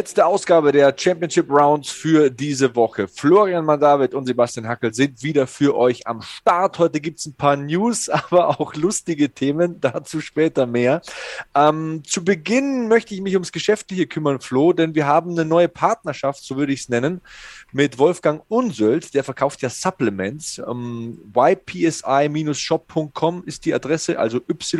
[0.00, 3.06] Letzte Ausgabe der Championship Rounds für diese Woche.
[3.06, 6.78] Florian Mandavid und Sebastian Hackel sind wieder für euch am Start.
[6.78, 9.78] Heute gibt es ein paar News, aber auch lustige Themen.
[9.78, 11.02] Dazu später mehr.
[11.54, 15.68] Ähm, zu Beginn möchte ich mich ums Geschäftliche kümmern, Flo, denn wir haben eine neue
[15.68, 17.20] Partnerschaft, so würde ich es nennen,
[17.70, 19.12] mit Wolfgang Unsöld.
[19.12, 20.62] Der verkauft ja Supplements.
[20.66, 24.78] Ähm, ypsi-shop.com ist die Adresse, also ypsi-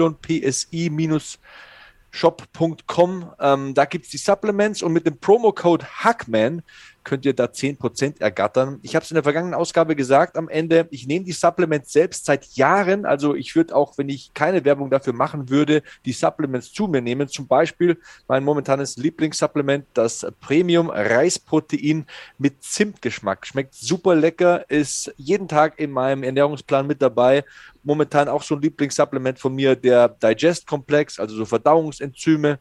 [2.11, 3.33] shop.com.
[3.41, 6.63] Ähm, da gibt es die Supplements und mit dem Promo-Code Hackman
[7.05, 8.79] könnt ihr da 10% ergattern.
[8.83, 12.27] Ich habe es in der vergangenen Ausgabe gesagt am Ende, ich nehme die Supplements selbst
[12.27, 13.07] seit Jahren.
[13.07, 17.01] Also ich würde auch, wenn ich keine Werbung dafür machen würde, die Supplements zu mir
[17.01, 17.29] nehmen.
[17.29, 17.99] Zum Beispiel
[18.29, 22.07] mein momentanes Lieblingssupplement, das Premium Reisprotein
[22.39, 23.47] mit Zimtgeschmack.
[23.47, 27.45] Schmeckt super lecker, ist jeden Tag in meinem Ernährungsplan mit dabei
[27.83, 32.59] momentan auch so ein Lieblingssupplement von mir, der Digest-Komplex, also so Verdauungsenzyme.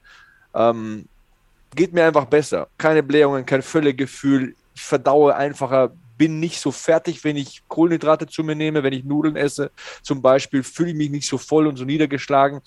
[0.53, 1.05] Ähm,
[1.75, 2.67] geht mir einfach besser.
[2.77, 4.55] Keine Blähungen, kein Völlegefühl.
[4.75, 9.05] Ich verdaue einfacher, bin nicht so fertig, wenn ich Kohlenhydrate zu mir nehme, wenn ich
[9.05, 9.71] Nudeln esse.
[10.03, 12.61] Zum Beispiel fühle ich mich nicht so voll und so niedergeschlagen.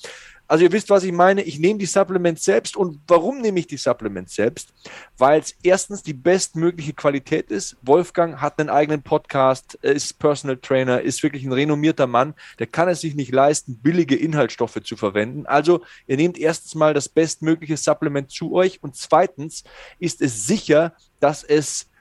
[0.49, 1.43] Also ihr wisst, was ich meine.
[1.43, 2.77] Ich nehme die Supplements selbst.
[2.77, 4.73] Und warum nehme ich die Supplements selbst?
[5.19, 7.77] Weil es erstens die bestmögliche Qualität ist.
[7.83, 12.35] Wolfgang hat einen eigenen Podcast, ist Personal Trainer, ist wirklich ein renommierter Mann.
[12.59, 15.45] Der kann es sich nicht leisten, billige Inhaltsstoffe zu verwenden.
[15.47, 18.83] Also ihr nehmt erstens mal das bestmögliche Supplement zu euch.
[18.83, 19.63] Und zweitens
[19.99, 21.92] ist es sicher, dass es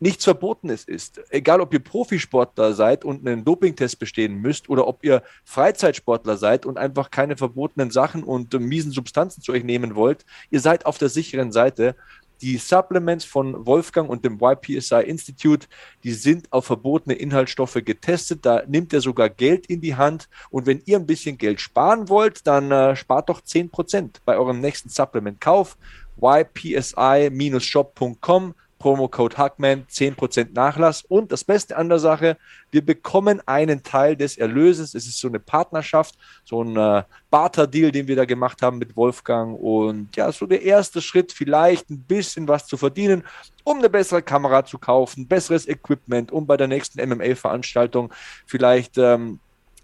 [0.00, 1.20] nichts Verbotenes ist.
[1.28, 6.66] Egal, ob ihr Profisportler seid und einen Dopingtest bestehen müsst oder ob ihr Freizeitsportler seid
[6.66, 10.96] und einfach keine verbotenen Sachen und miesen Substanzen zu euch nehmen wollt, ihr seid auf
[10.98, 11.94] der sicheren Seite.
[12.40, 15.66] Die Supplements von Wolfgang und dem YPSI Institute,
[16.04, 18.46] die sind auf verbotene Inhaltsstoffe getestet.
[18.46, 20.30] Da nimmt er sogar Geld in die Hand.
[20.48, 24.60] Und wenn ihr ein bisschen Geld sparen wollt, dann äh, spart doch 10% bei eurem
[24.60, 25.76] nächsten Supplement-Kauf.
[26.22, 31.04] ypsi-shop.com Promocode Hackman 10% Nachlass.
[31.04, 32.36] Und das Beste an der Sache,
[32.72, 34.94] wir bekommen einen Teil des Erlöses.
[34.94, 38.96] Es ist so eine Partnerschaft, so ein äh, Barter-Deal, den wir da gemacht haben mit
[38.96, 39.56] Wolfgang.
[39.60, 43.22] Und ja, so der erste Schritt, vielleicht ein bisschen was zu verdienen,
[43.62, 48.12] um eine bessere Kamera zu kaufen, besseres Equipment, um bei der nächsten MMA-Veranstaltung
[48.46, 48.98] vielleicht.
[48.98, 49.38] Ähm,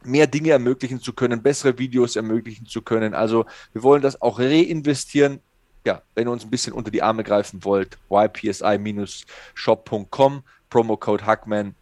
[0.04, 3.12] mehr Dinge ermöglichen zu können, bessere Videos ermöglichen zu können.
[3.12, 5.40] Also wir wollen das auch reinvestieren
[5.86, 11.74] ja, wenn ihr uns ein bisschen unter die Arme greifen wollt, ypsi-shop.com, Promocode Hackman.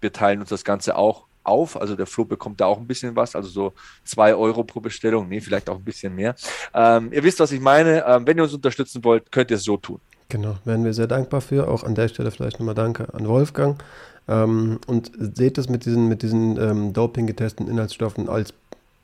[0.00, 1.80] Wir teilen uns das Ganze auch auf.
[1.80, 3.72] Also der Flo bekommt da auch ein bisschen was, also so
[4.04, 6.34] zwei Euro pro Bestellung, nee, vielleicht auch ein bisschen mehr.
[6.74, 8.04] Ähm, ihr wisst, was ich meine.
[8.06, 10.00] Ähm, wenn ihr uns unterstützen wollt, könnt ihr es so tun.
[10.28, 11.68] Genau, wären wir sehr dankbar für.
[11.68, 13.82] Auch an der Stelle vielleicht nochmal Danke an Wolfgang.
[14.28, 18.54] Ähm, und seht es mit diesen, mit diesen ähm, doping-getesteten Inhaltsstoffen als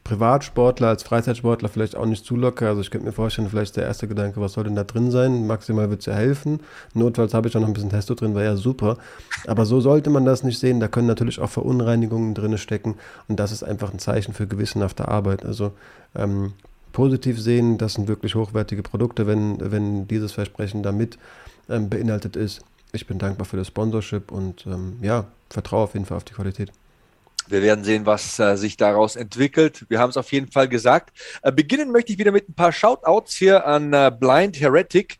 [0.08, 2.68] Privatsportler, als Freizeitsportler vielleicht auch nicht zu locker.
[2.68, 5.46] Also ich könnte mir vorstellen, vielleicht der erste Gedanke, was soll denn da drin sein?
[5.46, 6.60] Maximal wird es ja helfen.
[6.94, 8.96] Notfalls habe ich auch noch ein bisschen Testo drin, wäre ja super.
[9.46, 10.80] Aber so sollte man das nicht sehen.
[10.80, 12.94] Da können natürlich auch Verunreinigungen drin stecken.
[13.28, 15.44] Und das ist einfach ein Zeichen für gewissenhafte Arbeit.
[15.44, 15.72] Also
[16.16, 16.54] ähm,
[16.92, 21.18] positiv sehen, das sind wirklich hochwertige Produkte, wenn, wenn dieses Versprechen damit
[21.68, 22.62] ähm, beinhaltet ist.
[22.92, 26.32] Ich bin dankbar für das Sponsorship und ähm, ja, vertraue auf jeden Fall auf die
[26.32, 26.72] Qualität.
[27.50, 29.86] Wir werden sehen, was äh, sich daraus entwickelt.
[29.88, 31.16] Wir haben es auf jeden Fall gesagt.
[31.42, 35.18] Äh, beginnen möchte ich wieder mit ein paar Shoutouts hier an äh, Blind Heretic,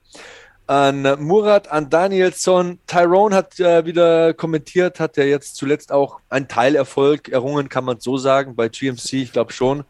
[0.67, 2.79] an Murat, an Danielson.
[2.87, 8.01] Tyrone hat äh, wieder kommentiert, hat ja jetzt zuletzt auch einen Teilerfolg errungen, kann man
[8.01, 9.85] so sagen, bei GMC, ich glaube schon.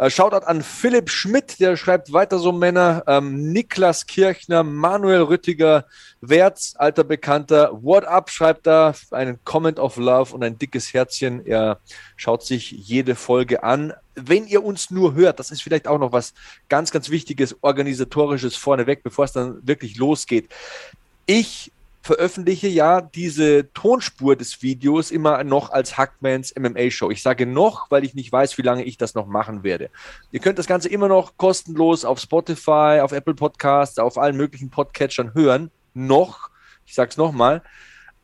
[0.00, 3.04] Äh, Shoutout an Philipp Schmidt, der schreibt weiter so Männer.
[3.06, 5.84] Ähm, Niklas Kirchner, Manuel Rüttiger,
[6.22, 7.70] Wertz, alter Bekannter.
[7.82, 11.44] What up schreibt da einen Comment of Love und ein dickes Herzchen.
[11.44, 11.80] Er
[12.16, 13.92] schaut sich jede Folge an.
[14.14, 16.32] Wenn ihr uns nur hört, das ist vielleicht auch noch was
[16.70, 20.48] ganz, ganz Wichtiges, organisatorisches vorneweg, bevor es dann wirklich losgeht.
[21.26, 27.10] Ich veröffentliche ja diese Tonspur des Videos immer noch als Hackmans MMA Show.
[27.10, 29.90] Ich sage noch, weil ich nicht weiß, wie lange ich das noch machen werde.
[30.32, 34.70] Ihr könnt das Ganze immer noch kostenlos auf Spotify, auf Apple Podcasts, auf allen möglichen
[34.70, 35.70] Podcatchern hören.
[35.92, 36.50] Noch,
[36.86, 37.62] ich sage es nochmal.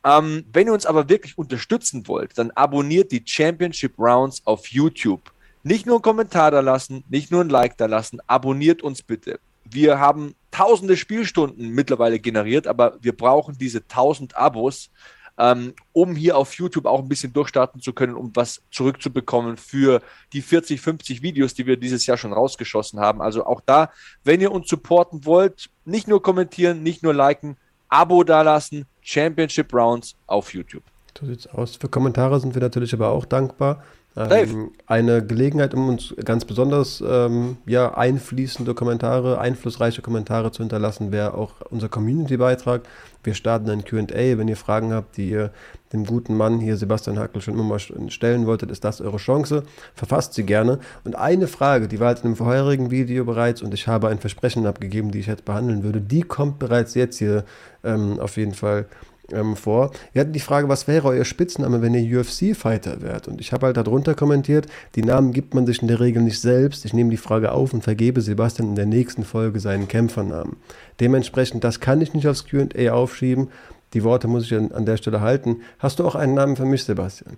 [0.03, 5.21] Ähm, wenn ihr uns aber wirklich unterstützen wollt, dann abonniert die Championship Rounds auf YouTube.
[5.63, 9.39] Nicht nur einen Kommentar da lassen, nicht nur ein Like da lassen, abonniert uns bitte
[9.71, 14.89] wir haben tausende Spielstunden mittlerweile generiert, aber wir brauchen diese 1000 Abos,
[15.37, 20.01] ähm, um hier auf YouTube auch ein bisschen durchstarten zu können, um was zurückzubekommen für
[20.33, 23.21] die 40, 50 Videos, die wir dieses Jahr schon rausgeschossen haben.
[23.21, 23.91] Also auch da,
[24.23, 27.57] wenn ihr uns supporten wollt, nicht nur kommentieren, nicht nur liken,
[27.89, 30.83] Abo dalassen, Championship Rounds auf YouTube.
[31.17, 31.75] So sieht's aus.
[31.75, 33.83] Für Kommentare sind wir natürlich aber auch dankbar.
[34.17, 41.11] Ähm, eine Gelegenheit, um uns ganz besonders ähm, ja, einfließende Kommentare, einflussreiche Kommentare zu hinterlassen,
[41.11, 42.81] wäre auch unser Community-Beitrag.
[43.23, 44.07] Wir starten ein QA.
[44.37, 45.51] Wenn ihr Fragen habt, die ihr
[45.93, 49.63] dem guten Mann hier, Sebastian Hackel, schon immer mal stellen wolltet, ist das eure Chance.
[49.93, 50.79] Verfasst sie gerne.
[51.03, 54.19] Und eine Frage, die war halt in dem vorherigen Video bereits und ich habe ein
[54.19, 57.43] Versprechen abgegeben, die ich jetzt behandeln würde, die kommt bereits jetzt hier
[57.83, 58.87] ähm, auf jeden Fall
[59.31, 59.91] ähm, vor.
[60.13, 63.27] Wir hatten die Frage, was wäre euer Spitzname, wenn ihr UFC-Fighter wärt?
[63.27, 66.39] Und ich habe halt darunter kommentiert, die Namen gibt man sich in der Regel nicht
[66.39, 66.85] selbst.
[66.85, 70.57] Ich nehme die Frage auf und vergebe Sebastian in der nächsten Folge seinen Kämpfernamen.
[70.99, 73.49] Dementsprechend, das kann ich nicht aufs QA aufschieben.
[73.93, 75.61] Die Worte muss ich an, der Stelle halten.
[75.79, 77.37] Hast du auch einen Namen für mich, Sebastian?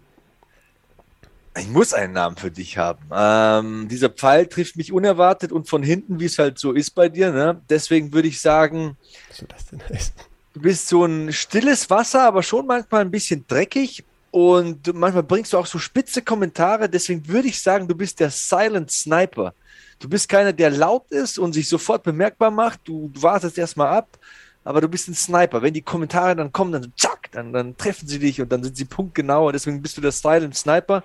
[1.58, 3.04] Ich muss einen Namen für dich haben.
[3.12, 7.10] Ähm, dieser Pfeil trifft mich unerwartet und von hinten, wie es halt so ist bei
[7.10, 7.32] dir.
[7.32, 7.62] Ne?
[7.70, 8.98] Deswegen würde ich sagen,
[9.28, 10.14] was soll das denn heißen?
[10.54, 14.04] Du bist so ein stilles Wasser, aber schon manchmal ein bisschen dreckig.
[14.32, 16.90] Und manchmal bringst du auch so spitze Kommentare.
[16.90, 19.54] Deswegen würde ich sagen, du bist der Silent Sniper.
[20.00, 22.82] Du bist keiner, der laut ist und sich sofort bemerkbar macht.
[22.86, 24.18] Du, wartest erstmal ab,
[24.64, 25.62] aber du bist ein Sniper.
[25.62, 28.78] Wenn die Kommentare dann kommen, dann zack, dann, dann treffen sie dich und dann sind
[28.78, 29.52] sie punktgenau.
[29.52, 31.04] Deswegen bist du der Silent Sniper.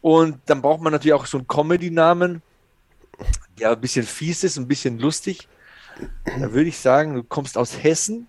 [0.00, 2.42] Und dann braucht man natürlich auch so einen Comedy-Namen,
[3.58, 5.48] der ein bisschen fies ist, ein bisschen lustig.
[6.24, 8.26] Da würde ich sagen, du kommst aus Hessen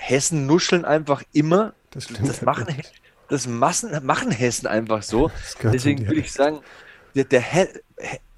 [0.00, 1.74] Hessen nuscheln einfach immer.
[1.90, 2.66] Das, das machen,
[3.28, 5.30] das Massen, machen Hessen einfach so.
[5.62, 6.60] Deswegen würde ich sagen,
[7.14, 7.42] der, der,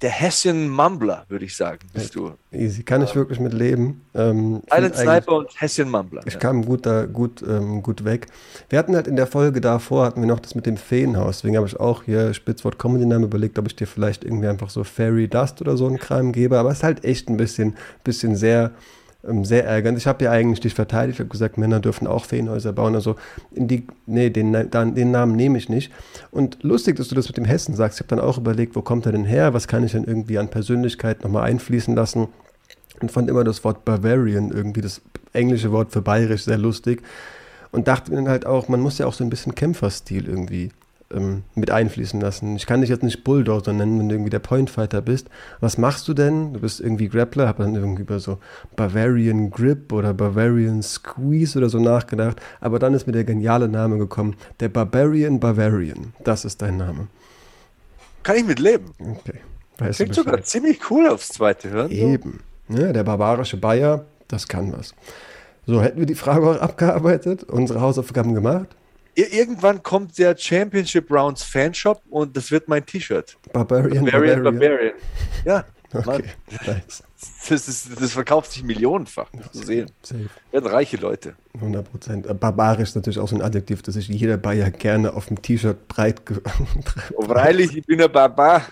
[0.01, 2.33] der Hessian Mumbler, würde ich sagen, bist du.
[2.51, 4.05] Easy, kann ich wirklich mit leben.
[4.13, 6.21] Ähm, Silent Sniper und Hessian Mumbler.
[6.25, 6.39] Ich ja.
[6.39, 8.27] kam gut, da, gut, ähm, gut weg.
[8.69, 11.37] Wir hatten halt in der Folge davor, hatten wir noch das mit dem Feenhaus.
[11.37, 14.83] Deswegen habe ich auch hier Spitzwort Comedy-Name überlegt, ob ich dir vielleicht irgendwie einfach so
[14.83, 16.57] Fairy Dust oder so einen Kram gebe.
[16.57, 18.71] Aber es ist halt echt ein bisschen, bisschen sehr
[19.43, 19.97] sehr ärgernd.
[19.97, 22.93] Ich habe ja eigentlich dich verteidigt, habe gesagt, Männer dürfen auch Feenhäuser bauen.
[22.93, 23.15] Also,
[23.51, 25.91] die, nee, den, den Namen nehme ich nicht.
[26.31, 27.99] Und lustig, dass du das mit dem Hessen sagst.
[27.99, 29.53] Ich habe dann auch überlegt, wo kommt er denn her?
[29.53, 32.27] Was kann ich denn irgendwie an Persönlichkeit nochmal einfließen lassen?
[33.01, 37.01] Und fand immer das Wort Bavarian, irgendwie das englische Wort für bayerisch, sehr lustig.
[37.71, 40.69] Und dachte mir dann halt auch, man muss ja auch so ein bisschen Kämpferstil irgendwie
[41.13, 42.55] ähm, mit einfließen lassen.
[42.55, 45.27] Ich kann dich jetzt nicht Bulldozer nennen, wenn du irgendwie der Pointfighter bist.
[45.59, 46.53] Was machst du denn?
[46.53, 48.39] Du bist irgendwie Grappler, habe dann irgendwie über so
[48.75, 52.41] Bavarian Grip oder Bavarian Squeeze oder so nachgedacht.
[52.61, 54.35] Aber dann ist mir der geniale Name gekommen.
[54.59, 56.13] Der Barbarian Bavarian.
[56.23, 57.07] Das ist dein Name.
[58.23, 58.91] Kann ich mit leben.
[58.99, 59.39] Okay.
[59.77, 61.91] Weißt Klingt sogar ziemlich cool aufs zweite Hören.
[61.91, 62.39] Eben.
[62.69, 64.93] Ja, der barbarische Bayer, das kann was.
[65.65, 68.67] So, hätten wir die Frage auch abgearbeitet, unsere Hausaufgaben gemacht?
[69.15, 73.37] Irgendwann kommt der Championship Rounds Fanshop und das wird mein T-Shirt.
[73.51, 74.93] Barbarian, Barbarian, Barbarian.
[75.45, 76.23] Ja, okay,
[76.65, 77.03] nice.
[77.47, 79.91] das, ist, das, verkauft sich millionenfach, du sehen.
[80.01, 80.29] Safe.
[80.51, 81.35] Werden reiche Leute.
[81.55, 82.25] 100 Prozent.
[82.25, 85.41] Äh, barbarisch ist natürlich auch so ein Adjektiv, das sich jeder Bayer gerne auf dem
[85.41, 86.21] T-Shirt breit.
[87.15, 88.63] oh, freilich, ich bin ein Barbar.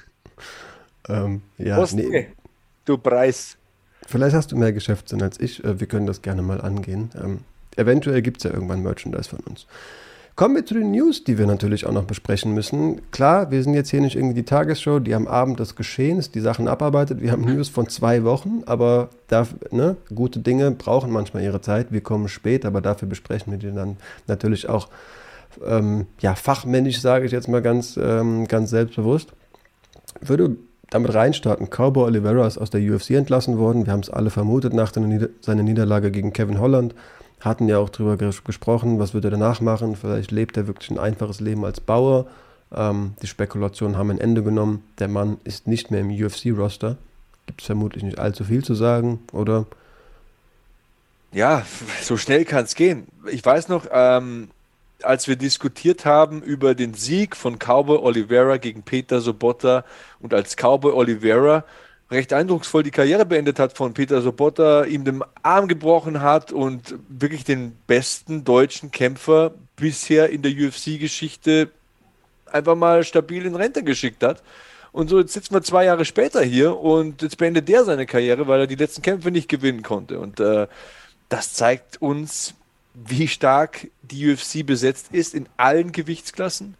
[1.08, 2.30] Ähm, ja, nee.
[2.86, 3.58] Du Preis.
[4.08, 5.64] Vielleicht hast du mehr Geschäftssinn als ich.
[5.64, 7.12] Äh, wir können das gerne mal angehen.
[7.22, 7.40] Ähm,
[7.76, 9.68] eventuell gibt es ja irgendwann Merchandise von uns.
[10.36, 13.02] Kommen wir zu den News, die wir natürlich auch noch besprechen müssen.
[13.12, 16.40] Klar, wir sind jetzt hier nicht irgendwie die Tagesshow, die am Abend des Geschehens die
[16.40, 17.22] Sachen abarbeitet.
[17.22, 21.92] Wir haben News von zwei Wochen, aber dafür, ne, gute Dinge brauchen manchmal ihre Zeit.
[21.92, 23.98] Wir kommen spät, aber dafür besprechen wir die dann
[24.28, 24.88] natürlich auch
[25.66, 29.34] ähm, ja, fachmännisch, sage ich jetzt mal ganz, ähm, ganz selbstbewusst.
[30.22, 30.56] Würde
[30.90, 31.70] damit reinstarten.
[31.70, 33.86] Cowboy Oliveira ist aus der UFC entlassen worden.
[33.86, 36.96] Wir haben es alle vermutet nach seiner Niederlage gegen Kevin Holland
[37.42, 39.96] hatten ja auch darüber ges gesprochen, was wird er danach machen.
[39.96, 42.28] Vielleicht lebt er wirklich ein einfaches Leben als Bauer.
[42.74, 44.84] Ähm, die Spekulationen haben ein Ende genommen.
[45.00, 46.98] Der Mann ist nicht mehr im UFC-Roster.
[47.48, 49.66] Gibt es vermutlich nicht allzu viel zu sagen, oder?
[51.34, 51.66] Ja,
[52.02, 53.08] so schnell kann es gehen.
[53.30, 54.50] Ich weiß noch, ähm,
[55.02, 59.84] als wir diskutiert haben über den Sieg von Cowboy Oliveira gegen Peter Sobotta
[60.20, 61.64] und als Cowboy Oliveira
[62.12, 66.96] recht eindrucksvoll die Karriere beendet hat von Peter Sobotta, ihm den Arm gebrochen hat und
[67.08, 71.72] wirklich den besten deutschen Kämpfer bisher in der UFC-Geschichte
[72.46, 74.44] einfach mal stabil in Rente geschickt hat.
[74.92, 78.48] Und so jetzt sitzen wir zwei Jahre später hier und jetzt beendet der seine Karriere,
[78.48, 80.20] weil er die letzten Kämpfe nicht gewinnen konnte.
[80.20, 80.68] Und äh,
[81.30, 82.56] das zeigt uns,
[82.94, 86.76] wie stark die UFC besetzt ist in allen Gewichtsklassen.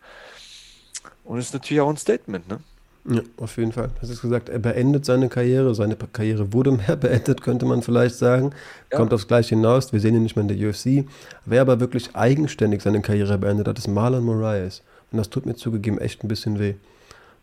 [1.24, 2.60] Und ist natürlich auch ein Statement, ne?
[3.06, 3.90] Ja, auf jeden Fall.
[4.00, 5.74] Das ist gesagt, er beendet seine Karriere.
[5.74, 8.52] Seine Karriere wurde mehr beendet, könnte man vielleicht sagen.
[8.92, 8.98] Ja.
[8.98, 9.92] Kommt aufs Gleiche hinaus.
[9.92, 11.06] Wir sehen ihn nicht mehr in der UFC.
[11.46, 14.84] Wer aber wirklich eigenständig seine Karriere beendet hat, ist Marlon Moraes.
[15.12, 16.76] Und das tut mir zugegeben echt ein bisschen weh.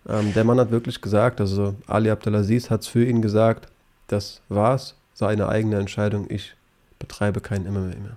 [0.08, 3.68] Ähm, der Mann hat wirklich gesagt, also Ali Abdelaziz hat es für ihn gesagt,
[4.06, 6.54] das war's, seine eigene Entscheidung, ich
[6.98, 8.16] betreibe kein MMA mehr.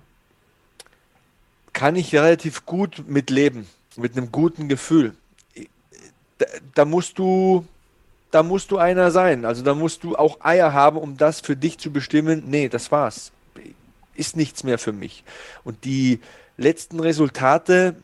[1.72, 5.14] Kann ich relativ gut mitleben, mit einem guten Gefühl.
[6.38, 7.64] Da, da, musst du,
[8.30, 9.44] da musst du einer sein.
[9.44, 12.44] Also da musst du auch Eier haben, um das für dich zu bestimmen.
[12.46, 13.32] Nee, das war's.
[14.14, 15.24] Ist nichts mehr für mich.
[15.64, 16.20] Und die
[16.56, 17.96] letzten Resultate,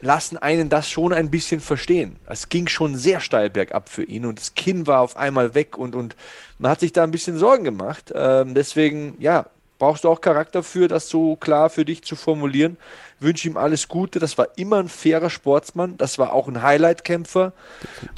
[0.00, 2.16] lassen einen das schon ein bisschen verstehen.
[2.26, 5.76] Es ging schon sehr steil bergab für ihn und das Kinn war auf einmal weg
[5.76, 6.16] und, und
[6.58, 8.12] man hat sich da ein bisschen Sorgen gemacht.
[8.14, 9.46] Ähm, deswegen, ja,
[9.80, 12.76] brauchst du auch Charakter für, das so klar für dich zu formulieren.
[13.18, 14.20] Wünsche ihm alles Gute.
[14.20, 15.96] Das war immer ein fairer Sportsmann.
[15.96, 17.52] Das war auch ein Highlight-Kämpfer.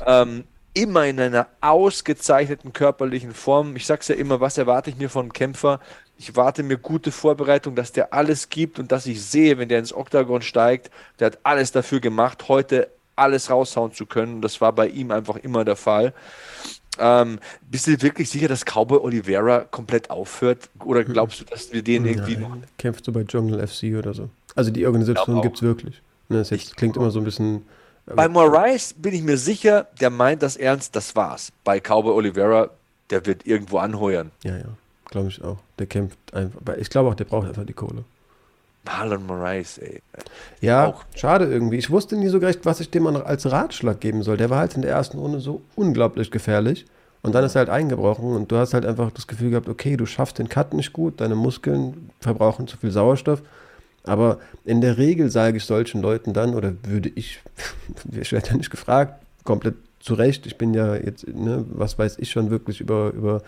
[0.05, 3.77] Ähm, immer in einer ausgezeichneten körperlichen Form.
[3.77, 5.81] Ich sag's ja immer, was erwarte ich mir von einem Kämpfer?
[6.19, 9.79] Ich warte mir gute Vorbereitung, dass der alles gibt und dass ich sehe, wenn der
[9.79, 14.43] ins Oktagon steigt, der hat alles dafür gemacht, heute alles raushauen zu können.
[14.43, 16.13] Das war bei ihm einfach immer der Fall.
[16.99, 17.39] Ähm,
[17.71, 20.69] bist du wirklich sicher, dass Cowboy Oliveira komplett aufhört?
[20.85, 22.57] Oder glaubst du, dass wir den irgendwie noch.
[22.79, 24.29] Kämpfst du bei Jungle FC oder so?
[24.55, 26.03] Also die Organisation gibt es wirklich.
[26.29, 27.63] Ne, das jetzt klingt immer so ein bisschen.
[28.07, 31.53] Äh, bei Moraes bin ich mir sicher, der meint das ernst, das war's.
[31.65, 32.71] Bei Cowboy Oliveira,
[33.11, 34.31] der wird irgendwo anheuern.
[34.43, 34.65] Ja, ja.
[35.07, 35.59] Glaube ich auch.
[35.79, 36.77] Der kämpft einfach.
[36.79, 38.05] Ich glaube auch, der braucht einfach die Kohle.
[38.85, 40.03] Marlon Moraes, ey.
[40.61, 41.05] Ja, auch.
[41.15, 41.77] schade irgendwie.
[41.77, 44.37] Ich wusste nie so recht, was ich dem als Ratschlag geben soll.
[44.37, 46.87] Der war halt in der ersten Runde so unglaublich gefährlich.
[47.23, 49.97] Und dann ist er halt eingebrochen und du hast halt einfach das Gefühl gehabt, okay,
[49.97, 53.43] du schaffst den Cut nicht gut, deine Muskeln verbrauchen zu viel Sauerstoff.
[54.05, 57.41] Aber in der Regel sage ich solchen Leuten dann, oder würde ich,
[58.11, 62.19] ich werde ja nicht gefragt, komplett zu Recht, ich bin ja jetzt, ne, was weiß
[62.19, 63.43] ich schon wirklich über, über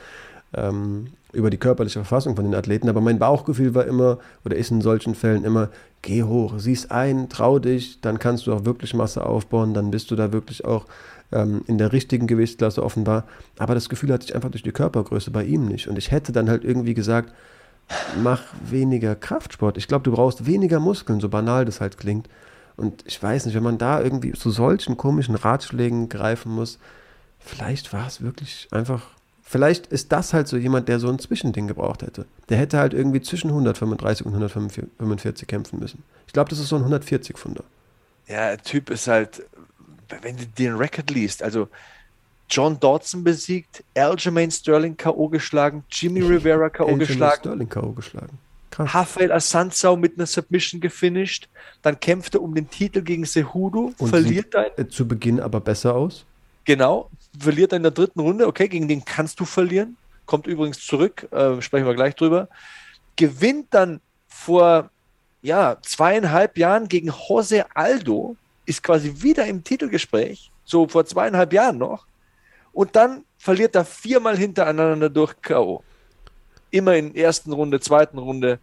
[0.56, 4.70] ähm, über die körperliche Verfassung von den Athleten, aber mein Bauchgefühl war immer oder ist
[4.70, 5.68] in solchen Fällen immer,
[6.02, 10.10] geh hoch, sieh's ein, trau dich, dann kannst du auch wirklich Masse aufbauen, dann bist
[10.10, 10.86] du da wirklich auch
[11.32, 13.24] ähm, in der richtigen Gewichtsklasse offenbar.
[13.58, 15.88] Aber das Gefühl hatte ich einfach durch die Körpergröße bei ihm nicht.
[15.88, 17.32] Und ich hätte dann halt irgendwie gesagt,
[18.22, 19.76] mach weniger Kraftsport.
[19.76, 22.28] Ich glaube, du brauchst weniger Muskeln, so banal das halt klingt.
[22.76, 26.78] Und ich weiß nicht, wenn man da irgendwie zu solchen komischen Ratschlägen greifen muss,
[27.38, 29.02] vielleicht war es wirklich einfach
[29.46, 32.24] Vielleicht ist das halt so jemand, der so ein Zwischending gebraucht hätte.
[32.48, 36.02] Der hätte halt irgendwie zwischen 135 und 145 kämpfen müssen.
[36.26, 37.62] Ich glaube, das ist so ein 140 Funder.
[38.26, 39.44] Ja, der Typ ist halt,
[40.22, 41.68] wenn du den Record liest, also
[42.48, 45.28] John Dodson besiegt, Aljamain Sterling K.O.
[45.28, 46.96] geschlagen, Jimmy Rivera K.O.
[46.96, 47.40] geschlagen.
[47.40, 47.92] Sterling K.O.
[47.92, 48.38] geschlagen.
[48.70, 48.94] Krass.
[48.94, 51.48] Rafael Asansau mit einer Submission gefinisht.
[51.82, 54.66] Dann kämpft er um den Titel gegen Sehudo, und verliert dann.
[54.76, 56.24] Äh, zu Beginn aber besser aus.
[56.64, 58.46] Genau, verliert er in der dritten Runde.
[58.46, 59.96] Okay, gegen den kannst du verlieren.
[60.26, 62.48] Kommt übrigens zurück, äh, sprechen wir gleich drüber.
[63.16, 64.90] Gewinnt dann vor
[65.42, 71.76] ja, zweieinhalb Jahren gegen Jose Aldo, ist quasi wieder im Titelgespräch, so vor zweieinhalb Jahren
[71.76, 72.06] noch.
[72.72, 75.84] Und dann verliert er viermal hintereinander durch K.O.
[76.70, 78.58] Immer in ersten Runde, zweiten Runde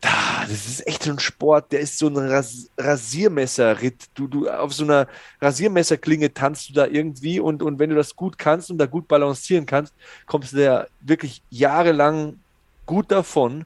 [0.00, 4.08] das ist echt so ein Sport, der ist so ein Ras Rasiermesserritt.
[4.14, 5.08] Du, du, auf so einer
[5.40, 9.08] Rasiermesserklinge tanzt du da irgendwie und, und wenn du das gut kannst und da gut
[9.08, 9.92] balancieren kannst,
[10.26, 12.38] kommst du da wirklich jahrelang
[12.86, 13.64] gut davon.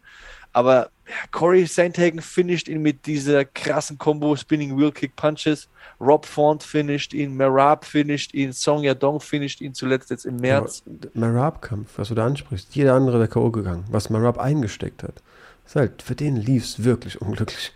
[0.54, 0.90] Aber
[1.30, 5.68] Corey Sandhagen finisht ihn mit dieser krassen Combo Spinning Wheel Kick Punches.
[6.00, 10.82] Rob Font finisht ihn, Marab finisht ihn, Song Yadong finisht ihn zuletzt jetzt im März.
[11.14, 13.50] Marab-Kampf, was du da ansprichst, jeder andere wäre K.O.
[13.50, 15.22] gegangen, was Marab eingesteckt hat.
[15.66, 17.72] Ist halt, für den lief es wirklich unglücklich.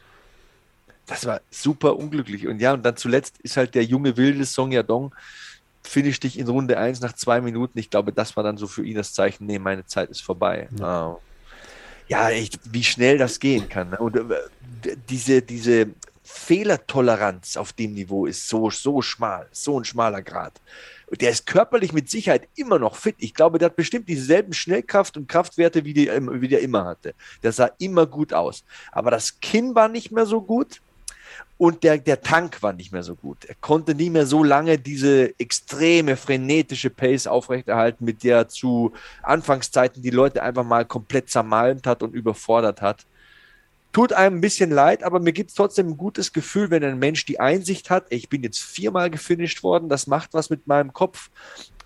[1.07, 2.47] Das war super unglücklich.
[2.47, 5.15] Und ja, und dann zuletzt ist halt der junge wilde Song Yadong,
[5.83, 7.79] finish dich in Runde 1 nach zwei Minuten.
[7.79, 10.69] Ich glaube, das war dann so für ihn das Zeichen, nee, meine Zeit ist vorbei.
[10.79, 11.17] Ja,
[12.09, 13.91] ja echt, wie schnell das gehen kann.
[13.91, 13.99] Ne?
[13.99, 15.89] Und äh, diese, diese
[16.27, 20.61] Fehlertoleranz auf dem Niveau ist so, so schmal, so ein schmaler Grad
[21.11, 23.17] der ist körperlich mit Sicherheit immer noch fit.
[23.19, 27.15] Ich glaube, der hat bestimmt dieselben Schnellkraft und Kraftwerte, wie, die, wie der immer hatte.
[27.43, 28.65] Der sah immer gut aus.
[28.91, 30.83] Aber das Kinn war nicht mehr so gut
[31.59, 33.45] und der, der Tank war nicht mehr so gut.
[33.45, 38.93] Er konnte nie mehr so lange diese extreme, frenetische Pace aufrechterhalten, mit der er zu
[39.23, 43.07] Anfangszeiten die Leute einfach mal komplett zermalmt hat und überfordert hat.
[43.97, 46.99] Tut einem ein bisschen leid, aber mir gibt es trotzdem ein gutes Gefühl, wenn ein
[46.99, 50.93] Mensch die Einsicht hat, ich bin jetzt viermal gefinisht worden, das macht was mit meinem
[50.93, 51.31] Kopf.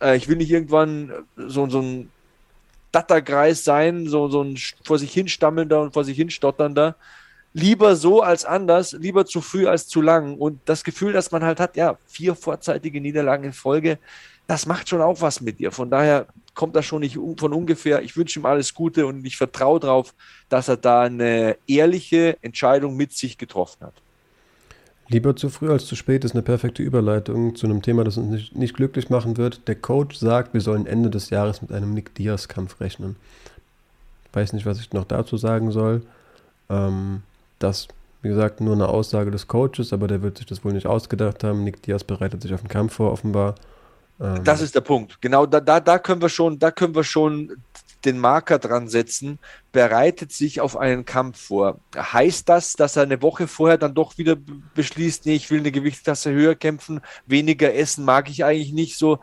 [0.02, 2.10] Äh, ich will nicht irgendwann so, so ein
[2.90, 6.96] Datterkreis sein, so, so ein vor sich hin stammelnder und vor sich hin stotternder.
[7.52, 10.36] lieber so als anders, lieber zu früh als zu lang.
[10.36, 14.00] Und das Gefühl, dass man halt hat, ja, vier vorzeitige Niederlagen in Folge,
[14.50, 15.70] das macht schon auch was mit dir.
[15.70, 18.02] Von daher kommt das schon nicht von ungefähr.
[18.02, 20.12] Ich wünsche ihm alles Gute und ich vertraue darauf,
[20.48, 23.94] dass er da eine ehrliche Entscheidung mit sich getroffen hat.
[25.06, 28.28] Lieber zu früh als zu spät ist eine perfekte Überleitung zu einem Thema, das uns
[28.28, 29.68] nicht, nicht glücklich machen wird.
[29.68, 33.14] Der Coach sagt, wir sollen Ende des Jahres mit einem Nick Diaz-Kampf rechnen.
[34.32, 36.02] Weiß nicht, was ich noch dazu sagen soll.
[36.68, 37.22] Ähm,
[37.60, 37.86] das,
[38.22, 41.44] wie gesagt, nur eine Aussage des Coaches, aber der wird sich das wohl nicht ausgedacht
[41.44, 41.62] haben.
[41.62, 43.54] Nick Diaz bereitet sich auf den Kampf vor, offenbar.
[44.20, 45.20] Ähm, das ist der Punkt.
[45.20, 47.56] Genau, da, da, da können wir schon, da können wir schon
[48.04, 49.38] den Marker dran setzen,
[49.72, 51.78] bereitet sich auf einen Kampf vor.
[51.94, 54.36] Heißt das, dass er eine Woche vorher dann doch wieder
[54.74, 59.18] beschließt, nee, ich will eine Gewichtsklasse höher kämpfen, weniger essen mag ich eigentlich nicht so.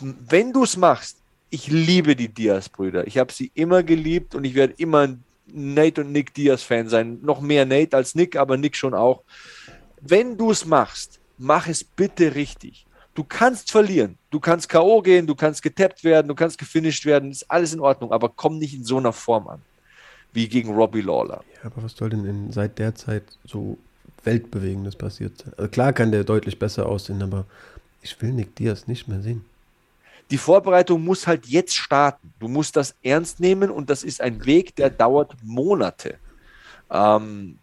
[0.00, 1.18] Wenn du es machst,
[1.50, 3.06] ich liebe die Diaz-Brüder.
[3.06, 7.18] Ich habe sie immer geliebt und ich werde immer ein Nate und Nick Diaz-Fan sein.
[7.22, 9.22] Noch mehr Nate als Nick, aber Nick schon auch.
[10.00, 12.86] Wenn du es machst, mach es bitte richtig.
[13.20, 14.16] Du kannst verlieren.
[14.30, 15.02] Du kannst K.O.
[15.02, 18.56] gehen, du kannst getappt werden, du kannst gefinisht werden, ist alles in Ordnung, aber komm
[18.56, 19.60] nicht in so einer Form an.
[20.32, 21.44] Wie gegen Robbie Lawler.
[21.56, 23.76] Ja, aber was soll denn in, seit der Zeit so
[24.24, 25.52] Weltbewegendes passiert sein?
[25.58, 27.44] Also klar kann der deutlich besser aussehen, aber
[28.00, 29.44] ich will Nick Diaz nicht mehr sehen.
[30.30, 32.32] Die Vorbereitung muss halt jetzt starten.
[32.40, 36.16] Du musst das ernst nehmen und das ist ein Weg, der dauert Monate.
[36.90, 37.58] Ähm,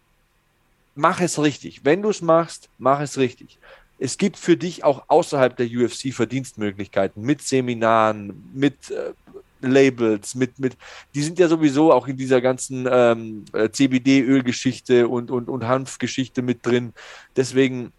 [0.94, 1.84] mach es richtig.
[1.84, 3.58] Wenn du es machst, mach es richtig
[3.98, 9.12] es gibt für dich auch außerhalb der UFC Verdienstmöglichkeiten mit Seminaren, mit äh,
[9.60, 10.76] Labels, mit, mit,
[11.14, 16.42] die sind ja sowieso auch in dieser ganzen ähm, äh, CBD-Ölgeschichte und, und, und Hanfgeschichte
[16.42, 16.92] mit drin.
[17.34, 17.92] Deswegen,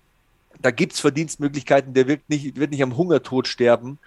[0.62, 4.00] da gibt es Verdienstmöglichkeiten, der wird nicht, wird nicht am Hungertod sterben.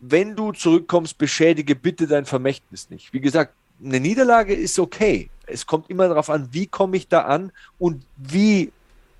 [0.00, 3.12] Wenn du zurückkommst, beschädige bitte dein Vermächtnis nicht.
[3.12, 5.30] Wie gesagt, eine Niederlage ist okay.
[5.46, 8.72] Es kommt immer darauf an, wie komme ich da an und wie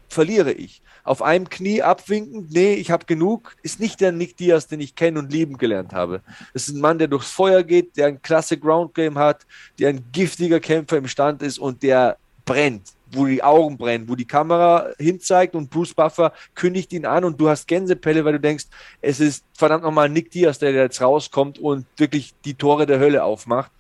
[0.09, 4.68] verliere ich auf einem Knie abwinkend, nee, ich habe genug, ist nicht der Nick Diaz,
[4.68, 6.23] den ich kennen und lieben gelernt habe.
[6.54, 9.47] Es ist ein Mann, der durchs Feuer geht, der ein klasse Ground Game hat,
[9.78, 14.14] der ein giftiger Kämpfer im Stand ist und der brennt, wo die Augen brennen, wo
[14.14, 18.40] die Kamera hinzeigt und Bruce Buffer kündigt ihn an und du hast Gänsepelle, weil du
[18.40, 18.66] denkst,
[19.00, 23.24] es ist verdammt nochmal Nick Diaz, der jetzt rauskommt und wirklich die Tore der Hölle
[23.24, 23.70] aufmacht.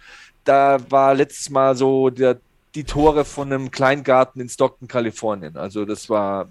[0.44, 2.38] Da war letztes Mal so der,
[2.74, 5.56] die Tore von einem Kleingarten in Stockton, Kalifornien.
[5.56, 6.48] Also das war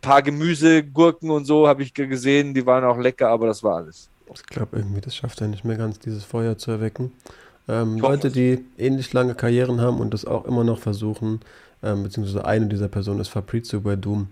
[0.00, 3.76] paar Gemüse, Gurken und so habe ich gesehen, die waren auch lecker, aber das war
[3.76, 4.08] alles.
[4.34, 7.12] Ich glaube irgendwie, das schafft er nicht mehr ganz, dieses Feuer zu erwecken.
[7.68, 11.40] Ähm, Leute, die ähnlich lange Karrieren haben und das auch immer noch versuchen,
[11.82, 14.28] ähm, beziehungsweise eine dieser Personen ist Fabrizio Doom.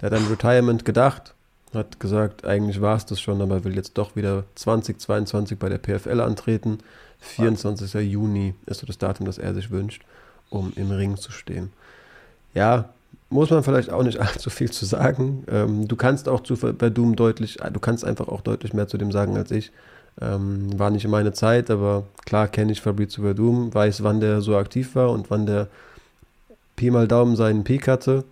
[0.00, 1.34] Der hat an Retirement gedacht,
[1.74, 5.78] hat gesagt, eigentlich war es das schon, aber will jetzt doch wieder 2022 bei der
[5.78, 6.78] PFL antreten.
[7.18, 7.94] 24.
[7.94, 8.02] Was?
[8.02, 10.02] Juni ist so das Datum, das er sich wünscht,
[10.50, 11.72] um im Ring zu stehen.
[12.54, 12.90] Ja,
[13.28, 15.44] muss man vielleicht auch nicht allzu viel zu sagen.
[15.50, 19.12] Ähm, du kannst auch zu, Doom deutlich, du kannst einfach auch deutlich mehr zu dem
[19.12, 19.72] sagen als ich.
[20.20, 24.40] Ähm, war nicht in meine Zeit, aber klar kenne ich Fabrizio Verdum, weiß, wann der
[24.40, 25.68] so aktiv war und wann der
[26.74, 28.24] Pi mal Daumen seinen Peak hatte.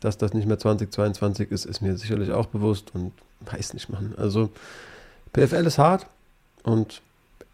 [0.00, 3.12] Dass das nicht mehr 2022 ist, ist mir sicherlich auch bewusst und
[3.50, 4.14] weiß nicht, Mann.
[4.16, 4.50] Also
[5.32, 6.06] PFL ist hart
[6.62, 7.00] und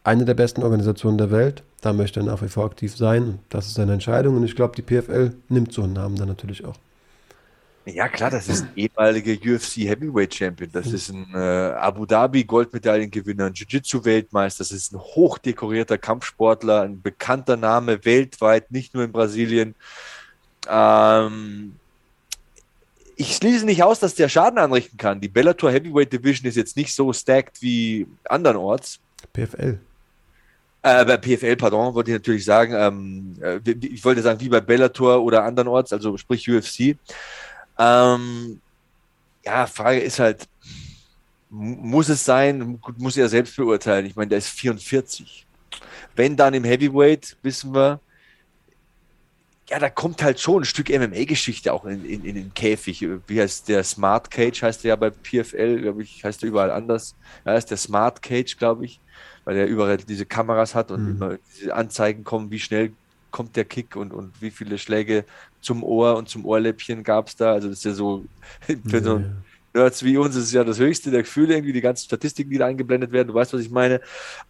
[0.04, 1.62] eine der besten Organisationen der Welt.
[1.80, 3.38] Da möchte er nach wie vor aktiv sein.
[3.48, 4.36] Das ist seine Entscheidung.
[4.36, 6.76] Und ich glaube, die PFL nimmt so einen Namen dann natürlich auch.
[7.86, 10.70] Ja, klar, das ist ein ehemaliger UFC Heavyweight Champion.
[10.70, 14.58] Das ist ein äh, Abu Dhabi Goldmedaillengewinner, ein Jiu-Jitsu-Weltmeister.
[14.58, 19.74] Das ist ein hochdekorierter Kampfsportler, ein bekannter Name weltweit, nicht nur in Brasilien.
[20.68, 21.76] Ähm,
[23.16, 25.20] ich schließe nicht aus, dass der Schaden anrichten kann.
[25.20, 29.00] Die Bellator Heavyweight Division ist jetzt nicht so stacked wie andernorts.
[29.32, 29.78] PFL.
[30.82, 34.62] Äh, bei PFL, pardon, wollte ich natürlich sagen, ähm, äh, ich wollte sagen, wie bei
[34.62, 36.96] Bellator oder andernorts, also sprich UFC.
[37.78, 38.60] Ähm,
[39.44, 40.48] ja, Frage ist halt,
[41.50, 44.06] muss es sein, muss er selbst beurteilen.
[44.06, 45.46] Ich meine, der ist 44.
[46.16, 48.00] Wenn dann im Heavyweight, wissen wir,
[49.68, 53.06] ja, da kommt halt schon ein Stück MMA-Geschichte auch in, in, in, den Käfig.
[53.26, 56.70] Wie heißt der Smart Cage, heißt der ja bei PFL, glaube ich, heißt der überall
[56.70, 57.14] anders.
[57.44, 58.98] Ja, ist der Smart Cage, glaube ich
[59.44, 61.10] weil er überall diese Kameras hat und mhm.
[61.16, 62.92] immer diese Anzeigen kommen, wie schnell
[63.30, 65.24] kommt der Kick und, und wie viele Schläge
[65.60, 67.52] zum Ohr und zum Ohrläppchen gab es da.
[67.52, 68.24] Also das ist ja so,
[68.88, 69.22] für so
[69.72, 72.58] Nerds wie uns ist es ja das höchste der Gefühle, irgendwie die ganzen Statistiken, die
[72.58, 74.00] da eingeblendet werden, du weißt, was ich meine.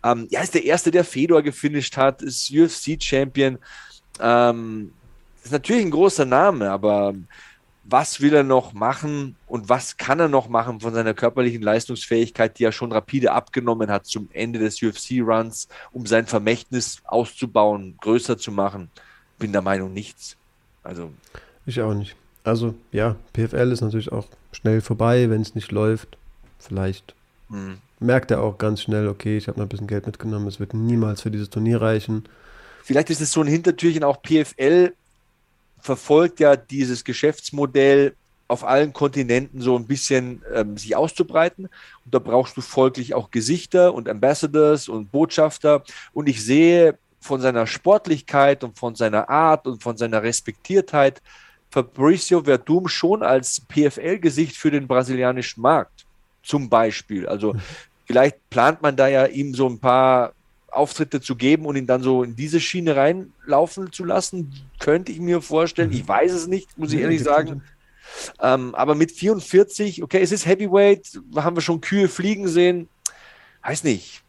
[0.03, 3.59] Ähm, ja, ist der Erste, der Fedor gefinisht hat, ist UFC-Champion.
[4.19, 4.93] Ähm,
[5.45, 7.15] ist natürlich ein großer Name, aber
[7.91, 12.59] was will er noch machen und was kann er noch machen von seiner körperlichen Leistungsfähigkeit,
[12.59, 18.39] die er schon rapide abgenommen hat zum Ende des UFC-Runs, um sein Vermächtnis auszubauen, größer
[18.39, 18.91] zu machen?
[19.39, 20.37] Bin der Meinung nichts.
[20.83, 21.11] Also.
[21.67, 22.17] Ich auch nicht.
[22.45, 26.17] Also, ja, PFL ist natürlich auch schnell vorbei, wenn es nicht läuft.
[26.59, 27.15] Vielleicht
[27.49, 27.79] hm.
[27.99, 30.75] merkt er auch ganz schnell, okay, ich habe noch ein bisschen Geld mitgenommen, es wird
[30.75, 32.25] niemals für dieses Turnier reichen.
[32.83, 34.95] Vielleicht ist es so ein Hintertürchen, auch PFL
[35.81, 38.15] verfolgt ja dieses Geschäftsmodell
[38.49, 41.67] auf allen Kontinenten so ein bisschen ähm, sich auszubreiten.
[41.67, 45.85] Und da brauchst du folglich auch Gesichter und Ambassadors und Botschafter.
[46.13, 51.23] Und ich sehe von seiner Sportlichkeit und von seiner Art und von seiner Respektiertheit
[51.71, 56.05] Fabricio Verdum schon als PFL-Gesicht für den brasilianischen Markt.
[56.43, 57.29] Zum Beispiel.
[57.29, 57.61] Also mhm.
[58.07, 60.33] vielleicht plant man da ja ihm so ein paar
[60.71, 65.21] Auftritte zu geben und ihn dann so in diese Schiene reinlaufen zu lassen, könnte ich
[65.21, 65.93] mir vorstellen.
[65.93, 66.09] Ich mhm.
[66.09, 67.63] weiß es nicht, muss ich ehrlich sagen.
[68.41, 72.89] Ähm, aber mit 44, okay, es ist Heavyweight, haben wir schon Kühe fliegen sehen.
[73.63, 74.23] Weiß nicht.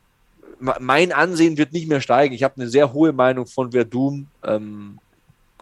[0.59, 2.35] Mein Ansehen wird nicht mehr steigen.
[2.35, 4.27] Ich habe eine sehr hohe Meinung von Verdum.
[4.43, 4.99] Ähm,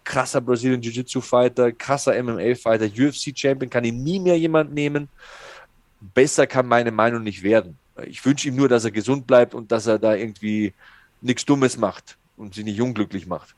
[0.04, 5.08] krasser Brazilian Jiu-Jitsu-Fighter, krasser MMA-Fighter, UFC-Champion, kann ihn nie mehr jemand nehmen.
[6.02, 7.78] Besser kann meine Meinung nicht werden.
[8.08, 10.74] Ich wünsche ihm nur, dass er gesund bleibt und dass er da irgendwie
[11.22, 13.56] nichts Dummes macht und sie nicht unglücklich macht.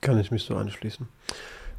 [0.00, 1.06] Kann ich mich so anschließen.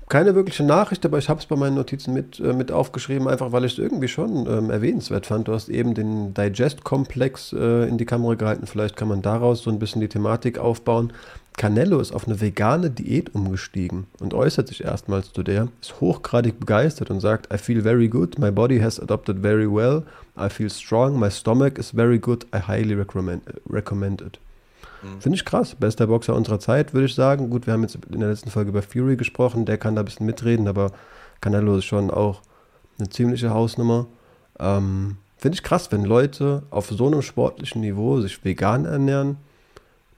[0.10, 3.52] Keine wirkliche Nachricht, aber ich habe es bei meinen Notizen mit, äh, mit aufgeschrieben, einfach
[3.52, 5.48] weil ich es irgendwie schon ähm, erwähnenswert fand.
[5.48, 8.68] Du hast eben den Digest-Komplex äh, in die Kamera gehalten.
[8.68, 11.14] Vielleicht kann man daraus so ein bisschen die Thematik aufbauen.
[11.58, 16.60] Canelo ist auf eine vegane Diät umgestiegen und äußert sich erstmals zu der, ist hochgradig
[16.60, 20.04] begeistert und sagt, I feel very good, my body has adopted very well,
[20.38, 24.40] I feel strong, my stomach is very good, I highly recommend, recommend it.
[25.04, 25.22] Mhm.
[25.22, 25.76] Finde ich krass.
[25.76, 27.50] Bester Boxer unserer Zeit, würde ich sagen.
[27.50, 30.06] Gut, wir haben jetzt in der letzten Folge über Fury gesprochen, der kann da ein
[30.06, 30.92] bisschen mitreden, aber
[31.42, 32.42] Canelo ist schon auch
[32.98, 34.08] eine ziemliche Hausnummer.
[34.60, 39.38] Ähm, Finde ich krass, wenn Leute auf so einem sportlichen Niveau sich vegan ernähren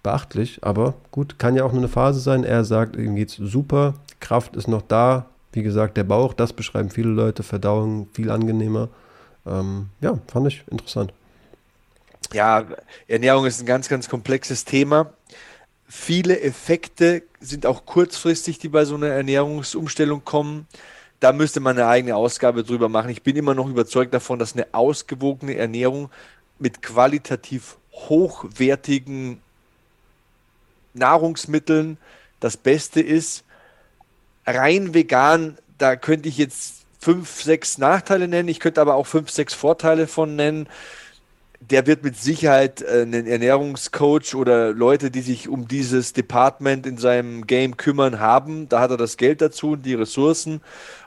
[0.04, 2.44] beachtlich, aber gut, kann ja auch nur eine Phase sein.
[2.44, 5.26] Er sagt, ihm geht's super, Kraft ist noch da.
[5.52, 8.90] Wie gesagt, der Bauch, das beschreiben viele Leute, Verdauung viel angenehmer.
[9.46, 11.14] Ähm, ja, fand ich interessant.
[12.34, 12.66] Ja,
[13.08, 15.14] Ernährung ist ein ganz, ganz komplexes Thema.
[15.88, 20.68] Viele Effekte sind auch kurzfristig, die bei so einer Ernährungsumstellung kommen.
[21.20, 23.10] Da müsste man eine eigene Ausgabe drüber machen.
[23.10, 26.10] Ich bin immer noch überzeugt davon, dass eine ausgewogene Ernährung
[26.60, 29.42] mit qualitativ hochwertigen
[30.94, 31.98] Nahrungsmitteln
[32.40, 33.44] das Beste ist.
[34.46, 38.50] Rein vegan, da könnte ich jetzt fünf, sechs Nachteile nennen.
[38.50, 40.68] Ich könnte aber auch fünf, sechs Vorteile von nennen.
[41.60, 46.98] Der wird mit Sicherheit äh, einen Ernährungscoach oder Leute, die sich um dieses Department in
[46.98, 48.68] seinem Game kümmern, haben.
[48.70, 50.62] Da hat er das Geld dazu und die Ressourcen.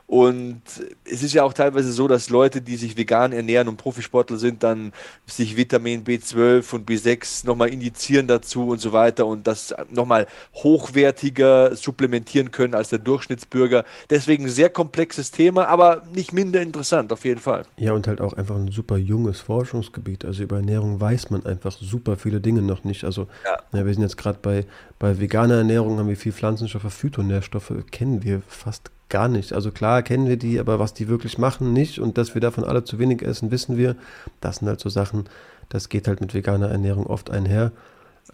[0.09, 0.63] Und
[1.05, 4.63] es ist ja auch teilweise so, dass Leute, die sich vegan ernähren und Profisportler sind,
[4.63, 4.95] dann
[5.27, 11.77] sich Vitamin B12 und B6 nochmal injizieren dazu und so weiter und das nochmal hochwertiger
[11.77, 13.85] supplementieren können als der Durchschnittsbürger.
[14.09, 17.67] Deswegen ein sehr komplexes Thema, aber nicht minder interessant, auf jeden Fall.
[17.77, 20.25] Ja, und halt auch einfach ein super junges Forschungsgebiet.
[20.25, 23.05] Also über Ernährung weiß man einfach super viele Dinge noch nicht.
[23.05, 23.59] Also ja.
[23.79, 24.65] Ja, wir sind jetzt gerade bei,
[24.99, 29.53] bei veganer Ernährung, haben wir viel Pflanzenstoffe, Phytonährstoffe, kennen wir fast gar nicht.
[29.53, 31.99] Also klar kennen wir die, aber was die wirklich machen, nicht.
[31.99, 33.97] Und dass wir davon alle zu wenig essen, wissen wir.
[34.41, 35.29] Das sind halt so Sachen,
[35.69, 37.73] das geht halt mit veganer Ernährung oft einher.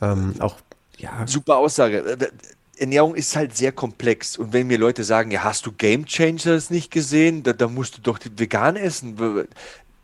[0.00, 0.56] Ähm, auch,
[0.98, 1.26] ja.
[1.26, 1.98] Super Aussage.
[1.98, 2.28] Äh,
[2.76, 4.36] Ernährung ist halt sehr komplex.
[4.36, 7.42] Und wenn mir Leute sagen, ja, hast du Game Changers nicht gesehen?
[7.42, 9.16] Da, da musst du doch vegan essen.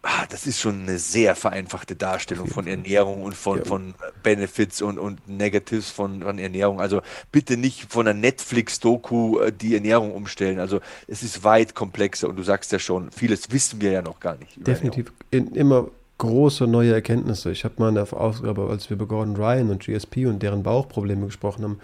[0.02, 3.64] Ah, das ist schon eine sehr vereinfachte Darstellung von Ernährung und von, ja.
[3.64, 6.80] von Benefits und, und Negatives von, von Ernährung.
[6.80, 10.58] Also bitte nicht von einer Netflix-Doku äh, die Ernährung umstellen.
[10.58, 14.20] Also es ist weit komplexer und du sagst ja schon, vieles wissen wir ja noch
[14.20, 14.66] gar nicht.
[14.66, 17.50] Definitiv in, immer große neue Erkenntnisse.
[17.50, 20.62] Ich habe mal in der Ausgabe, als wir über Gordon Ryan und GSP und deren
[20.62, 21.80] Bauchprobleme gesprochen haben,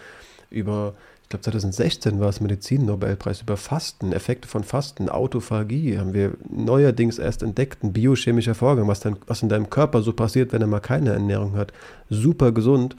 [0.50, 0.94] über
[1.26, 7.18] ich glaube 2016 war es Medizin-Nobelpreis über Fasten, Effekte von Fasten, Autophagie, haben wir neuerdings
[7.18, 10.68] erst entdeckt, ein biochemischer Vorgang, was, dann, was in deinem Körper so passiert, wenn er
[10.68, 11.72] mal keine Ernährung hat.
[12.10, 12.94] Super gesund.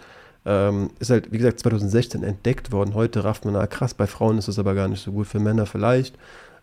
[0.45, 2.95] Ähm, ist halt, wie gesagt, 2016 entdeckt worden.
[2.95, 5.39] Heute rafft man, na krass, bei Frauen ist es aber gar nicht so gut, für
[5.39, 6.17] Männer vielleicht.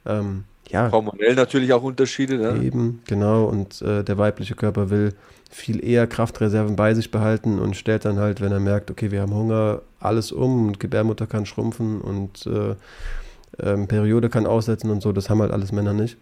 [0.06, 0.90] Ähm, ja.
[0.90, 2.38] Hormonell natürlich auch Unterschiede.
[2.38, 2.64] Ne?
[2.64, 3.44] Eben, genau.
[3.44, 5.14] Und äh, der weibliche Körper will
[5.50, 9.20] viel eher Kraftreserven bei sich behalten und stellt dann halt, wenn er merkt, okay, wir
[9.20, 12.74] haben Hunger, alles um und Gebärmutter kann schrumpfen und äh,
[13.62, 15.12] ähm, Periode kann aussetzen und so.
[15.12, 16.16] Das haben halt alles Männer nicht.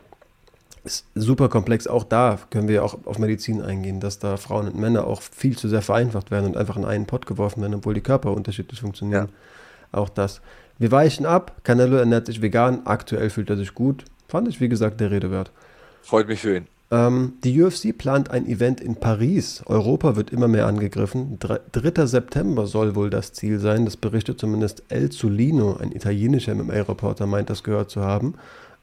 [0.85, 1.87] Ist super komplex.
[1.87, 5.57] Auch da können wir auch auf Medizin eingehen, dass da Frauen und Männer auch viel
[5.57, 8.81] zu sehr vereinfacht werden und einfach in einen Pott geworfen werden, obwohl die Körper unterschiedlich
[8.81, 9.29] funktionieren.
[9.29, 9.99] Ja.
[9.99, 10.41] Auch das.
[10.79, 11.61] Wir weichen ab.
[11.65, 12.83] Canelo ernährt sich vegan.
[12.85, 14.05] Aktuell fühlt er sich gut.
[14.29, 15.51] Fand ich, wie gesagt, der Rede wert.
[16.03, 16.67] Freut mich für ihn.
[16.93, 19.63] Ähm, die UFC plant ein Event in Paris.
[19.65, 21.39] Europa wird immer mehr angegriffen.
[21.39, 22.07] 3.
[22.07, 23.87] September soll wohl das Ziel sein.
[23.87, 28.35] Das berichtet zumindest El Zulino, ein italienischer MMA-Reporter, meint das gehört zu haben.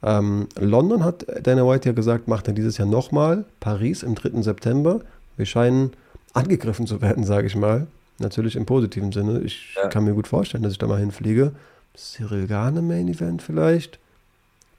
[0.01, 3.45] Ähm, London hat Dana White ja gesagt, macht er dieses Jahr nochmal.
[3.59, 4.41] Paris im 3.
[4.41, 5.01] September.
[5.37, 5.91] Wir scheinen
[6.33, 7.85] angegriffen zu werden, sage ich mal.
[8.17, 9.41] Natürlich im positiven Sinne.
[9.41, 9.87] Ich ja.
[9.87, 11.51] kann mir gut vorstellen, dass ich da mal hinfliege.
[11.99, 13.99] Cyril Gane Main Event vielleicht.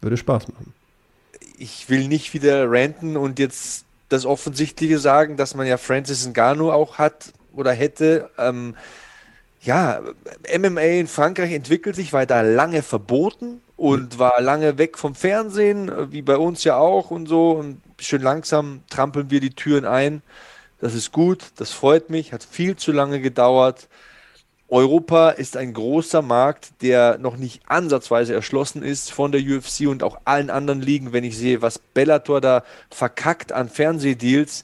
[0.01, 0.73] Würde Spaß machen.
[1.59, 6.73] Ich will nicht wieder ranten und jetzt das Offensichtliche sagen, dass man ja Francis Ngannou
[6.73, 8.31] auch hat oder hätte.
[8.39, 8.75] Ähm,
[9.61, 10.01] ja,
[10.59, 15.91] MMA in Frankreich entwickelt sich, war da lange verboten und war lange weg vom Fernsehen,
[16.11, 17.53] wie bei uns ja auch und so.
[17.53, 20.23] Und schön langsam trampeln wir die Türen ein.
[20.81, 23.89] Das ist gut, das freut mich, hat viel zu lange gedauert.
[24.71, 30.05] Europa ist ein großer Markt, der noch nicht ansatzweise erschlossen ist von der UFC und
[30.05, 31.13] auch allen anderen Ligen.
[31.13, 34.63] Wenn ich sehe, was Bellator da verkackt an Fernsehdeals,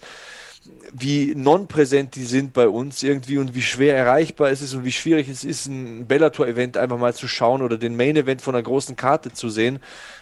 [0.92, 4.92] wie non-präsent die sind bei uns irgendwie und wie schwer erreichbar es ist und wie
[4.92, 8.94] schwierig es ist, ein Bellator-Event einfach mal zu schauen oder den Main-Event von einer großen
[8.94, 9.80] Karte zu sehen.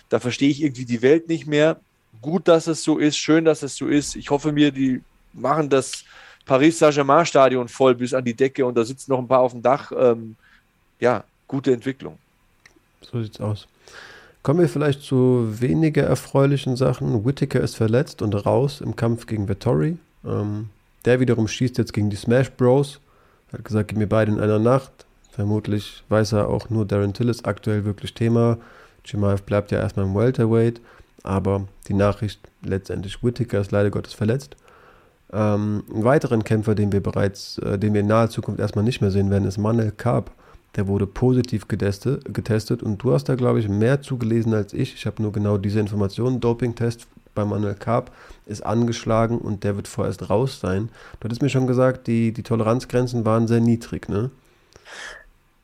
[0.09, 1.79] Da verstehe ich irgendwie die Welt nicht mehr.
[2.23, 4.17] Gut, dass es so ist, schön, dass es so ist.
[4.17, 5.03] Ich hoffe mir, die
[5.35, 6.05] machen das
[6.45, 9.63] Paris Saint-Germain-Stadion voll bis an die Decke und da sitzen noch ein paar auf dem
[9.63, 9.93] Dach.
[9.97, 10.37] Ähm,
[11.01, 12.19] ja, gute Entwicklung.
[13.01, 13.67] So sieht's aus.
[14.43, 17.25] Kommen wir vielleicht zu weniger erfreulichen Sachen.
[17.25, 19.97] Whittaker ist verletzt und raus im Kampf gegen Vettori.
[20.25, 20.69] Ähm,
[21.07, 23.01] der wiederum schießt jetzt gegen die Smash Bros.
[23.53, 24.93] Hat gesagt, gib mir beide in einer Nacht.
[25.31, 28.59] Vermutlich weiß er auch nur Darren Till ist aktuell wirklich Thema.
[29.05, 30.81] Chimaev bleibt ja erstmal im Welterweight.
[31.23, 34.57] Aber die Nachricht letztendlich, Whittaker ist leider Gottes verletzt.
[35.33, 39.01] Ähm, einen weiteren Kämpfer, den wir bereits, äh, den wir in naher Zukunft erstmal nicht
[39.01, 40.31] mehr sehen werden, ist Manel Karp.
[40.77, 44.95] Der wurde positiv getestet, getestet und du hast da, glaube ich, mehr zugelesen als ich.
[44.95, 46.41] Ich habe nur genau diese Informationen.
[46.41, 48.11] Doping-Test bei Manuel Karp
[48.47, 50.89] ist angeschlagen und der wird vorerst raus sein.
[51.21, 54.31] Du hattest mir schon gesagt, die, die Toleranzgrenzen waren sehr niedrig, ne?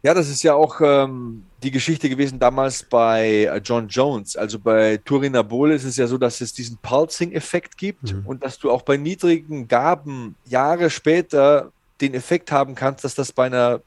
[0.02, 4.34] Ja, das ist ja auch ähm, die Geschichte gewesen damals bei äh, John Jones.
[4.34, 8.26] Also bei Turinabol ist es ja so, dass es diesen Pulsing-Effekt gibt mhm.
[8.26, 13.32] und dass du auch bei niedrigen Gaben Jahre später den Effekt haben kannst, dass das
[13.32, 13.82] bei einer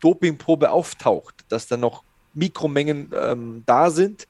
[0.00, 2.02] Dopingprobe auftaucht, dass da noch
[2.32, 4.26] Mikromengen ähm, da sind,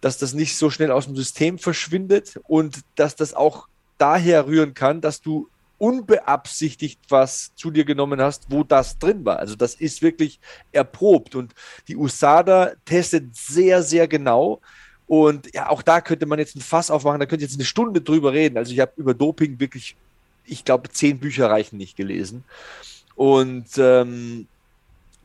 [0.00, 3.66] dass das nicht so schnell aus dem System verschwindet und dass das auch
[3.98, 5.48] daher rühren kann, dass du
[5.80, 9.38] unbeabsichtigt was zu dir genommen hast, wo das drin war.
[9.38, 10.38] Also das ist wirklich
[10.72, 11.54] erprobt und
[11.88, 14.60] die USADA testet sehr, sehr genau.
[15.06, 17.64] Und ja, auch da könnte man jetzt ein Fass aufmachen, da könnte ich jetzt eine
[17.64, 18.58] Stunde drüber reden.
[18.58, 19.96] Also ich habe über Doping wirklich,
[20.44, 22.44] ich glaube, zehn Bücher reichen nicht gelesen.
[23.14, 24.48] Und ähm,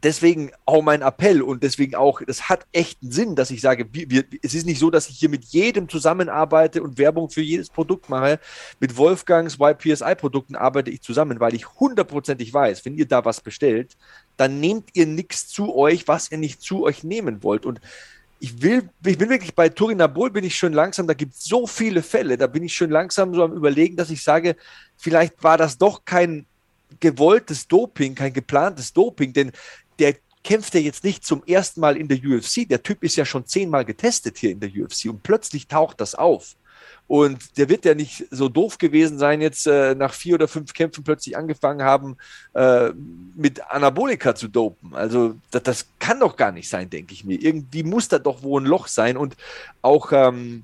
[0.05, 4.09] deswegen auch mein Appell und deswegen auch, das hat echten Sinn, dass ich sage, wir,
[4.09, 7.69] wir, es ist nicht so, dass ich hier mit jedem zusammenarbeite und Werbung für jedes
[7.69, 8.39] Produkt mache.
[8.79, 13.97] Mit Wolfgangs YPSI-Produkten arbeite ich zusammen, weil ich hundertprozentig weiß, wenn ihr da was bestellt,
[14.37, 17.65] dann nehmt ihr nichts zu euch, was ihr nicht zu euch nehmen wollt.
[17.65, 17.81] Und
[18.39, 21.65] ich will, ich bin wirklich bei Turinabol bin ich schon langsam, da gibt es so
[21.65, 24.55] viele Fälle, da bin ich schon langsam so am überlegen, dass ich sage,
[24.97, 26.45] vielleicht war das doch kein
[26.99, 29.51] gewolltes Doping, kein geplantes Doping, denn
[29.99, 32.67] der kämpft ja jetzt nicht zum ersten Mal in der UFC.
[32.69, 36.15] Der Typ ist ja schon zehnmal getestet hier in der UFC und plötzlich taucht das
[36.15, 36.55] auf.
[37.07, 40.73] Und der wird ja nicht so doof gewesen sein, jetzt äh, nach vier oder fünf
[40.73, 42.17] Kämpfen plötzlich angefangen haben,
[42.53, 42.91] äh,
[43.35, 44.95] mit Anabolika zu dopen.
[44.95, 47.39] Also das, das, kann doch gar nicht sein, denke ich mir.
[47.39, 49.17] Irgendwie muss da doch wohl ein Loch sein.
[49.17, 49.35] Und
[49.83, 50.61] auch ähm,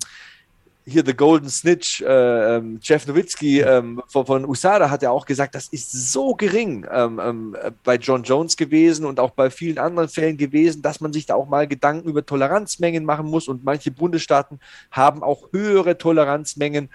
[0.84, 5.26] hier The Golden Snitch, äh, ähm, Jeff Nowitzki ähm, von, von, USADA hat ja auch
[5.26, 9.78] gesagt, das ist so gering ähm, ähm, bei John Jones gewesen und auch bei vielen
[9.78, 13.48] anderen Fällen gewesen, dass man sich da auch mal Gedanken über Toleranzmengen machen muss.
[13.48, 14.58] Und manche Bundesstaaten
[14.90, 16.90] haben auch höhere Toleranzmengen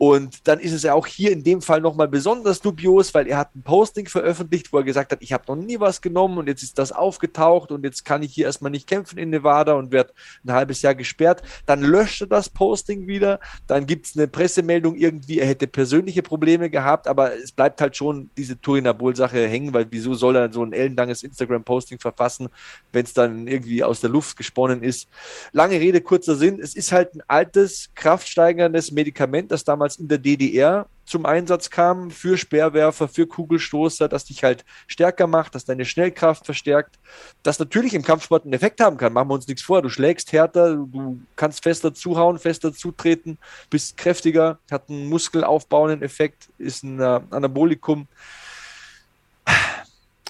[0.00, 3.36] und dann ist es ja auch hier in dem Fall nochmal besonders dubios, weil er
[3.36, 6.48] hat ein Posting veröffentlicht, wo er gesagt hat, ich habe noch nie was genommen und
[6.48, 9.92] jetzt ist das aufgetaucht und jetzt kann ich hier erstmal nicht kämpfen in Nevada und
[9.92, 11.42] werde ein halbes Jahr gesperrt.
[11.66, 16.22] Dann löscht er das Posting wieder, dann gibt es eine Pressemeldung irgendwie, er hätte persönliche
[16.22, 20.62] Probleme gehabt, aber es bleibt halt schon diese Turinabol-Sache hängen, weil wieso soll er so
[20.62, 22.48] ein ellenlanges Instagram-Posting verfassen,
[22.92, 25.10] wenn es dann irgendwie aus der Luft gesponnen ist.
[25.52, 30.08] Lange Rede, kurzer Sinn, es ist halt ein altes, kraftsteigerndes Medikament, das damals damals in
[30.08, 35.64] der DDR zum Einsatz kam für Speerwerfer, für Kugelstoßer, das dich halt stärker macht, das
[35.64, 37.00] deine Schnellkraft verstärkt,
[37.42, 39.12] das natürlich im Kampfsport einen Effekt haben kann.
[39.12, 39.82] Machen wir uns nichts vor.
[39.82, 43.38] Du schlägst härter, du kannst fester zuhauen, fester zutreten,
[43.70, 48.06] bist kräftiger, hat einen muskelaufbauenden Effekt, ist ein äh, Anabolikum.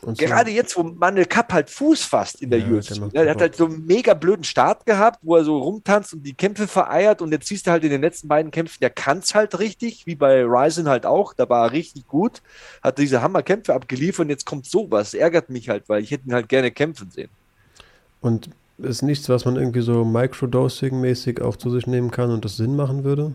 [0.03, 2.95] Und gerade jetzt, wo Manuel Kapp halt Fuß fasst in der ja, UFC.
[3.13, 6.23] Der, der hat halt so einen mega blöden Start gehabt, wo er so rumtanzt und
[6.23, 9.19] die Kämpfe vereiert und jetzt siehst du halt in den letzten beiden Kämpfen, der kann
[9.19, 12.43] es halt richtig, wie bei Ryzen halt auch, da war er richtig gut,
[12.83, 16.35] hat diese Hammerkämpfe abgeliefert und jetzt kommt sowas, ärgert mich halt, weil ich hätte ihn
[16.35, 17.31] halt gerne kämpfen sehen.
[18.21, 22.57] Und ist nichts, was man irgendwie so Microdosing-mäßig auch zu sich nehmen kann und das
[22.57, 23.35] Sinn machen würde?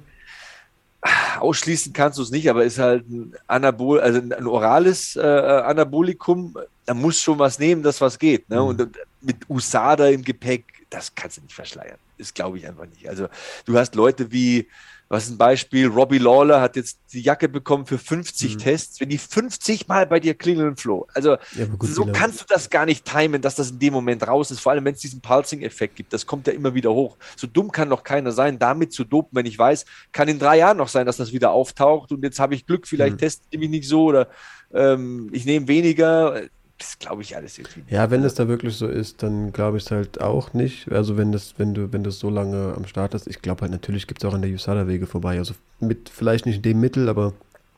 [1.39, 6.55] Ausschließen kannst du es nicht, aber ist halt ein Anabol, also ein orales äh, Anabolikum.
[6.85, 8.49] Da muss schon was nehmen, das was geht.
[8.49, 8.57] Ne?
[8.57, 8.67] Mhm.
[8.67, 11.97] Und mit USADA im Gepäck, das kannst du nicht verschleiern.
[12.17, 13.07] Das glaube ich einfach nicht.
[13.09, 13.27] Also
[13.65, 14.67] du hast Leute wie
[15.07, 18.57] was ein Beispiel, Robbie Lawler hat jetzt die Jacke bekommen für 50 mhm.
[18.57, 18.99] Tests.
[18.99, 21.07] Wenn die 50 Mal bei dir klingeln, Flo.
[21.13, 24.27] Also ja, gut, so kannst du das gar nicht timen, dass das in dem Moment
[24.27, 24.61] raus ist.
[24.61, 26.11] Vor allem, wenn es diesen Pulsing-Effekt gibt.
[26.11, 27.17] Das kommt ja immer wieder hoch.
[27.35, 30.57] So dumm kann noch keiner sein, damit zu dopen, wenn ich weiß, kann in drei
[30.57, 33.19] Jahren noch sein, dass das wieder auftaucht und jetzt habe ich Glück, vielleicht mhm.
[33.19, 34.27] testet die mich nicht so oder
[34.73, 36.41] ähm, ich nehme weniger
[36.77, 37.83] das glaube ich alles irgendwie.
[37.89, 40.91] Ja, wenn es da wirklich so ist, dann glaube ich es halt auch nicht.
[40.91, 43.71] Also wenn das, wenn du, wenn du so lange am Start hast, ich glaube halt
[43.71, 45.37] natürlich gibt es auch an der USADA Wege vorbei.
[45.37, 47.33] Also mit vielleicht nicht in dem Mittel, aber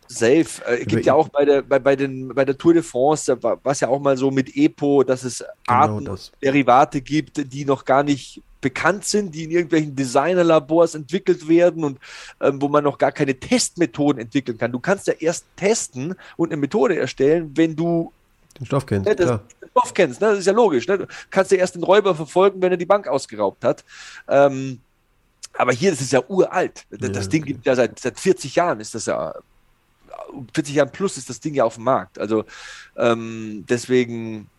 [0.07, 0.45] Safe.
[0.65, 3.59] Äh, gibt ja auch bei der, bei, bei, den, bei der Tour de France, war
[3.65, 6.31] es ja auch mal so mit EPO, dass es genau Arten das.
[6.41, 11.99] Derivate gibt, die noch gar nicht bekannt sind, die in irgendwelchen Designerlabors entwickelt werden und
[12.41, 14.71] ähm, wo man noch gar keine Testmethoden entwickeln kann.
[14.71, 18.11] Du kannst ja erst testen und eine Methode erstellen, wenn du
[18.59, 19.07] den Stoff kennst.
[19.07, 20.27] Ne, das, den Stoff kennst, ne?
[20.29, 20.87] das ist ja logisch.
[20.87, 20.99] Ne?
[20.99, 23.83] Du kannst ja erst den Räuber verfolgen, wenn er die Bank ausgeraubt hat.
[24.27, 24.79] Ähm,
[25.53, 26.85] aber hier, das ist ja uralt.
[26.89, 29.33] Das ja, Ding gibt ja seit, seit 40 Jahren, ist das ja
[30.53, 32.19] 40 Jahren plus ist das Ding ja auf dem Markt.
[32.19, 32.45] Also
[32.95, 34.49] ähm, deswegen,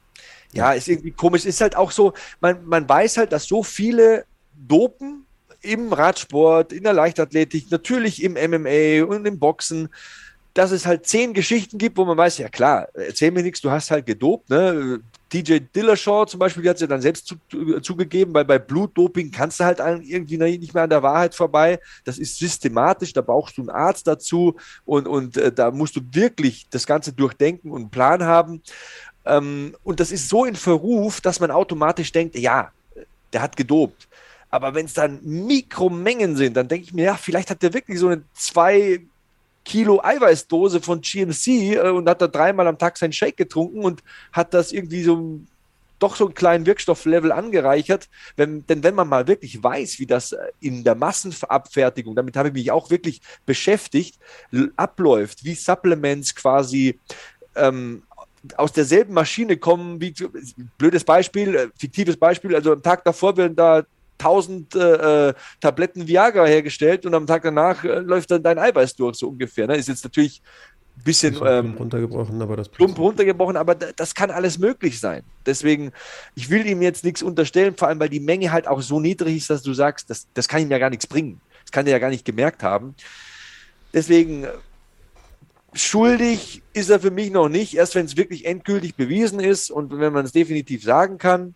[0.53, 1.45] ja, ist irgendwie komisch.
[1.45, 5.27] Ist halt auch so, man, man weiß halt, dass so viele dopen
[5.61, 9.89] im Radsport, in der Leichtathletik, natürlich im MMA und im Boxen
[10.59, 13.71] dass es halt zehn Geschichten gibt, wo man weiß, ja klar, erzähl mir nichts, du
[13.71, 14.99] hast halt gedopt, ne?
[15.33, 17.37] DJ Dillashaw zum Beispiel, die hat es ja dann selbst zu,
[17.81, 21.79] zugegeben, weil bei Blutdoping kannst du halt irgendwie nicht mehr an der Wahrheit vorbei.
[22.05, 26.01] Das ist systematisch, da brauchst du einen Arzt dazu und, und äh, da musst du
[26.11, 28.61] wirklich das Ganze durchdenken und einen Plan haben.
[29.27, 32.73] Ähm, und das ist so in Verruf, dass man automatisch denkt, ja,
[33.33, 34.09] der hat gedopt.
[34.51, 38.01] Aber wenn es dann Mikromengen sind, dann denke ich mir, ja, vielleicht hat der wirklich
[38.01, 39.03] so eine zwei
[39.69, 44.03] Kilo Eiweißdose von GMC äh, und hat da dreimal am Tag seinen Shake getrunken und
[44.33, 45.41] hat das irgendwie so
[45.99, 48.09] doch so einen kleinen Wirkstofflevel angereichert.
[48.37, 52.49] Wenn, denn wenn man mal wirklich weiß, wie das äh, in der Massenabfertigung, damit habe
[52.49, 54.19] ich mich auch wirklich beschäftigt,
[54.77, 56.99] abläuft, wie Supplements quasi
[57.55, 58.05] ähm,
[58.57, 60.15] aus derselben Maschine kommen, wie
[60.79, 63.85] blödes Beispiel, äh, fiktives Beispiel, also am Tag davor werden da
[64.19, 68.97] 1000 äh, äh, Tabletten Viagra hergestellt und am Tag danach äh, läuft dann dein Eiweiß
[68.97, 69.67] durch, so ungefähr.
[69.67, 69.77] Ne?
[69.77, 70.43] Ist jetzt natürlich
[70.97, 75.23] ein bisschen ähm, runtergebrochen, aber das plump runtergebrochen, aber das kann alles möglich sein.
[75.47, 75.93] Deswegen,
[76.35, 79.37] ich will ihm jetzt nichts unterstellen, vor allem weil die Menge halt auch so niedrig
[79.37, 81.41] ist, dass du sagst, das, das kann ihm ja gar nichts bringen.
[81.63, 82.95] Das kann er ja gar nicht gemerkt haben.
[83.93, 84.47] Deswegen,
[85.73, 89.99] schuldig ist er für mich noch nicht, erst wenn es wirklich endgültig bewiesen ist und
[89.99, 91.55] wenn man es definitiv sagen kann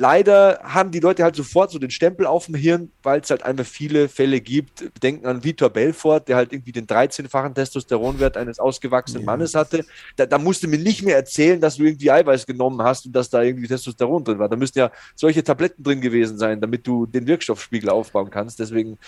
[0.00, 3.42] leider haben die Leute halt sofort so den Stempel auf dem Hirn, weil es halt
[3.42, 4.90] einfach viele Fälle gibt.
[5.02, 9.26] Denken an Vitor Belfort, der halt irgendwie den 13-fachen Testosteronwert eines ausgewachsenen.
[9.26, 9.84] Mannes hatte.
[10.16, 13.12] Da, da musst du mir nicht mehr erzählen, dass du irgendwie Eiweiß genommen hast und
[13.12, 14.48] dass da irgendwie Testosteron drin war.
[14.48, 18.58] Da müssten ja solche Tabletten drin gewesen sein, damit du den Wirkstoffspiegel aufbauen kannst.
[18.58, 18.98] Deswegen,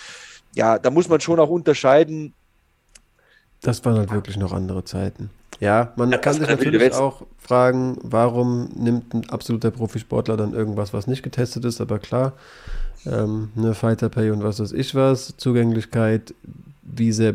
[0.55, 2.35] ja, da muss man schon auch unterscheiden.
[3.63, 5.31] Das waren halt wirklich noch andere Zeiten.
[5.61, 10.93] Ja, man ja, kann sich natürlich auch fragen, warum nimmt ein absoluter Profisportler dann irgendwas,
[10.93, 12.33] was nicht getestet ist, aber klar,
[13.07, 16.35] ähm, eine Fighter Pay und was weiß ich was, Zugänglichkeit,
[16.83, 17.35] wie sehr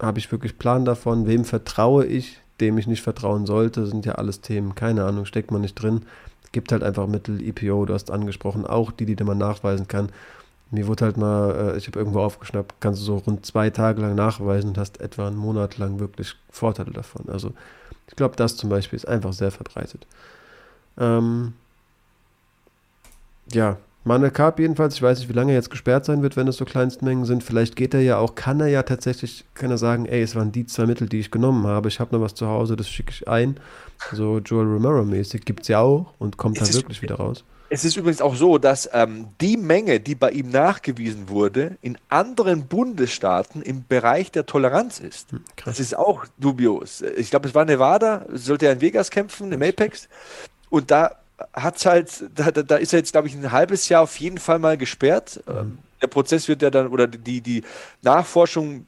[0.00, 4.16] habe ich wirklich Plan davon, wem vertraue ich, dem ich nicht vertrauen sollte, sind ja
[4.16, 6.02] alles Themen, keine Ahnung, steckt man nicht drin.
[6.50, 10.10] Gibt halt einfach Mittel, EPO, du hast angesprochen, auch die, die man nachweisen kann.
[10.72, 14.00] Mir wurde halt mal, äh, ich habe irgendwo aufgeschnappt, kannst du so rund zwei Tage
[14.00, 17.28] lang nachweisen und hast etwa einen Monat lang wirklich Vorteile davon.
[17.28, 17.52] Also
[18.08, 20.06] ich glaube, das zum Beispiel ist einfach sehr verbreitet.
[20.98, 21.52] Ähm,
[23.52, 26.48] ja, Manuel Karp jedenfalls, ich weiß nicht, wie lange er jetzt gesperrt sein wird, wenn
[26.48, 27.44] es so Kleinstmengen sind.
[27.44, 30.52] Vielleicht geht er ja auch, kann er ja tatsächlich, kann er sagen, ey, es waren
[30.52, 31.88] die zwei Mittel, die ich genommen habe.
[31.88, 33.56] Ich habe noch was zu Hause, das schicke ich ein.
[34.12, 37.44] So Joel Romero-mäßig gibt es ja auch und kommt dann wirklich wieder raus.
[37.74, 41.96] Es ist übrigens auch so, dass ähm, die Menge, die bei ihm nachgewiesen wurde, in
[42.10, 45.32] anderen Bundesstaaten im Bereich der Toleranz ist.
[45.32, 47.00] Hm, das ist auch dubios.
[47.00, 50.10] Ich glaube, es war Nevada, sollte er in Vegas kämpfen, im Apex.
[50.68, 51.12] Und da
[51.54, 54.58] hat's halt, da, da ist er jetzt, glaube ich, ein halbes Jahr auf jeden Fall
[54.58, 55.42] mal gesperrt.
[55.46, 55.78] Mhm.
[56.02, 57.64] Der Prozess wird ja dann, oder die, die
[58.02, 58.84] Nachforschung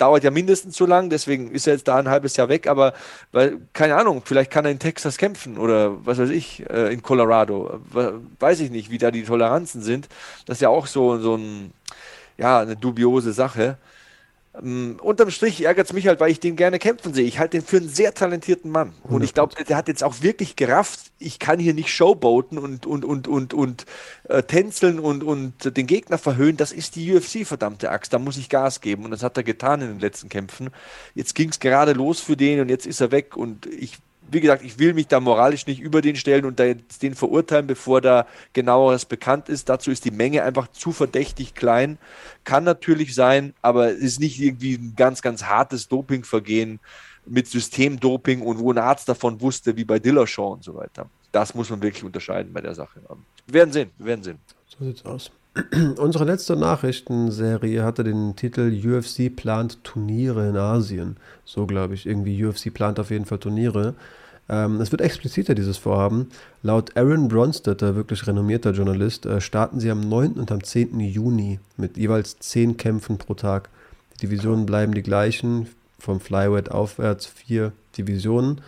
[0.00, 2.94] dauert ja mindestens so lang, deswegen ist er jetzt da ein halbes Jahr weg, aber
[3.32, 7.02] weil, keine Ahnung, vielleicht kann er in Texas kämpfen oder was weiß ich, äh, in
[7.02, 7.80] Colorado.
[8.38, 10.08] Weiß ich nicht, wie da die Toleranzen sind.
[10.46, 11.72] Das ist ja auch so, so ein,
[12.38, 13.76] ja, eine dubiose Sache.
[14.52, 17.24] Um, unterm Strich ärgert es mich halt, weil ich den gerne kämpfen sehe.
[17.24, 18.94] Ich halte den für einen sehr talentierten Mann.
[19.04, 22.84] Und ich glaube, der hat jetzt auch wirklich gerafft, ich kann hier nicht showboaten und,
[22.84, 23.86] und, und, und, und
[24.24, 26.56] äh, tänzeln und, und den Gegner verhöhnen.
[26.56, 28.12] Das ist die UFC, verdammte Axt.
[28.12, 29.04] Da muss ich Gas geben.
[29.04, 30.70] Und das hat er getan in den letzten Kämpfen.
[31.14, 33.36] Jetzt ging es gerade los für den und jetzt ist er weg.
[33.36, 33.98] Und ich
[34.30, 38.00] wie gesagt, ich will mich da moralisch nicht über den stellen und den verurteilen, bevor
[38.00, 39.68] da genaueres bekannt ist.
[39.68, 41.98] Dazu ist die Menge einfach zu verdächtig klein.
[42.44, 46.80] Kann natürlich sein, aber es ist nicht irgendwie ein ganz, ganz hartes Dopingvergehen
[47.26, 51.08] mit Systemdoping und wo ein Arzt davon wusste, wie bei Dillashaw und so weiter.
[51.32, 53.00] Das muss man wirklich unterscheiden bei der Sache.
[53.46, 54.38] Wir werden sehen, wir werden sehen.
[54.66, 55.30] So sieht's aus.
[55.98, 61.16] Unsere letzte Nachrichtenserie hatte den Titel UFC plant Turniere in Asien.
[61.44, 63.94] So glaube ich, irgendwie UFC plant auf jeden Fall Turniere.
[64.50, 66.28] Ähm, es wird expliziter, dieses Vorhaben.
[66.62, 70.32] Laut Aaron Bronstetter, wirklich renommierter Journalist, äh, starten sie am 9.
[70.32, 70.98] und am 10.
[70.98, 73.68] Juni mit jeweils 10 Kämpfen pro Tag.
[74.14, 75.68] Die Divisionen bleiben die gleichen,
[76.00, 78.60] vom Flyweight aufwärts vier Divisionen.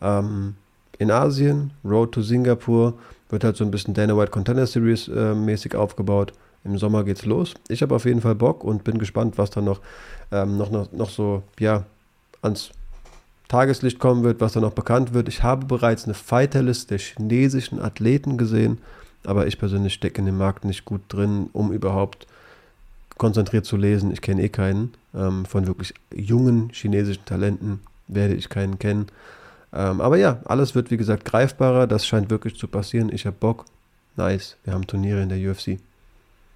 [0.00, 0.54] Ähm,
[0.98, 2.94] in Asien, Road to Singapur,
[3.28, 6.32] wird halt so ein bisschen Dana White Contender Series äh, mäßig aufgebaut.
[6.64, 7.54] Im Sommer geht's los.
[7.68, 9.80] Ich habe auf jeden Fall Bock und bin gespannt, was da noch,
[10.30, 11.84] ähm, noch, noch, noch so, ja,
[12.40, 12.70] ans
[13.48, 15.28] Tageslicht kommen wird, was da noch bekannt wird.
[15.28, 18.78] Ich habe bereits eine Fighterlist der chinesischen Athleten gesehen,
[19.24, 22.26] aber ich persönlich stecke in dem Markt nicht gut drin, um überhaupt
[23.16, 24.12] konzentriert zu lesen.
[24.12, 24.94] Ich kenne eh keinen.
[25.14, 29.06] Ähm, von wirklich jungen chinesischen Talenten werde ich keinen kennen.
[29.72, 31.86] Ähm, aber ja, alles wird wie gesagt greifbarer.
[31.86, 33.10] Das scheint wirklich zu passieren.
[33.12, 33.64] Ich habe Bock.
[34.16, 34.56] Nice.
[34.64, 35.78] Wir haben Turniere in der UFC.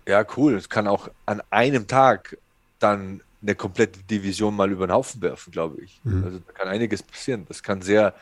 [0.07, 0.55] Ja, cool.
[0.55, 2.37] Es kann auch an einem Tag
[2.79, 6.01] dann eine komplette Division mal über den Haufen werfen, glaube ich.
[6.05, 6.25] Mhm.
[6.25, 7.45] Also da kann einiges passieren.
[7.49, 8.15] Das kann sehr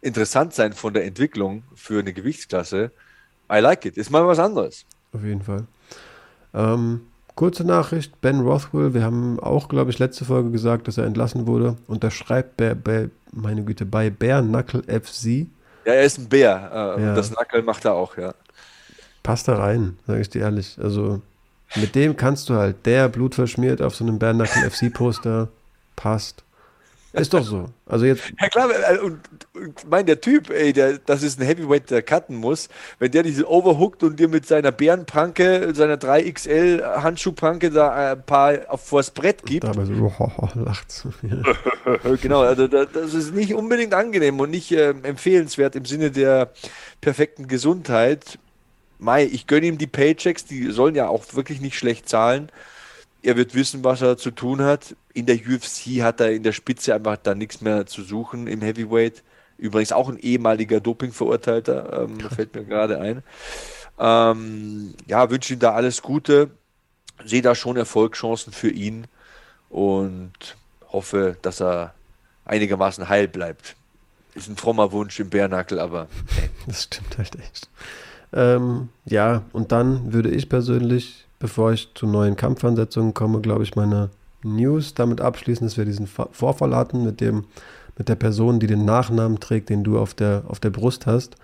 [0.00, 2.90] interessant sein von der Entwicklung für eine Gewichtsklasse.
[3.50, 3.96] I like it.
[3.96, 4.84] Ist mal was anderes.
[5.12, 5.66] Auf jeden Fall.
[6.54, 7.02] Ähm,
[7.34, 11.46] kurze Nachricht: Ben Rothwell, wir haben auch, glaube ich, letzte Folge gesagt, dass er entlassen
[11.46, 11.76] wurde.
[11.86, 15.46] Unterschreibt bei, bei meine Güte, bei Bär Knuckle FC.
[15.84, 16.96] Ja, er ist ein Bär.
[16.98, 17.14] Äh, ja.
[17.14, 18.34] Das Knuckle macht er auch, ja.
[19.22, 20.78] Passt da rein, sage ich dir ehrlich.
[20.82, 21.22] Also
[21.74, 25.48] mit dem kannst du halt, der Blut verschmiert auf so einem Bernackel FC-Poster,
[25.96, 26.44] passt.
[27.14, 27.70] Ist doch so.
[27.86, 28.22] Also jetzt.
[28.38, 29.20] Ja klar, äh, und,
[29.54, 33.22] und mein, der Typ, ey, der, das ist ein Heavyweight, der cutten muss, wenn der
[33.22, 39.10] diese overhookt und dir mit seiner Bärenpranke, seiner 3XL Handschuhpranke da ein paar auf vors
[39.10, 39.64] Brett gibt.
[39.64, 41.06] Dabei so, oh, oh, lacht.
[42.20, 46.50] genau, also das ist nicht unbedingt angenehm und nicht äh, empfehlenswert im Sinne der
[47.00, 48.38] perfekten Gesundheit.
[48.98, 52.50] Mai, ich gönne ihm die Paychecks, die sollen ja auch wirklich nicht schlecht zahlen.
[53.22, 54.96] Er wird wissen, was er zu tun hat.
[55.12, 58.60] In der UFC hat er in der Spitze einfach da nichts mehr zu suchen im
[58.60, 59.22] Heavyweight.
[59.56, 63.22] Übrigens auch ein ehemaliger Dopingverurteilter, ähm, fällt mir gerade ein.
[63.98, 66.50] Ähm, ja, wünsche ihm da alles Gute.
[67.24, 69.06] Sehe da schon Erfolgschancen für ihn
[69.68, 70.56] und
[70.92, 71.94] hoffe, dass er
[72.44, 73.74] einigermaßen heil bleibt.
[74.34, 76.08] Ist ein frommer Wunsch im Bärnackel, aber.
[76.66, 77.68] Das stimmt halt echt.
[78.32, 83.76] Ähm, ja, und dann würde ich persönlich, bevor ich zu neuen Kampfansetzungen komme, glaube ich,
[83.76, 84.10] meine
[84.42, 87.44] News damit abschließen, dass wir diesen Vorfall hatten mit dem,
[87.96, 91.36] mit der Person, die den Nachnamen trägt, den du auf der, auf der Brust hast.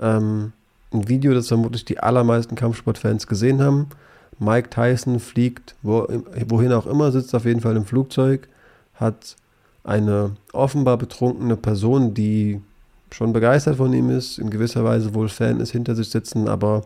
[0.00, 0.52] Ähm,
[0.92, 3.88] ein Video, das vermutlich die allermeisten Kampfsportfans gesehen haben.
[4.38, 6.06] Mike Tyson fliegt, wo,
[6.48, 8.48] wohin auch immer, sitzt auf jeden Fall im Flugzeug,
[8.94, 9.36] hat
[9.82, 12.60] eine offenbar betrunkene Person, die
[13.12, 16.82] schon begeistert von ihm ist, in gewisser Weise wohl Fan ist, hinter sich sitzen, aber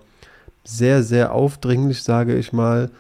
[0.65, 2.91] sehr, sehr aufdringlich, sage ich mal.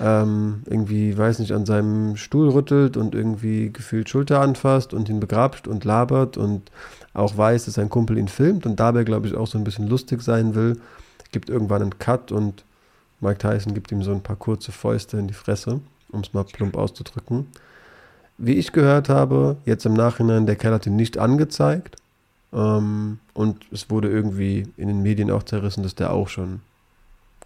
[0.00, 5.20] Ähm, irgendwie, weiß nicht, an seinem Stuhl rüttelt und irgendwie gefühlt Schulter anfasst und ihn
[5.20, 6.70] begrapscht und labert und
[7.12, 9.88] auch weiß, dass sein Kumpel ihn filmt und dabei, glaube ich, auch so ein bisschen
[9.88, 10.80] lustig sein will.
[11.32, 12.64] Gibt irgendwann einen Cut und
[13.20, 15.80] Mike Tyson gibt ihm so ein paar kurze Fäuste in die Fresse,
[16.10, 17.48] um es mal plump auszudrücken.
[18.38, 21.96] Wie ich gehört habe, jetzt im Nachhinein, der Kerl hat ihn nicht angezeigt,
[22.52, 26.60] ähm, und es wurde irgendwie in den Medien auch zerrissen, dass der auch schon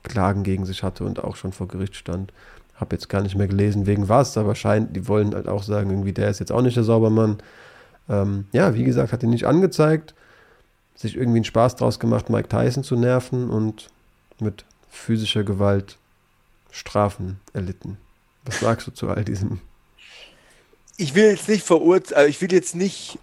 [0.02, 2.32] Klagen gegen sich hatte und auch schon vor Gericht stand.
[2.76, 5.90] Habe jetzt gar nicht mehr gelesen, wegen was, aber scheint, die wollen halt auch sagen,
[5.90, 7.38] irgendwie, der ist jetzt auch nicht der Saubermann.
[8.08, 10.14] Ähm, ja, wie gesagt, hat ihn nicht angezeigt,
[10.94, 13.90] sich irgendwie einen Spaß draus gemacht, Mike Tyson zu nerven und
[14.40, 15.96] mit physischer Gewalt
[16.70, 17.98] Strafen erlitten.
[18.44, 19.60] Was sagst du zu all diesem?
[20.96, 23.18] Ich will jetzt nicht verurteilen, äh, ich will jetzt nicht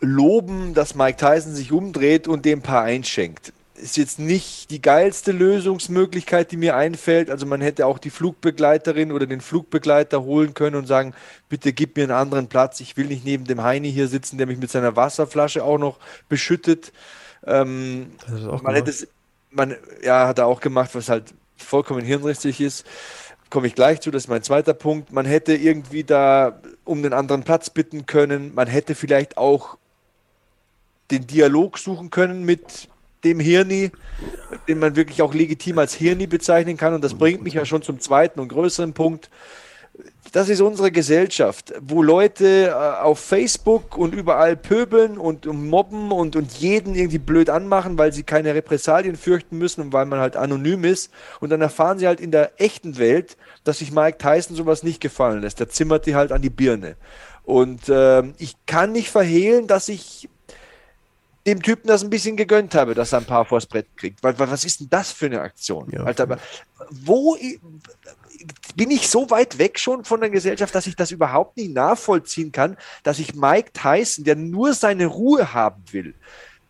[0.00, 3.52] loben, dass Mike Tyson sich umdreht und dem paar einschenkt.
[3.74, 7.30] ist jetzt nicht die geilste Lösungsmöglichkeit, die mir einfällt.
[7.30, 11.14] Also man hätte auch die Flugbegleiterin oder den Flugbegleiter holen können und sagen,
[11.48, 12.80] bitte gib mir einen anderen Platz.
[12.80, 15.98] Ich will nicht neben dem Heini hier sitzen, der mich mit seiner Wasserflasche auch noch
[16.28, 16.92] beschüttet.
[17.46, 18.12] Ähm,
[18.62, 19.08] man hätte es,
[19.50, 22.84] man, ja, hat er auch gemacht, was halt vollkommen hirnrissig ist.
[23.48, 25.12] Komme ich gleich zu, das ist mein zweiter Punkt.
[25.12, 28.54] Man hätte irgendwie da um den anderen Platz bitten können.
[28.54, 29.78] Man hätte vielleicht auch
[31.10, 32.88] den Dialog suchen können mit
[33.24, 33.90] dem Hirni,
[34.68, 36.94] den man wirklich auch legitim als Hirni bezeichnen kann.
[36.94, 39.30] Und das bringt mich ja schon zum zweiten und größeren Punkt.
[40.32, 46.36] Das ist unsere Gesellschaft, wo Leute äh, auf Facebook und überall pöbeln und mobben und,
[46.36, 50.36] und jeden irgendwie blöd anmachen, weil sie keine Repressalien fürchten müssen und weil man halt
[50.36, 51.10] anonym ist.
[51.40, 55.00] Und dann erfahren sie halt in der echten Welt, dass sich Mike Tyson sowas nicht
[55.00, 55.60] gefallen lässt.
[55.60, 56.96] Der zimmert die halt an die Birne.
[57.44, 60.28] Und äh, ich kann nicht verhehlen, dass ich
[61.46, 64.22] dem Typen das ein bisschen gegönnt habe, dass er ein paar vors Brett kriegt.
[64.22, 65.88] Weil, was ist denn das für eine Aktion?
[65.90, 66.02] Ja.
[66.02, 66.38] Alter,
[66.90, 67.36] wo
[68.74, 72.52] bin ich so weit weg schon von der Gesellschaft, dass ich das überhaupt nicht nachvollziehen
[72.52, 76.14] kann, dass ich Mike Tyson, der nur seine Ruhe haben will,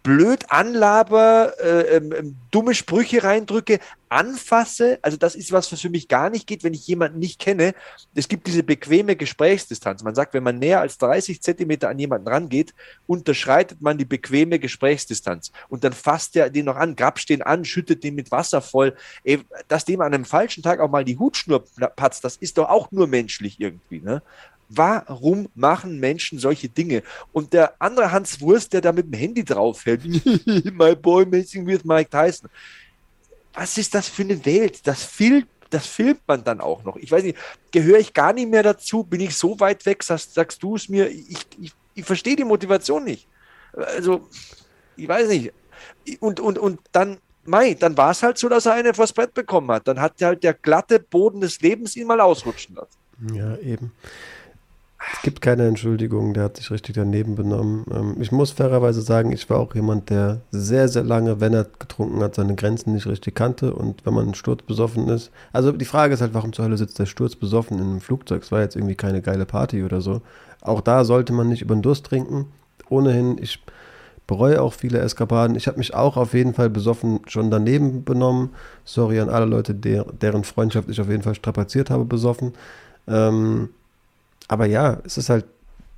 [0.07, 5.01] blöd anlaber, äh, ähm, ähm, dumme Sprüche reindrücke, anfasse.
[5.03, 7.75] Also das ist was, was für mich gar nicht geht, wenn ich jemanden nicht kenne.
[8.15, 10.05] Es gibt diese bequeme Gesprächsdistanz.
[10.05, 12.73] Man sagt, wenn man näher als 30 Zentimeter an jemanden rangeht,
[13.09, 15.51] unterschreitet man die bequeme Gesprächsdistanz.
[15.69, 18.95] Und dann fasst er den noch an, grapscht den an, schüttet den mit Wasser voll.
[19.25, 21.65] Ey, dass dem an einem falschen Tag auch mal die Hutschnur
[21.97, 24.03] patzt, das ist doch auch nur menschlich irgendwie.
[24.03, 24.23] Ne?
[24.69, 27.03] Warum machen Menschen solche Dinge?
[27.33, 30.05] Und der andere Hans Wurst, der da mit dem Handy draufhält,
[30.65, 32.51] my boy messing with Mike Tyson.
[33.55, 34.87] Was ist das für eine Welt?
[34.87, 36.97] Das filmt, das filmt man dann auch noch.
[36.97, 37.39] Ich weiß nicht,
[37.71, 39.05] gehöre ich gar nicht mehr dazu?
[39.05, 40.03] Bin ich so weit weg?
[40.03, 41.09] Sagst, sagst du es mir?
[41.09, 43.29] Ich, ich, ich verstehe die Motivation nicht.
[43.73, 44.29] Also,
[44.97, 45.53] ich weiß nicht.
[46.21, 49.35] Und, und, und dann Mai, dann war es halt so, dass er eine vors Brett
[49.35, 49.87] bekommen hat.
[49.89, 53.35] Dann hat halt der glatte Boden des Lebens ihn mal ausrutschen lassen.
[53.35, 53.93] Ja, eben.
[55.13, 57.85] Es gibt keine Entschuldigung, der hat sich richtig daneben benommen.
[57.93, 61.67] Ähm, ich muss fairerweise sagen, ich war auch jemand, der sehr, sehr lange, wenn er
[61.79, 63.73] getrunken hat, seine Grenzen nicht richtig kannte.
[63.75, 67.07] Und wenn man sturzbesoffen ist, also die Frage ist halt, warum zur Hölle sitzt der
[67.07, 68.43] sturzbesoffen in einem Flugzeug?
[68.43, 70.23] Es war jetzt irgendwie keine geile Party oder so.
[70.61, 72.47] Auch da sollte man nicht über den Durst trinken.
[72.89, 73.63] Ohnehin, ich
[74.27, 75.57] bereue auch viele Eskapaden.
[75.57, 78.51] Ich habe mich auch auf jeden Fall besoffen schon daneben benommen.
[78.85, 82.55] Sorry an alle Leute, der, deren Freundschaft ich auf jeden Fall strapaziert habe, besoffen.
[83.07, 83.69] Ähm,
[84.49, 85.45] aber ja, es ist halt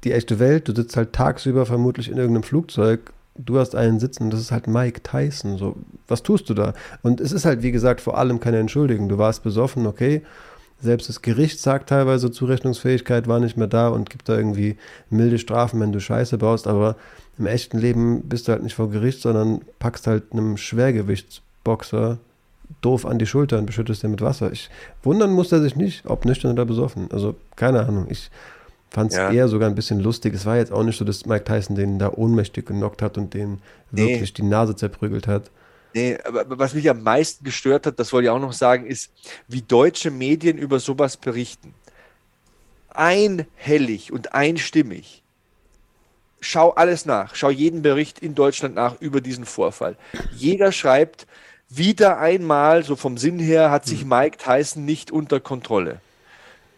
[0.05, 0.69] die echte Welt.
[0.69, 3.13] Du sitzt halt tagsüber vermutlich in irgendeinem Flugzeug.
[3.37, 5.59] Du hast einen sitzen das ist halt Mike Tyson.
[5.59, 5.77] So,
[6.09, 6.75] was tust du da?
[7.03, 9.09] Und es ist halt, wie gesagt, vor allem keine Entschuldigung.
[9.09, 10.23] Du warst besoffen, okay.
[10.81, 14.77] Selbst das Gericht sagt teilweise, Zurechnungsfähigkeit war nicht mehr da und gibt da irgendwie
[15.11, 16.69] milde Strafen, wenn du Scheiße baust.
[16.69, 16.97] Aber
[17.37, 22.19] im echten Leben bist du halt nicht vor Gericht, sondern packst halt einem Schwergewichtsboxer
[22.81, 24.53] doof an die Schulter und beschüttest den mit Wasser.
[24.53, 24.71] Ich,
[25.03, 27.09] wundern muss er sich nicht, ob nüchtern oder besoffen.
[27.12, 28.07] Also, keine Ahnung.
[28.09, 28.31] Ich
[28.91, 29.31] fand es ja.
[29.31, 30.35] eher sogar ein bisschen lustig.
[30.35, 33.35] Es war jetzt auch nicht so, dass Mike Tyson den da ohnmächtig genockt hat und
[33.35, 33.61] den
[33.91, 34.09] nee.
[34.12, 35.51] wirklich die Nase zerprügelt hat.
[35.95, 39.11] Nee, aber was mich am meisten gestört hat, das wollte ich auch noch sagen, ist,
[39.49, 41.75] wie deutsche Medien über sowas berichten.
[42.91, 45.23] Einhellig und einstimmig.
[46.41, 47.35] Schau alles nach.
[47.35, 49.97] Schau jeden Bericht in Deutschland nach über diesen Vorfall.
[50.37, 51.27] Jeder schreibt,
[51.69, 54.09] wieder einmal, so vom Sinn her, hat sich hm.
[54.09, 56.01] Mike Tyson nicht unter Kontrolle.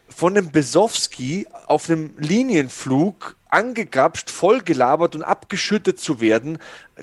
[0.09, 6.59] Von dem Besowski auf einem Linienflug angegrapscht, vollgelabert und abgeschüttet zu werden,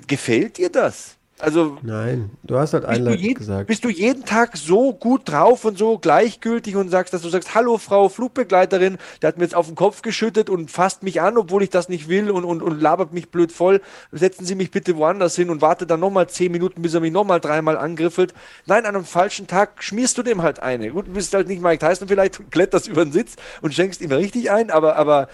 [0.06, 1.17] gefällt dir das?
[1.40, 3.68] Also, Nein, du hast halt einleitend gesagt.
[3.68, 7.54] Bist du jeden Tag so gut drauf und so gleichgültig und sagst, dass du sagst,
[7.54, 11.38] hallo Frau Flugbegleiterin, der hat mir jetzt auf den Kopf geschüttet und fasst mich an,
[11.38, 13.80] obwohl ich das nicht will und, und, und labert mich blöd voll.
[14.10, 17.12] Setzen Sie mich bitte woanders hin und warte dann nochmal zehn Minuten, bis er mich
[17.12, 18.34] nochmal dreimal angriffelt.
[18.66, 20.90] Nein, an einem falschen Tag schmierst du dem halt eine.
[20.90, 24.10] Gut, du bist halt nicht Mike Tyson, vielleicht kletterst über den Sitz und schenkst ihm
[24.10, 25.28] richtig ein, aber, aber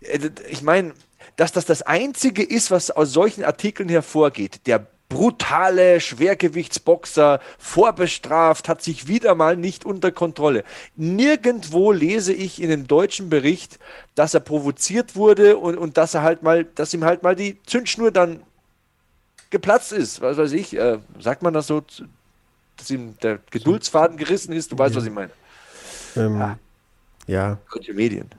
[0.00, 0.92] äh, ich meine,
[1.36, 4.66] dass das das Einzige ist, was aus solchen Artikeln hervorgeht.
[4.66, 10.64] Der brutale Schwergewichtsboxer vorbestraft, hat sich wieder mal nicht unter Kontrolle.
[10.96, 13.78] Nirgendwo lese ich in dem deutschen Bericht,
[14.14, 17.62] dass er provoziert wurde und, und dass er halt mal, dass ihm halt mal die
[17.64, 18.40] Zündschnur dann
[19.50, 20.22] geplatzt ist.
[20.22, 21.82] Was weiß ich, äh, sagt man das so,
[22.76, 24.72] dass ihm der Geduldsfaden gerissen ist?
[24.72, 25.32] Du weißt, was ich meine.
[26.16, 26.58] Ähm, ja.
[27.26, 27.58] ja.
[27.74, 28.30] Deutsche Medien.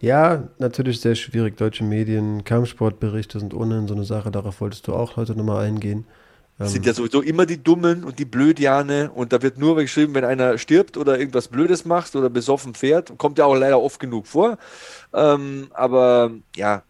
[0.00, 1.58] Ja, natürlich sehr schwierig.
[1.58, 4.30] Deutsche Medien, Kampfsportberichte sind ohnehin so eine Sache.
[4.30, 6.06] Darauf wolltest du auch heute nochmal eingehen.
[6.60, 10.14] Das sind ja sowieso immer die Dummen und die Blödjane und da wird nur geschrieben,
[10.14, 13.16] wenn einer stirbt oder irgendwas Blödes macht oder besoffen fährt.
[13.16, 14.58] Kommt ja auch leider oft genug vor.
[15.14, 16.82] Ähm, aber ja.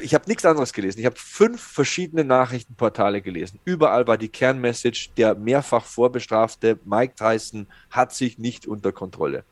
[0.00, 1.00] ich habe nichts anderes gelesen.
[1.00, 3.60] Ich habe fünf verschiedene Nachrichtenportale gelesen.
[3.66, 9.44] Überall war die Kernmessage, der mehrfach vorbestrafte Mike Tyson hat sich nicht unter Kontrolle.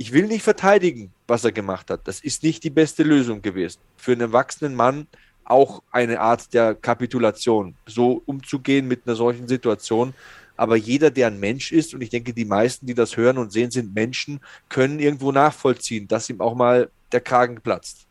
[0.00, 2.06] Ich will nicht verteidigen, was er gemacht hat.
[2.06, 3.80] Das ist nicht die beste Lösung gewesen.
[3.96, 5.08] Für einen erwachsenen Mann
[5.42, 10.14] auch eine Art der Kapitulation, so umzugehen mit einer solchen Situation.
[10.56, 13.50] Aber jeder, der ein Mensch ist, und ich denke, die meisten, die das hören und
[13.50, 14.38] sehen, sind Menschen,
[14.68, 18.06] können irgendwo nachvollziehen, dass ihm auch mal der Kragen platzt.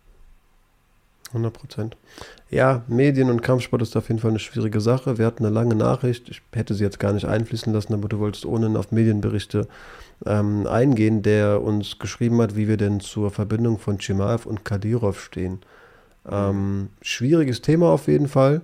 [1.30, 1.97] 100 Prozent.
[2.49, 5.17] Ja, Medien und Kampfsport ist auf jeden Fall eine schwierige Sache.
[5.17, 6.30] Wir hatten eine lange Nachricht.
[6.30, 9.67] Ich hätte sie jetzt gar nicht einfließen lassen, aber du wolltest ohnehin auf Medienberichte
[10.25, 15.21] ähm, eingehen, der uns geschrieben hat, wie wir denn zur Verbindung von Chimaev und Kadyrov
[15.21, 15.59] stehen.
[16.30, 18.61] Ähm, schwieriges Thema auf jeden Fall.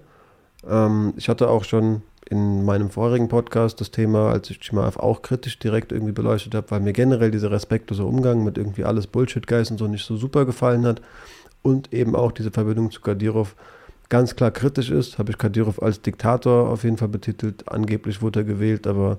[0.68, 5.22] Ähm, ich hatte auch schon in meinem vorigen Podcast das Thema, als ich Chimaev auch
[5.22, 9.72] kritisch direkt irgendwie beleuchtet habe, weil mir generell dieser respektlose Umgang mit irgendwie alles Bullshit-Geist
[9.72, 11.02] und so nicht so super gefallen hat
[11.64, 13.56] und eben auch diese Verbindung zu Kadyrov
[14.10, 17.68] ganz klar kritisch ist, habe ich Kadyrov als Diktator auf jeden Fall betitelt.
[17.68, 19.18] Angeblich wurde er gewählt, aber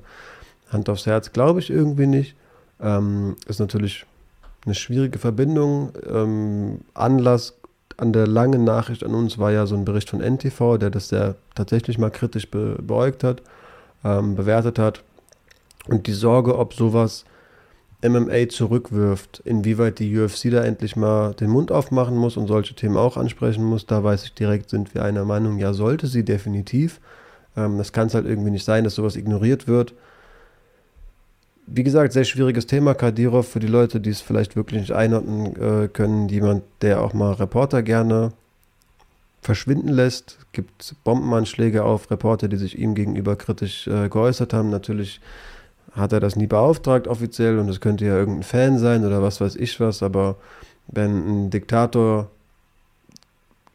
[0.71, 2.37] Hand aufs Herz glaube ich irgendwie nicht.
[2.81, 4.07] Ähm, ist natürlich
[4.65, 5.93] eine schwierige Verbindung.
[6.09, 7.55] Ähm, Anlass
[7.97, 11.09] an der langen Nachricht an uns war ja so ein Bericht von NTV, der das
[11.09, 13.43] sehr tatsächlich mal kritisch be beäugt hat,
[14.05, 15.03] ähm, bewertet hat.
[15.89, 17.25] Und die Sorge, ob sowas
[18.09, 22.97] MMA zurückwirft, inwieweit die UFC da endlich mal den Mund aufmachen muss und solche Themen
[22.97, 27.01] auch ansprechen muss, da weiß ich direkt, sind wir einer Meinung, ja, sollte sie definitiv.
[27.57, 29.95] Ähm, das kann es halt irgendwie nicht sein, dass sowas ignoriert wird.
[31.67, 35.57] Wie gesagt, sehr schwieriges Thema, Kadirov, für die Leute, die es vielleicht wirklich nicht einordnen
[35.57, 36.29] äh, können.
[36.29, 38.33] Jemand, der auch mal Reporter gerne
[39.41, 40.39] verschwinden lässt.
[40.53, 44.69] Gibt Bombenanschläge auf Reporter, die sich ihm gegenüber kritisch äh, geäußert haben.
[44.69, 45.21] Natürlich
[45.95, 49.41] hat er das nie beauftragt offiziell und es könnte ja irgendein Fan sein oder was
[49.41, 50.37] weiß ich was, aber
[50.89, 52.31] wenn ein Diktator,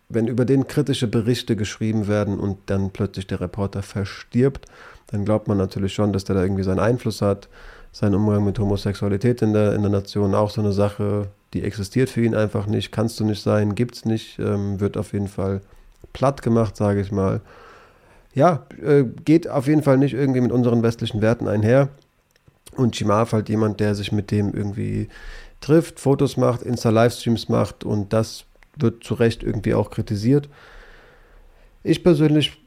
[0.09, 4.65] wenn über den kritische Berichte geschrieben werden und dann plötzlich der Reporter verstirbt,
[5.07, 7.47] dann glaubt man natürlich schon, dass der da irgendwie seinen Einfluss hat.
[7.91, 12.09] Sein Umgang mit Homosexualität in der, in der Nation auch so eine Sache, die existiert
[12.09, 15.61] für ihn einfach nicht, kannst du nicht sein, gibt's nicht, ähm, wird auf jeden Fall
[16.13, 17.41] platt gemacht, sage ich mal.
[18.36, 21.89] Ja, äh, geht auf jeden Fall nicht irgendwie mit unseren westlichen Werten einher.
[22.80, 25.09] Und Chimav halt jemand, der sich mit dem irgendwie
[25.59, 28.45] trifft, Fotos macht, Insta-Livestreams macht und das
[28.77, 30.47] wird zu Recht irgendwie auch kritisiert.
[31.84, 32.57] Ich persönlich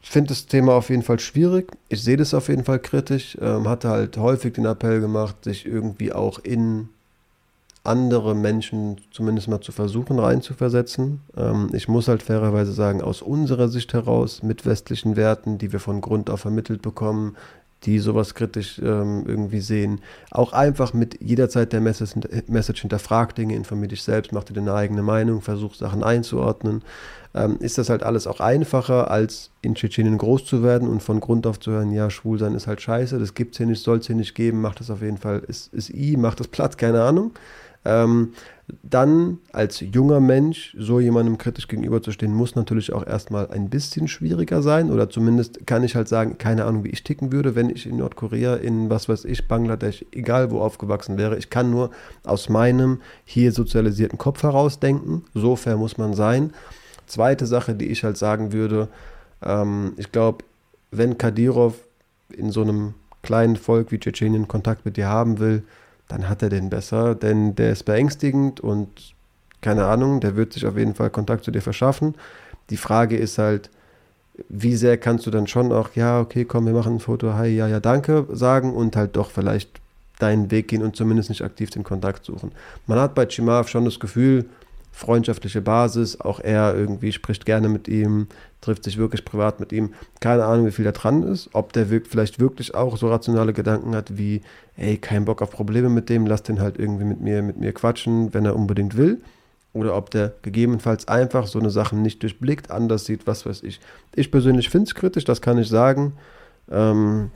[0.00, 1.70] finde das Thema auf jeden Fall schwierig.
[1.88, 3.36] Ich sehe das auf jeden Fall kritisch.
[3.40, 6.88] Ähm, hatte halt häufig den Appell gemacht, sich irgendwie auch in
[7.84, 11.20] andere Menschen zumindest mal zu versuchen reinzuversetzen.
[11.36, 15.80] Ähm, ich muss halt fairerweise sagen, aus unserer Sicht heraus, mit westlichen Werten, die wir
[15.80, 17.36] von Grund auf vermittelt bekommen,
[17.84, 20.00] die sowas kritisch ähm, irgendwie sehen.
[20.30, 22.14] Auch einfach mit jederzeit der Message,
[22.46, 26.82] Message hinterfragt Dinge, informier dich selbst, mach dir deine eigene Meinung, versuch Sachen einzuordnen.
[27.34, 31.18] Ähm, ist das halt alles auch einfacher, als in Tschetschenien groß zu werden und von
[31.20, 34.06] Grund auf zu hören, ja, schwul sein ist halt scheiße, das gibt's hier nicht, soll's
[34.06, 37.02] hier nicht geben, macht das auf jeden Fall, ist, ist I, macht das platt, keine
[37.02, 37.32] Ahnung.
[37.84, 38.32] Ähm,
[38.82, 44.62] dann als junger Mensch so jemandem kritisch gegenüberzustehen, muss natürlich auch erstmal ein bisschen schwieriger
[44.62, 44.90] sein.
[44.90, 47.98] Oder zumindest kann ich halt sagen, keine Ahnung, wie ich ticken würde, wenn ich in
[47.98, 51.36] Nordkorea, in was weiß ich, Bangladesch, egal wo aufgewachsen wäre.
[51.36, 51.90] Ich kann nur
[52.24, 55.24] aus meinem hier sozialisierten Kopf heraus denken.
[55.34, 56.54] So fair muss man sein.
[57.06, 58.88] Zweite Sache, die ich halt sagen würde,
[59.42, 60.38] ähm, ich glaube,
[60.90, 61.74] wenn Kadyrov
[62.30, 65.64] in so einem kleinen Volk wie Tschetschenien Kontakt mit dir haben will,
[66.14, 68.88] dann hat er den besser, denn der ist beängstigend und
[69.60, 72.14] keine Ahnung, der wird sich auf jeden Fall Kontakt zu dir verschaffen.
[72.70, 73.68] Die Frage ist halt,
[74.48, 77.48] wie sehr kannst du dann schon auch, ja, okay, komm, wir machen ein Foto, hi,
[77.48, 79.80] ja, ja, danke sagen und halt doch vielleicht
[80.20, 82.52] deinen Weg gehen und zumindest nicht aktiv den Kontakt suchen.
[82.86, 84.44] Man hat bei Chimav schon das Gefühl,
[84.94, 86.20] freundschaftliche Basis.
[86.20, 88.28] Auch er irgendwie spricht gerne mit ihm,
[88.60, 89.92] trifft sich wirklich privat mit ihm.
[90.20, 91.50] Keine Ahnung, wie viel da dran ist.
[91.52, 94.42] Ob der vielleicht wirklich auch so rationale Gedanken hat wie,
[94.76, 97.72] ey, kein Bock auf Probleme mit dem, lass den halt irgendwie mit mir, mit mir
[97.72, 99.20] quatschen, wenn er unbedingt will.
[99.72, 103.80] Oder ob der gegebenenfalls einfach so eine Sache nicht durchblickt, anders sieht, was weiß ich.
[104.14, 106.12] Ich persönlich finde es kritisch, das kann ich sagen.
[106.70, 107.32] Ähm,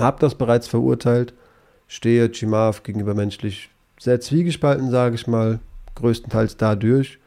[0.00, 1.32] hab das bereits verurteilt.
[1.86, 3.70] Stehe Chimav gegenüber menschlich
[4.00, 5.60] sehr zwiegespalten, sage ich mal
[5.94, 7.18] größtenteils dadurch,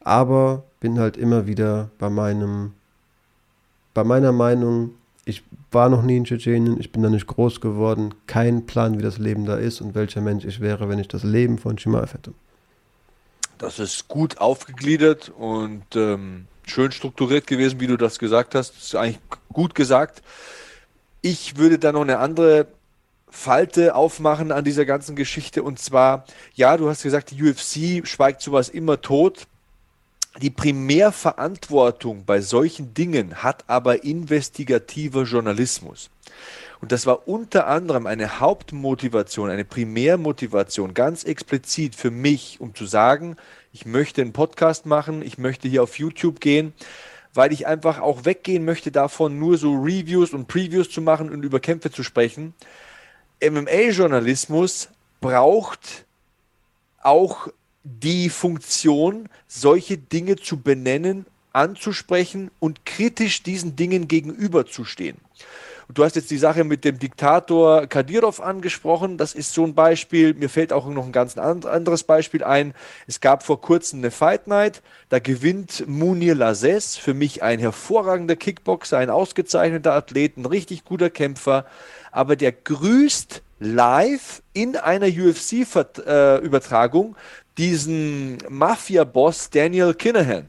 [0.00, 2.72] aber bin halt immer wieder bei meinem,
[3.94, 8.14] bei meiner Meinung, ich war noch nie in Tschetschenien, ich bin da nicht groß geworden,
[8.26, 11.22] kein Plan, wie das Leben da ist und welcher Mensch ich wäre, wenn ich das
[11.22, 12.32] Leben von Chimaev hätte.
[13.58, 18.74] Das ist gut aufgegliedert und ähm, schön strukturiert gewesen, wie du das gesagt hast.
[18.74, 19.20] Das ist eigentlich
[19.52, 20.22] gut gesagt.
[21.20, 22.66] Ich würde da noch eine andere
[23.32, 25.62] Falte aufmachen an dieser ganzen Geschichte.
[25.62, 29.46] Und zwar, ja, du hast gesagt, die UFC schweigt sowas immer tot.
[30.40, 36.10] Die Primärverantwortung bei solchen Dingen hat aber investigativer Journalismus.
[36.82, 42.84] Und das war unter anderem eine Hauptmotivation, eine Primärmotivation, ganz explizit für mich, um zu
[42.86, 43.36] sagen,
[43.72, 46.74] ich möchte einen Podcast machen, ich möchte hier auf YouTube gehen,
[47.32, 51.44] weil ich einfach auch weggehen möchte davon, nur so Reviews und Previews zu machen und
[51.44, 52.52] über Kämpfe zu sprechen.
[53.42, 54.88] MMA-Journalismus
[55.20, 56.06] braucht
[57.02, 57.48] auch
[57.84, 65.18] die Funktion, solche Dinge zu benennen, anzusprechen und kritisch diesen Dingen gegenüberzustehen.
[65.92, 69.18] Du hast jetzt die Sache mit dem Diktator Kadyrov angesprochen.
[69.18, 70.32] Das ist so ein Beispiel.
[70.32, 72.72] Mir fällt auch noch ein ganz anderes Beispiel ein.
[73.06, 74.80] Es gab vor kurzem eine Fight Night.
[75.10, 81.10] Da gewinnt Munir Lazes, für mich ein hervorragender Kickboxer, ein ausgezeichneter Athlet, ein richtig guter
[81.10, 81.66] Kämpfer.
[82.12, 87.16] Aber der grüßt live in einer UFC-Übertragung
[87.58, 90.46] diesen Mafia-Boss Daniel Kinahan.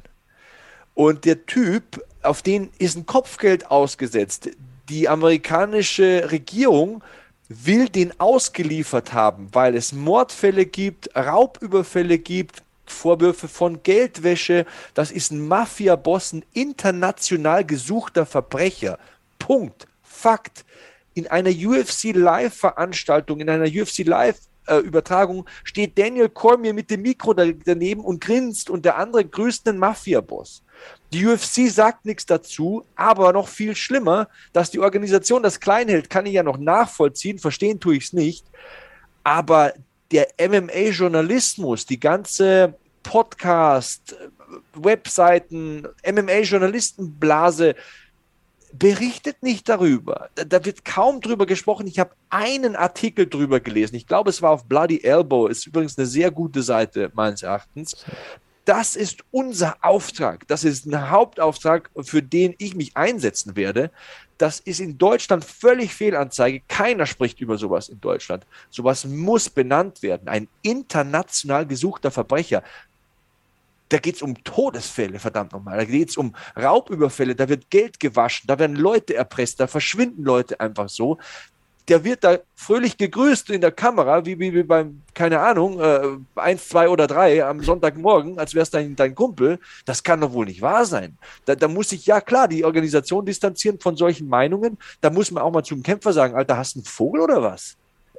[0.93, 4.51] Und der Typ, auf den ist ein Kopfgeld ausgesetzt
[4.89, 7.03] die amerikanische Regierung
[7.47, 14.65] will den ausgeliefert haben, weil es Mordfälle gibt, Raubüberfälle gibt, Vorwürfe von Geldwäsche.
[14.93, 18.97] Das ist ein Mafia-Boss, ein international gesuchter Verbrecher.
[19.39, 19.87] Punkt.
[20.03, 20.65] Fakt.
[21.13, 24.37] In einer UFC Live-Veranstaltung, in einer UFC Live
[24.67, 29.77] Übertragung steht Daniel Cormier mit dem Mikro daneben und grinst und der andere grüßt den
[29.77, 30.63] Mafia-Boss.
[31.11, 36.09] Die UFC sagt nichts dazu, aber noch viel schlimmer, dass die Organisation das klein hält,
[36.09, 38.45] kann ich ja noch nachvollziehen, verstehen tue ich es nicht.
[39.23, 39.73] Aber
[40.11, 44.15] der MMA-Journalismus, die ganze Podcast,
[44.75, 47.75] Webseiten, MMA-Journalistenblase
[48.73, 50.29] berichtet nicht darüber.
[50.35, 51.87] Da, wird kaum drüber gesprochen.
[51.87, 53.95] Ich habe einen Artikel drüber gelesen.
[53.95, 55.47] Ich glaube, es war auf Bloody Elbow.
[55.47, 58.03] Ist übrigens eine sehr gute Seite meines Erachtens.
[58.65, 60.47] Das ist unser Auftrag.
[60.47, 63.91] Das ist ein Hauptauftrag, für den ich mich einsetzen werde.
[64.37, 66.61] Das ist in Deutschland völlig Fehlanzeige.
[66.67, 68.45] Keiner spricht über sowas in Deutschland.
[68.69, 70.27] Sowas muss benannt werden.
[70.27, 72.63] Ein international gesuchter Verbrecher.
[73.93, 75.77] Da geht es um Todesfälle, verdammt nochmal.
[75.77, 80.23] Da geht es um Raubüberfälle, da wird Geld gewaschen, da werden Leute erpresst, da verschwinden
[80.23, 81.19] Leute einfach so
[81.87, 86.17] der wird da fröhlich gegrüßt in der Kamera, wie, wie, wie beim, keine Ahnung, äh,
[86.35, 89.59] eins, zwei oder drei am Sonntagmorgen, als wäre es dein, dein Kumpel.
[89.85, 91.17] Das kann doch wohl nicht wahr sein.
[91.45, 94.77] Da, da muss sich, ja klar, die Organisation distanzieren von solchen Meinungen.
[95.01, 97.75] Da muss man auch mal zum Kämpfer sagen, Alter, hast du einen Vogel oder was?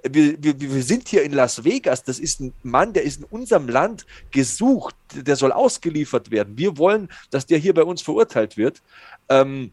[0.08, 2.04] Wir, wir, wir sind hier in Las Vegas.
[2.04, 4.94] Das ist ein Mann, der ist in unserem Land gesucht.
[5.14, 6.58] Der soll ausgeliefert werden.
[6.58, 8.82] Wir wollen, dass der hier bei uns verurteilt wird.
[9.28, 9.70] Ähm,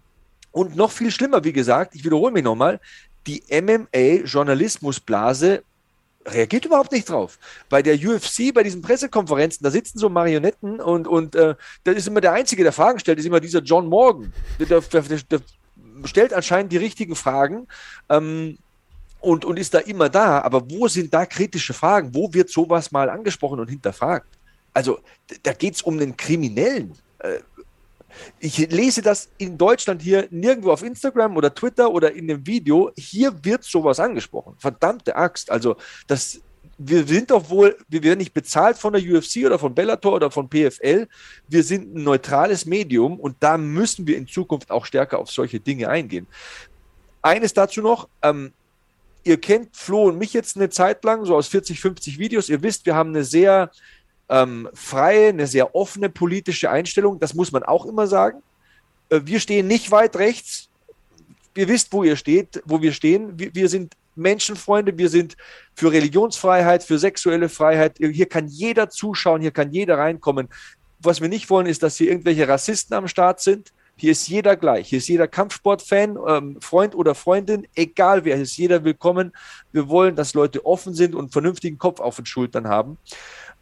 [0.51, 2.79] und noch viel schlimmer, wie gesagt, ich wiederhole mich nochmal,
[3.27, 5.63] die MMA-Journalismusblase
[6.25, 7.39] reagiert überhaupt nicht drauf.
[7.69, 12.07] Bei der UFC, bei diesen Pressekonferenzen, da sitzen so Marionetten und, und äh, da ist
[12.07, 14.33] immer der Einzige, der Fragen stellt, ist immer dieser John Morgan.
[14.59, 15.41] Der, der, der, der
[16.05, 17.67] stellt anscheinend die richtigen Fragen.
[18.09, 18.57] Ähm,
[19.21, 22.13] und, und ist da immer da, aber wo sind da kritische Fragen?
[22.13, 24.27] Wo wird sowas mal angesprochen und hinterfragt?
[24.73, 24.99] Also
[25.43, 26.93] da geht es um den Kriminellen.
[27.19, 27.39] Äh,
[28.39, 32.91] ich lese das in Deutschland hier nirgendwo auf Instagram oder Twitter oder in dem Video.
[32.97, 34.55] Hier wird sowas angesprochen.
[34.57, 35.49] Verdammte Axt.
[35.49, 36.41] Also, das,
[36.77, 40.31] wir sind doch wohl, wir werden nicht bezahlt von der UFC oder von Bellator oder
[40.31, 41.07] von PFL.
[41.47, 45.59] Wir sind ein neutrales Medium und da müssen wir in Zukunft auch stärker auf solche
[45.59, 46.27] Dinge eingehen.
[47.21, 48.51] Eines dazu noch, ähm,
[49.23, 52.49] ihr kennt Flo und mich jetzt eine Zeit lang, so aus 40, 50 Videos.
[52.49, 53.71] Ihr wisst, wir haben eine sehr
[54.29, 57.19] ähm, freie, eine sehr offene politische Einstellung.
[57.19, 58.41] Das muss man auch immer sagen.
[59.09, 60.69] Äh, wir stehen nicht weit rechts.
[61.55, 63.37] Ihr wisst, wo ihr steht, wo wir stehen.
[63.37, 65.37] Wir, wir sind Menschenfreunde, wir sind
[65.73, 67.97] für Religionsfreiheit, für sexuelle Freiheit.
[67.97, 70.49] Hier kann jeder zuschauen, hier kann jeder reinkommen.
[70.99, 73.73] Was wir nicht wollen, ist, dass hier irgendwelche Rassisten am Start sind.
[74.01, 74.89] Hier ist jeder gleich.
[74.89, 79.31] Hier ist jeder Kampfsportfan, ähm, Freund oder Freundin, egal wer, hier ist jeder willkommen.
[79.71, 82.97] Wir wollen, dass Leute offen sind und einen vernünftigen Kopf auf den Schultern haben.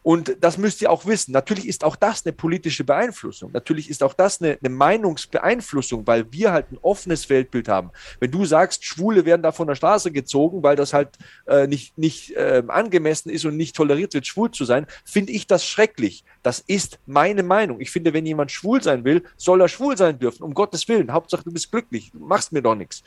[0.02, 1.32] Und das müsst ihr auch wissen.
[1.32, 3.50] Natürlich ist auch das eine politische Beeinflussung.
[3.52, 7.90] Natürlich ist auch das eine, eine, Meinungsbeeinflussung, weil wir halt ein offenes Weltbild haben.
[8.18, 11.98] Wenn du sagst, Schwule werden da von der Straße gezogen, weil das halt äh, nicht,
[11.98, 16.24] nicht äh, angemessen ist und nicht toleriert wird, schwul zu sein, finde ich das schrecklich.
[16.42, 17.80] Das ist meine Meinung.
[17.80, 20.42] Ich finde, wenn jemand schwul sein will, soll er schwul sein dürfen.
[20.42, 21.12] Um Gottes Willen.
[21.12, 22.10] Hauptsache, du bist glücklich.
[22.12, 23.02] Du machst mir doch nichts.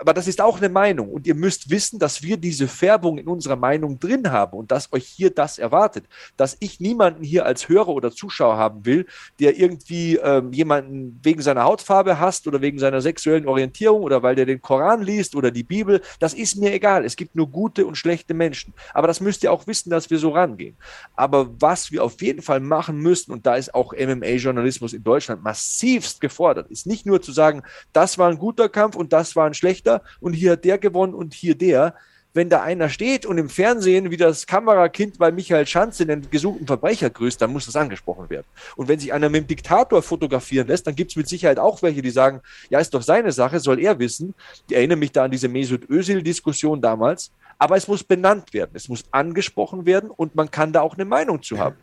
[0.00, 1.10] Aber das ist auch eine Meinung.
[1.10, 4.92] Und ihr müsst wissen, dass wir diese Färbung in unserer Meinung drin haben und dass
[4.92, 6.04] euch hier das erwartet.
[6.36, 9.06] Dass ich niemanden hier als Hörer oder Zuschauer haben will,
[9.40, 14.36] der irgendwie ähm, jemanden wegen seiner Hautfarbe hasst oder wegen seiner sexuellen Orientierung oder weil
[14.36, 16.00] der den Koran liest oder die Bibel.
[16.20, 17.04] Das ist mir egal.
[17.04, 18.74] Es gibt nur gute und schlechte Menschen.
[18.94, 20.76] Aber das müsst ihr auch wissen, dass wir so rangehen.
[21.16, 25.42] Aber was wir auf jeden Fall machen müssen, und da ist auch MMA-Journalismus in Deutschland
[25.42, 29.46] massivst gefordert, ist nicht nur zu sagen, das war ein guter Kampf und das war
[29.46, 29.87] ein schlechter
[30.20, 31.94] und hier hat der gewonnen und hier der.
[32.34, 36.66] Wenn da einer steht und im Fernsehen wie das Kamerakind bei Michael Schanze den gesuchten
[36.66, 38.46] Verbrecher grüßt, dann muss das angesprochen werden.
[38.76, 41.82] Und wenn sich einer mit dem Diktator fotografieren lässt, dann gibt es mit Sicherheit auch
[41.82, 44.34] welche, die sagen, ja, ist doch seine Sache, soll er wissen.
[44.68, 47.32] Ich erinnere mich da an diese Mesut Özil-Diskussion damals.
[47.58, 51.04] Aber es muss benannt werden, es muss angesprochen werden und man kann da auch eine
[51.06, 51.76] Meinung zu haben.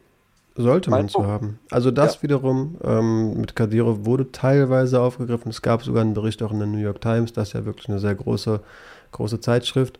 [0.57, 1.59] Sollte man zu haben.
[1.69, 2.23] Also das ja.
[2.23, 5.49] wiederum ähm, mit Kadyrov wurde teilweise aufgegriffen.
[5.49, 7.89] Es gab sogar einen Bericht auch in der New York Times, das ist ja wirklich
[7.89, 8.61] eine sehr große,
[9.11, 9.99] große Zeitschrift.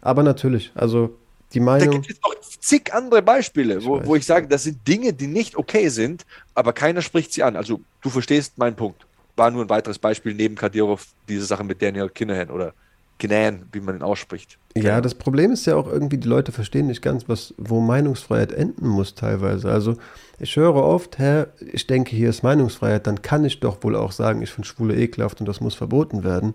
[0.00, 1.16] Aber natürlich, also
[1.52, 1.90] die Meinung.
[1.90, 5.12] Da gibt es noch zig andere Beispiele, ich wo, wo ich sage, das sind Dinge,
[5.12, 6.24] die nicht okay sind,
[6.54, 7.56] aber keiner spricht sie an.
[7.56, 9.04] Also du verstehst meinen Punkt.
[9.34, 12.72] War nur ein weiteres Beispiel neben Kadyrov, diese Sache mit Daniel Kinahan oder
[13.18, 14.58] Gnan, wie man ihn ausspricht.
[14.76, 18.52] Ja, das Problem ist ja auch irgendwie, die Leute verstehen nicht ganz, was, wo Meinungsfreiheit
[18.52, 19.70] enden muss teilweise.
[19.70, 19.96] Also
[20.38, 24.12] ich höre oft, hä, ich denke, hier ist Meinungsfreiheit, dann kann ich doch wohl auch
[24.12, 26.54] sagen, ich finde Schwule ekelhaft und das muss verboten werden.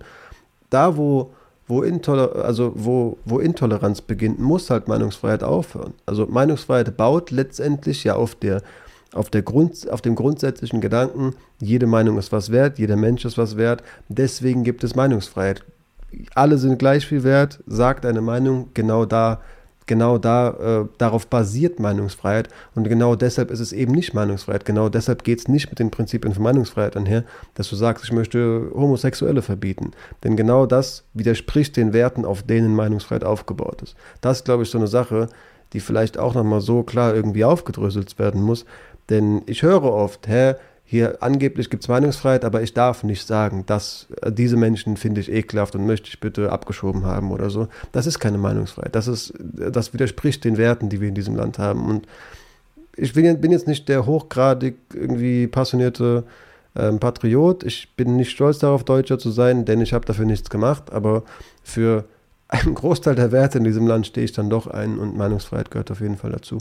[0.70, 1.34] Da, wo,
[1.68, 5.94] wo, Intoler also wo, wo Intoleranz beginnt, muss halt Meinungsfreiheit aufhören.
[6.06, 8.62] Also Meinungsfreiheit baut letztendlich ja auf der
[9.14, 13.38] auf, der Grund, auf dem grundsätzlichen Gedanken, jede Meinung ist was wert, jeder Mensch ist
[13.38, 15.64] was wert, deswegen gibt es Meinungsfreiheit
[16.36, 19.42] alle sind gleich viel wert, sagt eine Meinung, genau da,
[19.86, 20.50] genau da,
[20.84, 24.66] äh, darauf basiert Meinungsfreiheit und genau deshalb ist es eben nicht Meinungsfreiheit.
[24.66, 27.24] Genau deshalb geht es nicht mit den Prinzipien von Meinungsfreiheit einher,
[27.56, 29.92] dass du sagst, ich möchte Homosexuelle verbieten.
[30.24, 33.96] Denn genau das widerspricht den Werten, auf denen Meinungsfreiheit aufgebaut ist.
[34.22, 35.30] Das glaube ich, so eine Sache,
[35.74, 38.66] die vielleicht auch nochmal so klar irgendwie aufgedröselt werden muss.
[39.10, 40.56] Denn ich höre oft, hä,
[40.94, 45.22] hier angeblich gibt es Meinungsfreiheit, aber ich darf nicht sagen, dass äh, diese Menschen finde
[45.22, 47.68] ich ekelhaft und möchte ich bitte abgeschoben haben oder so.
[47.92, 48.94] Das ist keine Meinungsfreiheit.
[48.94, 51.88] Das, ist, das widerspricht den Werten, die wir in diesem Land haben.
[51.88, 52.08] Und
[52.96, 56.26] ich bin, bin jetzt nicht der hochgradig irgendwie passionierte
[56.76, 57.64] ähm, Patriot.
[57.64, 60.94] Ich bin nicht stolz darauf, Deutscher zu sein, denn ich habe dafür nichts gemacht.
[60.94, 61.24] Aber
[61.64, 62.06] für
[62.50, 65.90] einen Großteil der Werte in diesem Land stehe ich dann doch ein und Meinungsfreiheit gehört
[65.90, 66.60] auf jeden Fall dazu.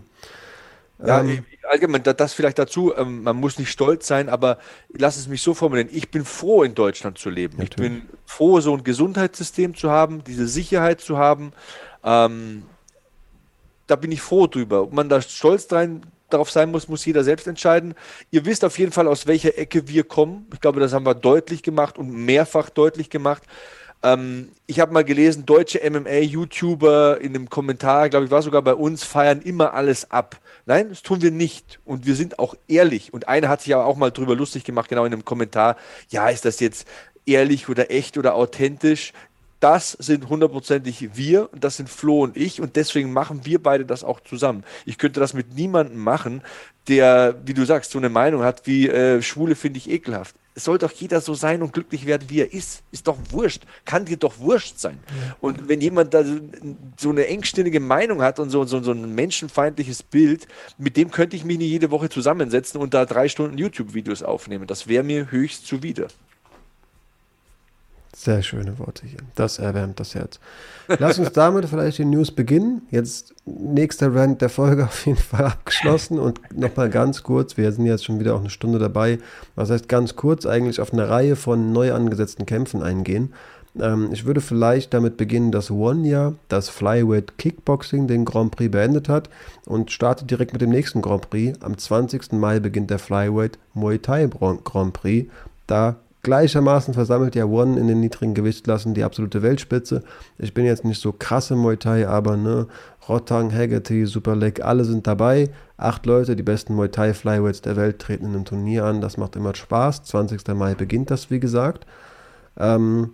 [1.05, 4.59] Ja, ähm, allgemein, das vielleicht dazu, ähm, man muss nicht stolz sein, aber
[4.97, 7.59] lass es mich so formulieren, ich bin froh, in Deutschland zu leben.
[7.59, 7.93] Natürlich.
[7.93, 11.53] Ich bin froh, so ein Gesundheitssystem zu haben, diese Sicherheit zu haben.
[12.05, 12.65] Ähm,
[13.87, 14.83] da bin ich froh drüber.
[14.83, 17.95] Ob man da stolz rein, darauf sein muss, muss jeder selbst entscheiden.
[18.31, 20.47] Ihr wisst auf jeden Fall, aus welcher Ecke wir kommen.
[20.53, 23.43] Ich glaube, das haben wir deutlich gemacht und mehrfach deutlich gemacht.
[24.03, 28.75] Ähm, ich habe mal gelesen, deutsche MMA-YouTuber in einem Kommentar, glaube ich, war sogar bei
[28.75, 30.41] uns, feiern immer alles ab.
[30.67, 31.81] Nein, das tun wir nicht.
[31.85, 33.13] Und wir sind auch ehrlich.
[33.13, 35.77] Und einer hat sich aber auch mal drüber lustig gemacht, genau in einem Kommentar.
[36.09, 36.87] Ja, ist das jetzt
[37.27, 39.13] ehrlich oder echt oder authentisch?
[39.63, 43.87] Das sind hundertprozentig wir und das sind Flo und ich und deswegen machen wir beide
[43.87, 44.65] das auch zusammen.
[44.87, 46.43] Ich könnte das mit niemandem machen,
[46.89, 50.65] der, wie du sagst, so eine Meinung hat wie äh, Schwule finde ich ekelhaft es
[50.65, 52.83] soll doch jeder so sein und glücklich werden, wie er ist.
[52.91, 53.63] Ist doch wurscht.
[53.85, 54.99] Kann dir doch wurscht sein.
[55.41, 56.25] Und wenn jemand da
[56.99, 60.47] so eine engstirnige Meinung hat und so, so, so ein menschenfeindliches Bild,
[60.77, 64.67] mit dem könnte ich mich nicht jede Woche zusammensetzen und da drei Stunden YouTube-Videos aufnehmen.
[64.67, 66.09] Das wäre mir höchst zuwider.
[68.15, 69.21] Sehr schöne Worte hier.
[69.35, 70.39] Das erwärmt das Herz.
[70.87, 72.83] Lass uns damit vielleicht die News beginnen.
[72.91, 77.87] Jetzt nächster Rand der Folge auf jeden Fall abgeschlossen und nochmal ganz kurz, wir sind
[77.87, 79.19] jetzt schon wieder auch eine Stunde dabei,
[79.55, 83.33] was heißt ganz kurz eigentlich auf eine Reihe von neu angesetzten Kämpfen eingehen.
[83.81, 89.09] Ähm, ich würde vielleicht damit beginnen, dass One das Flyweight Kickboxing den Grand Prix beendet
[89.09, 89.31] hat
[89.67, 91.61] und startet direkt mit dem nächsten Grand Prix.
[91.63, 92.33] Am 20.
[92.33, 95.31] Mai beginnt der Flyweight Muay Thai Grand Prix.
[95.67, 100.05] Da Gleichermaßen versammelt ja One in den niedrigen Gewichtsklassen die absolute Weltspitze.
[100.39, 102.69] Ich bin jetzt nicht so krass im Muay Thai, aber ne,
[103.09, 105.51] Rotang, Haggerty, Super Leg, alle sind dabei.
[105.77, 109.01] Acht Leute, die besten Muay Thai Flyweights der Welt, treten in einem Turnier an.
[109.01, 110.05] Das macht immer Spaß.
[110.05, 110.47] 20.
[110.55, 111.87] Mai beginnt das, wie gesagt.
[112.57, 113.11] Ähm,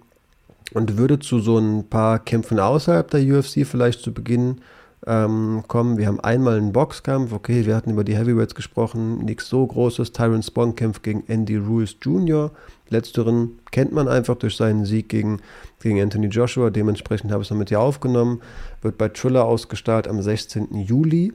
[0.74, 4.60] und würde zu so ein paar Kämpfen außerhalb der UFC vielleicht zu Beginn
[5.06, 5.98] ähm, kommen.
[5.98, 10.12] Wir haben einmal einen Boxkampf, okay, wir hatten über die Heavyweights gesprochen, nichts so Großes.
[10.12, 12.50] Tyron Spong kämpft gegen Andy Ruiz Jr.
[12.88, 15.40] Letzteren kennt man einfach durch seinen Sieg gegen,
[15.80, 16.70] gegen Anthony Joshua.
[16.70, 18.40] Dementsprechend habe ich es noch mit hier aufgenommen.
[18.82, 20.74] Wird bei Triller ausgestrahlt am 16.
[20.74, 21.32] Juli.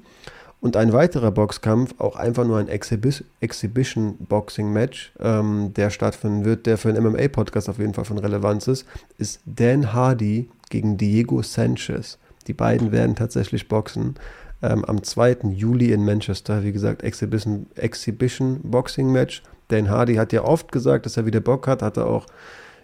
[0.61, 6.45] Und ein weiterer Boxkampf, auch einfach nur ein Exhibi Exhibition Boxing Match, ähm, der stattfinden
[6.45, 8.85] wird, der für einen MMA-Podcast auf jeden Fall von Relevanz ist,
[9.17, 12.17] ist Dan Hardy gegen Diego Sanchez.
[12.47, 14.15] Die beiden werden tatsächlich boxen.
[14.61, 15.49] Ähm, am 2.
[15.51, 19.43] Juli in Manchester, wie gesagt, Exhibition, Exhibition Boxing Match.
[19.69, 22.25] Dan Hardy hat ja oft gesagt, dass er wieder Bock hat, hatte auch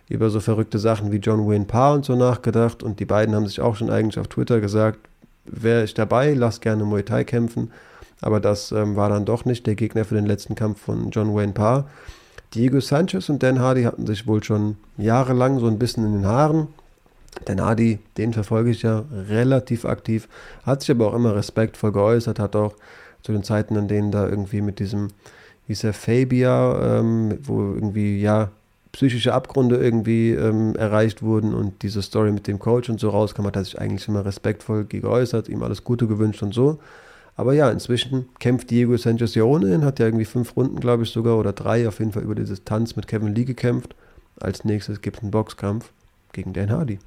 [0.10, 3.47] über so verrückte Sachen wie John Wayne Parr und so nachgedacht und die beiden haben
[3.47, 4.99] sich auch schon eigentlich auf Twitter gesagt,
[5.45, 7.72] wäre ich dabei, lass gerne Muay Thai kämpfen.
[8.22, 11.34] Aber das ähm, war dann doch nicht der Gegner für den letzten Kampf von John
[11.34, 11.88] Wayne Parr.
[12.53, 16.26] Diego Sanchez und Dan Hardy hatten sich wohl schon jahrelang so ein bisschen in den
[16.26, 16.68] Haaren.
[17.46, 20.28] Dan Hardy, den verfolge ich ja relativ aktiv,
[20.64, 22.74] hat sich aber auch immer respektvoll geäußert, hat auch
[23.22, 25.10] zu den Zeiten, an denen da irgendwie mit diesem,
[25.66, 28.50] wie hieß er, Fabia, ähm, wo irgendwie, ja,
[28.92, 33.46] psychische Abgründe irgendwie ähm, erreicht wurden und diese Story mit dem Coach und so rauskam,
[33.46, 36.80] hat er sich eigentlich immer respektvoll geäußert, ihm alles Gute gewünscht und so.
[37.36, 41.12] Aber ja, inzwischen kämpft Diego Sanchez ja ohnehin, hat ja irgendwie fünf Runden, glaube ich
[41.12, 43.96] sogar, oder drei auf jeden Fall über die Distanz mit Kevin Lee gekämpft.
[44.40, 45.92] Als nächstes gibt es einen Boxkampf
[46.34, 47.00] gegen Dan Hardy.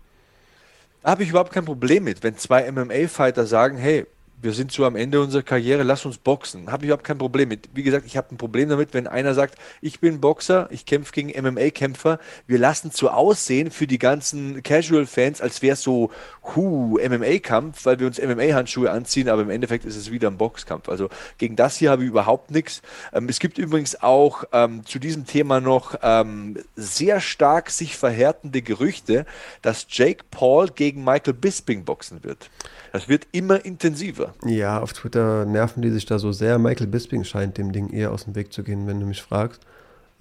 [1.02, 4.06] Da habe ich überhaupt kein Problem mit, wenn zwei MMA-Fighter sagen, hey,
[4.42, 6.70] wir sind so am Ende unserer Karriere, lass uns boxen.
[6.70, 7.68] Habe ich überhaupt kein Problem mit.
[7.74, 11.12] Wie gesagt, ich habe ein Problem damit, wenn einer sagt, ich bin Boxer, ich kämpfe
[11.12, 12.18] gegen MMA-Kämpfer,
[12.48, 16.10] wir lassen es so aussehen für die ganzen Casual-Fans, als wäre es so,
[16.42, 20.88] hu, MMA-Kampf, weil wir uns MMA-Handschuhe anziehen, aber im Endeffekt ist es wieder ein Boxkampf.
[20.88, 22.82] Also gegen das hier habe ich überhaupt nichts.
[23.12, 28.60] Ähm, es gibt übrigens auch ähm, zu diesem Thema noch ähm, sehr stark sich verhärtende
[28.60, 29.24] Gerüchte,
[29.62, 32.50] dass Jake Paul gegen Michael Bisping boxen wird.
[32.92, 34.34] Das wird immer intensiver.
[34.44, 36.58] Ja, auf Twitter nerven die sich da so sehr.
[36.58, 39.62] Michael Bisping scheint dem Ding eher aus dem Weg zu gehen, wenn du mich fragst.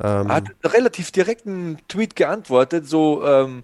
[0.02, 3.64] Ähm, hat relativ direkten Tweet geantwortet, so, ähm,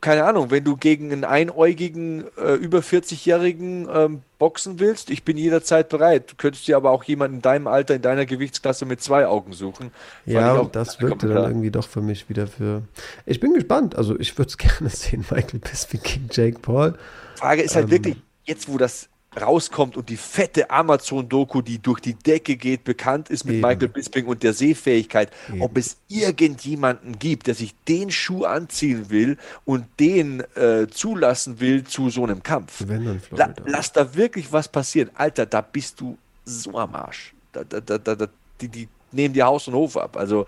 [0.00, 5.38] keine Ahnung, wenn du gegen einen einäugigen, äh, über 40-Jährigen ähm, boxen willst, ich bin
[5.38, 6.32] jederzeit bereit.
[6.32, 9.52] Du könntest dir aber auch jemanden in deinem Alter, in deiner Gewichtsklasse mit zwei Augen
[9.52, 9.92] suchen.
[10.26, 12.82] Ja, und das wirkte dann irgendwie doch für mich wieder für.
[13.24, 13.96] Ich bin gespannt.
[13.96, 16.98] Also, ich würde es gerne sehen, Michael Bisping gegen Jake Paul.
[17.36, 19.08] Frage ist halt ähm, wirklich, jetzt wo das
[19.40, 23.68] rauskommt und die fette Amazon-Doku, die durch die Decke geht, bekannt ist mit Eben.
[23.68, 25.62] Michael Bisping und der Sehfähigkeit, Eben.
[25.62, 31.84] ob es irgendjemanden gibt, der sich den Schuh anziehen will und den äh, zulassen will
[31.84, 32.84] zu so einem Kampf.
[33.30, 35.10] La lass da wirklich was passieren.
[35.14, 37.34] Alter, da bist du so am Arsch.
[37.52, 38.28] Da, da, da,
[38.60, 40.16] die, die nehmen dir Haus und Hof ab.
[40.16, 40.46] Also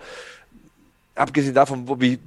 [1.15, 2.19] abgesehen davon, wie,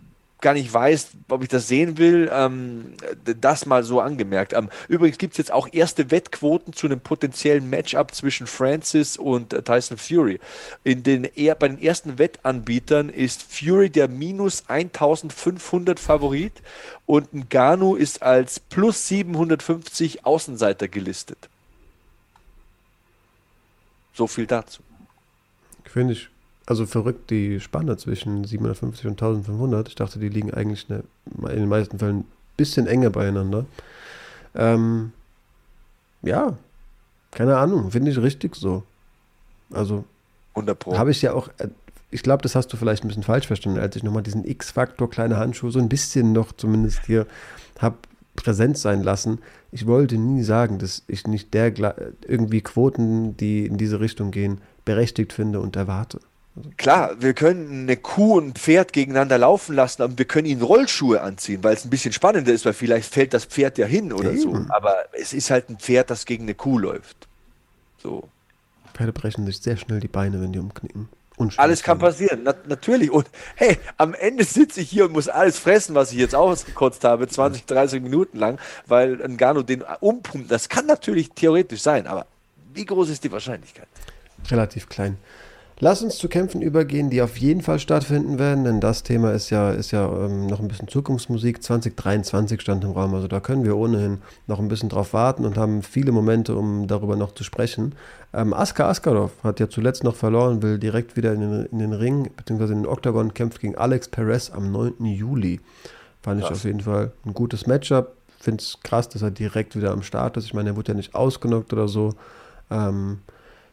[0.42, 2.94] gar nicht weiß, ob ich das sehen will, ähm,
[3.40, 4.52] das mal so angemerkt.
[4.52, 9.52] Ähm, übrigens gibt es jetzt auch erste Wettquoten zu einem potenziellen Matchup zwischen Francis und
[9.52, 10.40] äh, Tyson Fury.
[10.84, 16.60] In den, eher, bei den ersten Wettanbietern ist Fury der minus 1500 Favorit
[17.06, 21.48] und Ngannou ist als plus 750 Außenseiter gelistet.
[24.12, 24.82] So viel dazu.
[25.84, 26.31] Finde ich
[26.66, 29.88] also verrückt die Spanne zwischen 750 und 1500.
[29.88, 31.02] Ich dachte, die liegen eigentlich in
[31.46, 33.66] den meisten Fällen ein bisschen enger beieinander.
[34.54, 35.12] Ähm,
[36.22, 36.56] ja,
[37.30, 38.84] keine Ahnung, finde ich richtig so.
[39.72, 40.04] Also
[40.54, 41.68] habe ich ja auch, äh,
[42.10, 45.08] ich glaube, das hast du vielleicht ein bisschen falsch verstanden, als ich nochmal diesen X-Faktor
[45.10, 47.26] kleine Handschuhe so ein bisschen noch zumindest hier
[47.78, 47.96] habe
[48.36, 49.40] präsent sein lassen.
[49.72, 51.72] Ich wollte nie sagen, dass ich nicht der
[52.26, 56.20] irgendwie Quoten, die in diese Richtung gehen, berechtigt finde und erwarte.
[56.76, 60.60] Klar, wir können eine Kuh und ein Pferd gegeneinander laufen lassen, aber wir können ihnen
[60.60, 64.12] Rollschuhe anziehen, weil es ein bisschen spannender ist, weil vielleicht fällt das Pferd ja hin
[64.12, 64.40] oder Eben.
[64.40, 64.66] so.
[64.68, 67.26] Aber es ist halt ein Pferd, das gegen eine Kuh läuft.
[68.02, 68.28] So.
[68.92, 71.08] Pferde brechen sich sehr schnell die Beine, wenn die umknicken.
[71.56, 73.10] Alles kann passieren, Na, natürlich.
[73.10, 73.26] Und
[73.56, 77.26] hey, am Ende sitze ich hier und muss alles fressen, was ich jetzt ausgekotzt habe,
[77.26, 80.50] 20, 30 Minuten lang, weil ein Gano den umpumpt.
[80.50, 82.26] Das kann natürlich theoretisch sein, aber
[82.74, 83.88] wie groß ist die Wahrscheinlichkeit?
[84.50, 85.16] Relativ klein.
[85.80, 89.50] Lass uns zu Kämpfen übergehen, die auf jeden Fall stattfinden werden, denn das Thema ist
[89.50, 91.62] ja, ist ja ähm, noch ein bisschen Zukunftsmusik.
[91.62, 95.56] 2023 stand im Raum, also da können wir ohnehin noch ein bisschen drauf warten und
[95.56, 97.94] haben viele Momente, um darüber noch zu sprechen.
[98.32, 101.92] Ähm, Aska Askarov hat ja zuletzt noch verloren, will direkt wieder in den, in den
[101.92, 102.64] Ring bzw.
[102.64, 105.04] in den Oktagon, kämpft gegen Alex Perez am 9.
[105.04, 105.60] Juli.
[106.22, 106.50] Fand krass.
[106.50, 108.16] ich auf jeden Fall ein gutes Matchup.
[108.38, 110.44] Finde es krass, dass er direkt wieder am Start ist.
[110.44, 112.14] Ich meine, er wurde ja nicht ausgenockt oder so.
[112.70, 113.18] Ähm,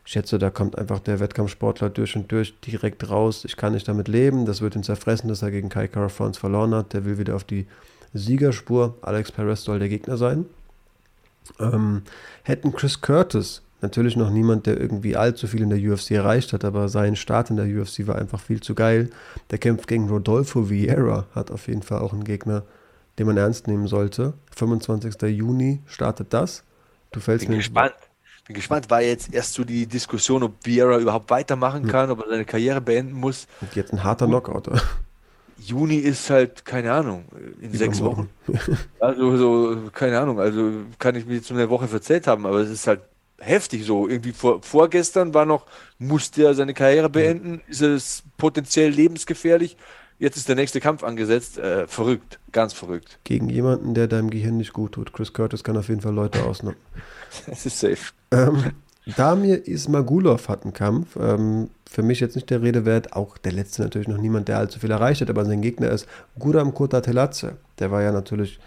[0.10, 3.46] ich schätze, da kommt einfach der Wettkampfsportler durch und durch direkt raus.
[3.46, 4.48] Ich kann nicht damit leben.
[4.48, 6.94] Das wird ihn zerfressen, dass er gegen Kai Carafons verloren hat.
[6.94, 7.68] Der will wieder auf die
[8.16, 8.98] Siegerspur.
[9.04, 10.48] Alex Perez soll der Gegner sein.
[11.60, 12.02] Ähm,
[12.42, 16.66] hätten Chris Curtis, natürlich noch niemand, der irgendwie allzu viel in der UFC erreicht hat,
[16.66, 19.12] aber sein Start in der UFC war einfach viel zu geil.
[19.52, 22.64] Der kämpft gegen Rodolfo Vieira, hat auf jeden Fall auch einen Gegner,
[23.20, 24.34] den man ernst nehmen sollte.
[24.56, 25.22] 25.
[25.38, 26.64] Juni startet das.
[27.12, 27.94] Du fällst Bin mir gespannt
[28.50, 32.30] Bin gespannt, war jetzt erst so die Diskussion, ob Vieira überhaupt weitermachen kann, ob er
[32.30, 33.46] seine Karriere beenden muss.
[33.62, 34.72] Und jetzt ein harter Knockout.
[35.60, 37.26] Juni ist halt, keine Ahnung,
[37.62, 38.28] in sechs Wochen.
[39.00, 42.72] Also, so, keine Ahnung, also kann ich mir jetzt eine Woche verzählt haben, aber es
[42.72, 43.02] ist halt
[43.38, 44.08] heftig so.
[44.08, 45.68] Irgendwie vor, vorgestern war noch,
[46.00, 49.78] musste er seine Karriere beenden, ist es potenziell lebensgefährlich.
[50.20, 51.58] Jetzt ist der nächste Kampf angesetzt.
[51.58, 53.20] Äh, verrückt, ganz verrückt.
[53.24, 55.14] Gegen jemanden, der deinem Gehirn nicht gut tut.
[55.14, 56.78] Chris Curtis kann auf jeden Fall Leute ausnehmen.
[57.46, 58.12] Das ist safe.
[58.32, 58.72] Ähm,
[59.16, 61.16] Damir Ismagulov hat einen Kampf.
[61.16, 63.14] Ähm, für mich jetzt nicht der Rede wert.
[63.14, 65.30] Auch der letzte natürlich noch niemand, der allzu viel erreicht hat.
[65.30, 66.08] Aber sein Gegner ist
[66.40, 67.58] Guram Kotatelatze.
[67.78, 68.60] Der war ja natürlich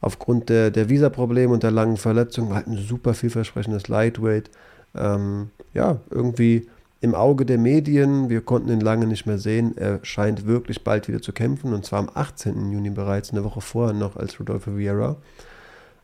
[0.00, 4.50] aufgrund der, der Visa-Probleme und der langen Verletzung halt ein super vielversprechendes Lightweight.
[4.94, 6.68] Ähm, ja, irgendwie
[7.00, 8.28] im Auge der Medien.
[8.28, 9.76] Wir konnten ihn lange nicht mehr sehen.
[9.76, 11.72] Er scheint wirklich bald wieder zu kämpfen.
[11.72, 12.70] Und zwar am 18.
[12.70, 15.16] Juni bereits, eine Woche vorher noch als Rodolfo Vieira.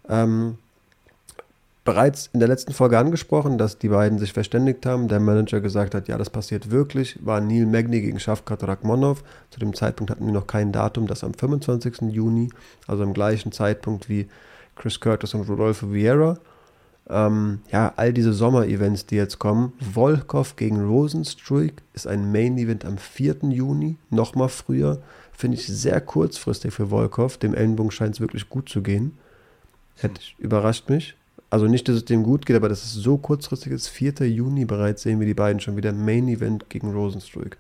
[0.09, 0.57] Ähm,
[1.85, 5.09] bereits in der letzten Folge angesprochen, dass die beiden sich verständigt haben.
[5.09, 7.19] Der Manager gesagt hat, ja, das passiert wirklich.
[7.25, 9.23] War Neil Magny gegen Shafkat Rakhmonov.
[9.51, 12.11] Zu dem Zeitpunkt hatten wir noch kein Datum, das am 25.
[12.11, 12.49] Juni,
[12.87, 14.29] also am gleichen Zeitpunkt wie
[14.77, 16.39] Chris Curtis und Rodolfo Vieira.
[17.09, 19.73] Ähm, ja, all diese Sommer-Events, die jetzt kommen.
[19.81, 23.37] Volkov gegen Rosenstruik ist ein Main-Event am 4.
[23.51, 25.01] Juni, nochmal früher.
[25.33, 27.37] Finde ich sehr kurzfristig für Volkov.
[27.39, 29.19] Dem Ellenbogen scheint es wirklich gut zu gehen.
[29.97, 31.17] Hätte ich, überrascht mich.
[31.49, 33.89] Also nicht, dass es dem gut geht, aber dass es so kurzfristig ist.
[33.89, 34.15] 4.
[34.29, 37.57] Juni bereits sehen wir die beiden schon wieder Main Event gegen Rosenstruik.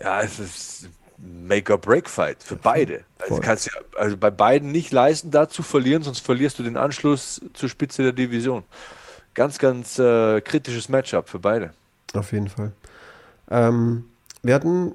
[0.00, 0.88] Ja, es ist
[1.18, 3.04] Make-or-Break-Fight für beide.
[3.18, 6.76] Also, kannst ja, also bei beiden nicht leisten, da zu verlieren, sonst verlierst du den
[6.76, 8.64] Anschluss zur Spitze der Division.
[9.34, 11.72] Ganz, ganz äh, kritisches Matchup für beide.
[12.14, 12.72] Auf jeden Fall.
[13.50, 14.04] Ähm,
[14.42, 14.94] wir hatten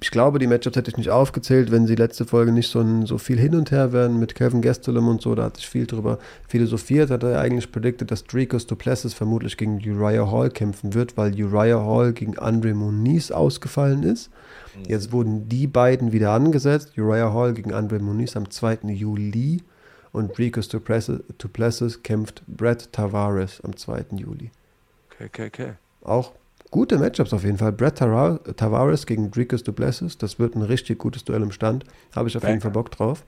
[0.00, 3.06] ich glaube, die Matchups hätte ich nicht aufgezählt, wenn sie letzte Folge nicht so, ein,
[3.06, 5.34] so viel hin und her wären mit Kevin Gastelum und so.
[5.34, 6.18] Da hatte ich viel drüber
[6.48, 7.10] philosophiert.
[7.10, 11.84] Hat er eigentlich predicted, dass Dricos Duplessis vermutlich gegen Uriah Hall kämpfen wird, weil Uriah
[11.84, 14.30] Hall gegen Andre Moniz ausgefallen ist.
[14.76, 14.84] Mhm.
[14.88, 16.98] Jetzt wurden die beiden wieder angesetzt.
[16.98, 18.78] Uriah Hall gegen Andre Moniz am 2.
[18.88, 19.62] Juli
[20.12, 24.06] und Dricos Duplessis, Duplessis kämpft Brett Tavares am 2.
[24.12, 24.50] Juli.
[25.10, 25.72] Okay, okay, okay.
[26.02, 26.32] Auch
[26.70, 27.72] Gute Matchups auf jeden Fall.
[27.72, 30.18] Brett Tavares gegen Dricus Duplessis.
[30.18, 31.84] Das wird ein richtig gutes Duell im Stand.
[32.14, 32.54] Habe ich auf Danke.
[32.54, 33.24] jeden Fall Bock drauf.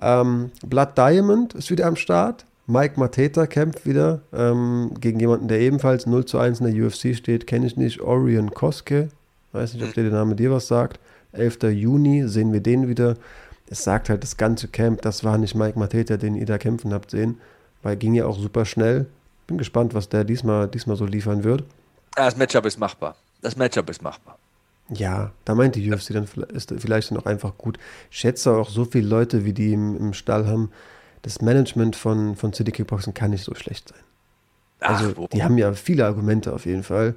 [0.00, 2.46] Ähm, Blood Diamond ist wieder am Start.
[2.66, 7.14] Mike Mateta kämpft wieder ähm, gegen jemanden, der ebenfalls 0 zu 1 in der UFC
[7.14, 7.46] steht.
[7.46, 8.00] Kenne ich nicht.
[8.00, 9.08] Orion Koske.
[9.52, 10.98] Weiß nicht, ob der Name dir was sagt.
[11.32, 11.64] 11.
[11.72, 13.16] Juni sehen wir den wieder.
[13.68, 16.92] Es sagt halt das ganze Camp, das war nicht Mike Mateta, den ihr da kämpfen
[16.92, 17.38] habt sehen.
[17.82, 19.06] Weil ging ja auch super schnell.
[19.46, 21.64] Bin gespannt, was der diesmal, diesmal so liefern wird.
[22.16, 23.16] Das Matchup ist machbar.
[23.42, 24.38] Das Matchup ist machbar.
[24.90, 27.78] Ja, da meint die UFC dann ist vielleicht dann auch einfach gut.
[28.10, 30.70] Ich schätze auch so viele Leute, wie die im, im Stall haben.
[31.22, 33.98] Das Management von, von City Kickboxen kann nicht so schlecht sein.
[34.80, 37.14] Also, Ach, die haben ja viele Argumente auf jeden Fall.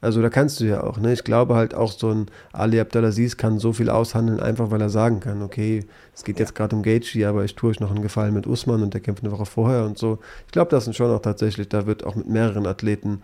[0.00, 1.12] Also, da kannst du ja auch, ne?
[1.12, 4.90] Ich glaube halt auch so ein Ali Abdelaziz kann so viel aushandeln, einfach weil er
[4.90, 5.84] sagen kann, okay,
[6.14, 6.44] es geht ja.
[6.44, 9.00] jetzt gerade um Gaethje, aber ich tue euch noch einen Gefallen mit Usman und der
[9.00, 10.20] kämpft eine Woche vorher und so.
[10.46, 13.22] Ich glaube, das sind schon auch tatsächlich, da wird auch mit mehreren Athleten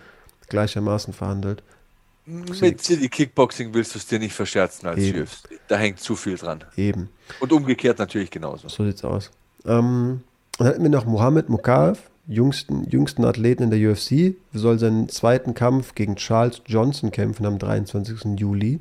[0.49, 1.62] gleichermaßen verhandelt.
[2.26, 5.22] Mit City Kickboxing willst du es dir nicht verscherzen als Eben.
[5.22, 5.61] UFC.
[5.68, 6.64] Da hängt zu viel dran.
[6.76, 7.11] Eben.
[7.40, 8.68] Und umgekehrt natürlich genauso.
[8.68, 9.30] So sieht's aus.
[9.66, 10.22] Ähm,
[10.59, 14.36] dann hatten wir noch Mohamed Mukaev, jüngsten, jüngsten Athleten in der UFC.
[14.55, 18.38] Soll seinen zweiten Kampf gegen Charles Johnson kämpfen am 23.
[18.38, 18.80] Juli.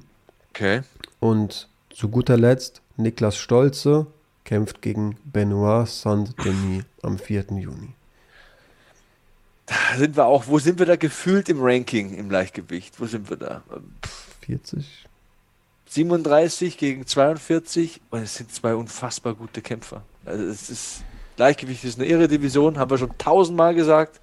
[0.52, 0.82] Okay.
[1.20, 4.08] Und zu guter Letzt Niklas Stolze
[4.46, 7.46] kämpft gegen Benoit Saint-Denis am 4.
[7.58, 7.94] Juni
[9.98, 13.00] sind wir auch, wo sind wir da gefühlt im Ranking im Leichtgewicht?
[13.00, 13.64] Wo sind wir da?
[14.46, 15.08] 40.
[15.88, 20.04] 37 gegen 42 und es sind zwei unfassbar gute Kämpfer.
[20.26, 21.04] Also es ist
[21.38, 24.20] Leichtgewicht ist eine irre Division, haben wir schon tausendmal gesagt.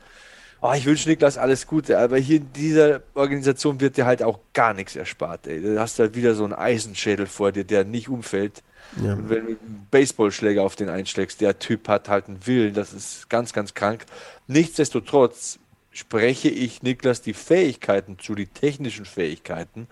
[0.62, 4.40] Oh, ich wünsche Niklas alles Gute, aber hier in dieser Organisation wird dir halt auch
[4.52, 5.46] gar nichts erspart.
[5.46, 5.62] Ey.
[5.62, 8.62] Du hast halt wieder so einen Eisenschädel vor dir, der nicht umfällt.
[9.02, 9.14] Ja.
[9.14, 12.92] Und wenn du einen Baseballschläger auf den einschlägst, der Typ hat halt einen Willen, das
[12.92, 14.04] ist ganz, ganz krank.
[14.46, 15.58] Nichtsdestotrotz
[15.90, 19.86] spreche ich Niklas die Fähigkeiten zu, die technischen Fähigkeiten,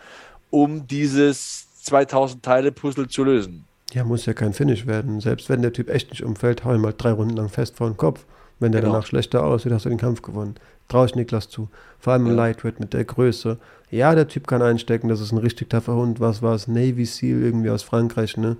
[0.51, 3.65] um dieses 2000 Teile Puzzle zu lösen.
[3.93, 5.21] Ja, muss ja kein Finish werden.
[5.21, 7.89] Selbst wenn der Typ echt nicht umfällt, hau ihn mal drei Runden lang fest vor
[7.89, 8.27] den Kopf.
[8.61, 8.95] Wenn der genau.
[8.95, 10.57] danach schlechter aussieht, hast du den Kampf gewonnen.
[10.89, 11.69] Traue ich Niklas zu.
[11.99, 12.37] Vor allem im ja.
[12.37, 13.59] Lightweight mit der Größe.
[13.91, 16.21] Ja, der Typ kann einstecken, das ist ein richtig taffer Hund.
[16.21, 16.69] Was war es?
[16.69, 18.57] Navy Seal irgendwie aus Frankreich, ne?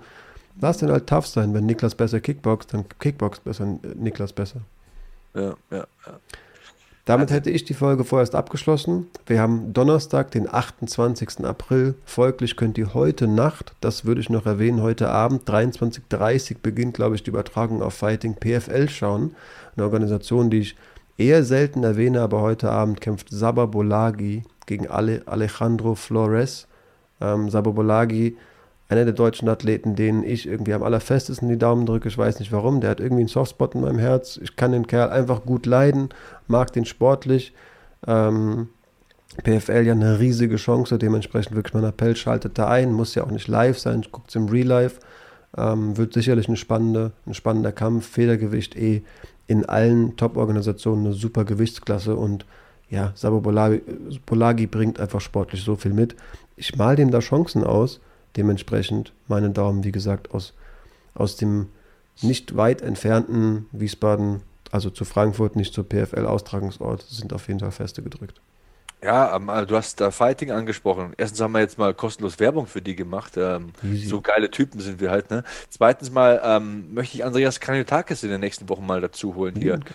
[0.61, 1.53] Lass den halt tough sein.
[1.53, 4.61] Wenn Niklas besser kickboxt, dann kickboxt besser äh, Niklas besser.
[5.33, 6.19] Ja, ja, ja.
[7.09, 9.07] Damit hätte ich die Folge vorerst abgeschlossen.
[9.25, 11.43] Wir haben Donnerstag, den 28.
[11.43, 11.95] April.
[12.05, 16.93] Folglich könnt ihr heute Nacht, das würde ich noch erwähnen, heute Abend 23.30 Uhr beginnt,
[16.93, 19.35] glaube ich, die Übertragung auf Fighting PFL schauen.
[19.75, 20.75] Eine Organisation, die ich
[21.17, 26.67] eher selten erwähne, aber heute Abend kämpft Sabah Bolagi gegen Ale Alejandro Flores.
[27.19, 28.37] Ähm, Sabah Bolagi,
[28.89, 32.07] einer der deutschen Athleten, denen ich irgendwie am allerfestesten die Daumen drücke.
[32.07, 32.81] Ich weiß nicht warum.
[32.81, 34.39] Der hat irgendwie einen Softspot in meinem Herz.
[34.41, 36.09] Ich kann den Kerl einfach gut leiden,
[36.47, 37.53] mag den sportlich.
[38.07, 38.69] Ähm,
[39.43, 43.31] PFL ja eine riesige Chance, dementsprechend wirklich mein Appell, schaltet da ein, muss ja auch
[43.31, 44.99] nicht live sein, guckt es im Real Life.
[45.55, 48.07] Ähm, wird sicherlich eine spannende, ein spannender Kampf.
[48.07, 49.03] Federgewicht eh
[49.45, 52.45] in allen Top-Organisationen eine super Gewichtsklasse und
[52.89, 53.83] ja, Sabo Bolagi,
[54.25, 56.15] Bolagi bringt einfach sportlich so viel mit.
[56.55, 57.99] Ich mal dem da Chancen aus,
[58.35, 60.53] dementsprechend meine Daumen, wie gesagt, aus,
[61.13, 61.69] aus dem
[62.21, 64.41] nicht weit entfernten Wiesbaden,
[64.71, 68.41] also zu Frankfurt, nicht zur PFL-Austragungsort, sind auf jeden Fall feste gedrückt.
[69.01, 71.13] Ja, ähm, also du hast da Fighting angesprochen.
[71.17, 73.37] Erstens haben wir jetzt mal kostenlos Werbung für die gemacht.
[73.37, 73.71] Ähm,
[74.03, 75.31] so geile Typen sind wir halt.
[75.31, 75.43] Ne?
[75.69, 79.75] Zweitens mal ähm, möchte ich Andreas Kaniotakis in den nächsten Wochen mal dazu holen hier.
[79.75, 79.93] Okay.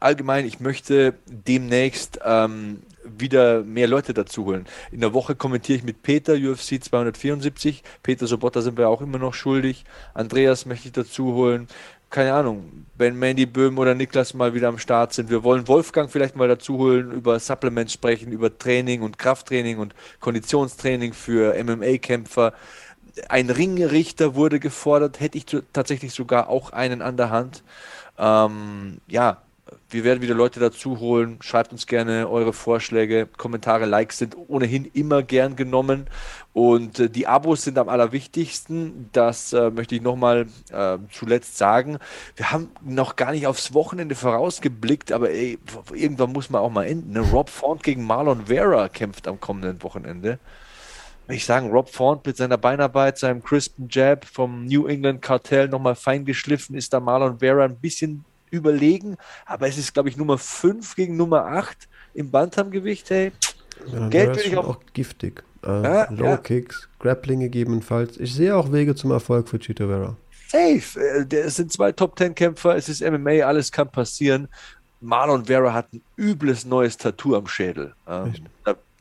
[0.00, 2.82] Allgemein, ich möchte demnächst ähm,
[3.18, 4.66] wieder mehr Leute dazu holen.
[4.90, 7.82] In der Woche kommentiere ich mit Peter UFC 274.
[8.02, 9.84] Peter Sobotta sind wir auch immer noch schuldig.
[10.14, 11.68] Andreas möchte ich dazu holen
[12.10, 15.28] keine Ahnung, wenn Mandy Böhm oder Niklas mal wieder am Start sind.
[15.28, 19.94] Wir wollen Wolfgang vielleicht mal dazu holen, über Supplements sprechen, über Training und Krafttraining und
[20.20, 22.54] Konditionstraining für MMA-Kämpfer.
[23.28, 27.64] Ein Ringrichter wurde gefordert, hätte ich tatsächlich sogar auch einen an der Hand.
[28.18, 29.42] Ähm, ja,
[29.90, 31.38] wir werden wieder Leute dazu holen.
[31.40, 33.26] Schreibt uns gerne eure Vorschläge.
[33.26, 36.06] Kommentare, Likes sind ohnehin immer gern genommen.
[36.52, 39.10] Und äh, die Abos sind am allerwichtigsten.
[39.12, 41.98] Das äh, möchte ich nochmal äh, zuletzt sagen.
[42.36, 45.58] Wir haben noch gar nicht aufs Wochenende vorausgeblickt, aber ey,
[45.92, 47.12] irgendwann muss man auch mal enden.
[47.12, 47.20] Ne?
[47.20, 50.38] Rob Font gegen Marlon Vera kämpft am kommenden Wochenende.
[51.28, 55.96] Ich sagen, Rob Font mit seiner Beinarbeit, seinem crispen Jab vom New England Kartell nochmal
[55.96, 60.38] fein geschliffen, ist da Marlon Vera ein bisschen überlegen, aber es ist, glaube ich, Nummer
[60.38, 63.10] 5 gegen Nummer 8 im Bantamgewicht.
[63.10, 63.32] Hey,
[63.92, 65.42] ja, Geld würde ich auch, auch giftig.
[65.62, 66.36] Äh, ja, Low ja.
[66.36, 68.16] Kicks, Grappling gegebenenfalls.
[68.18, 70.16] Ich sehe auch Wege zum Erfolg für Chito Vera.
[70.48, 71.00] Safe.
[71.00, 74.48] Äh, es sind zwei Top Ten Kämpfer, es ist MMA, alles kann passieren.
[75.00, 77.94] Marlon Vera hat ein übles neues Tattoo am Schädel.
[78.08, 78.34] Ähm,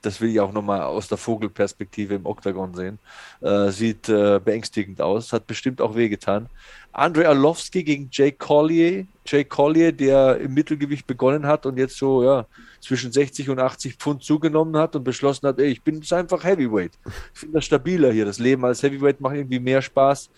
[0.02, 3.00] das will ich auch nochmal aus der Vogelperspektive im Oktagon sehen.
[3.42, 6.48] Äh, sieht äh, beängstigend aus, hat bestimmt auch wehgetan.
[6.92, 9.06] Andre Arlovski gegen Jay Collier.
[9.26, 12.46] Jay Collier, der im Mittelgewicht begonnen hat und jetzt so ja,
[12.80, 16.44] zwischen 60 und 80 Pfund zugenommen hat und beschlossen hat, ey, ich bin jetzt einfach
[16.44, 16.92] Heavyweight.
[17.34, 18.26] Ich finde das stabiler hier.
[18.26, 20.30] Das Leben als Heavyweight macht irgendwie mehr Spaß.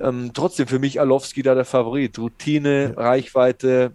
[0.00, 2.18] Ähm, trotzdem für mich Arlovski da der Favorit.
[2.18, 3.02] Routine, ja.
[3.02, 3.92] Reichweite,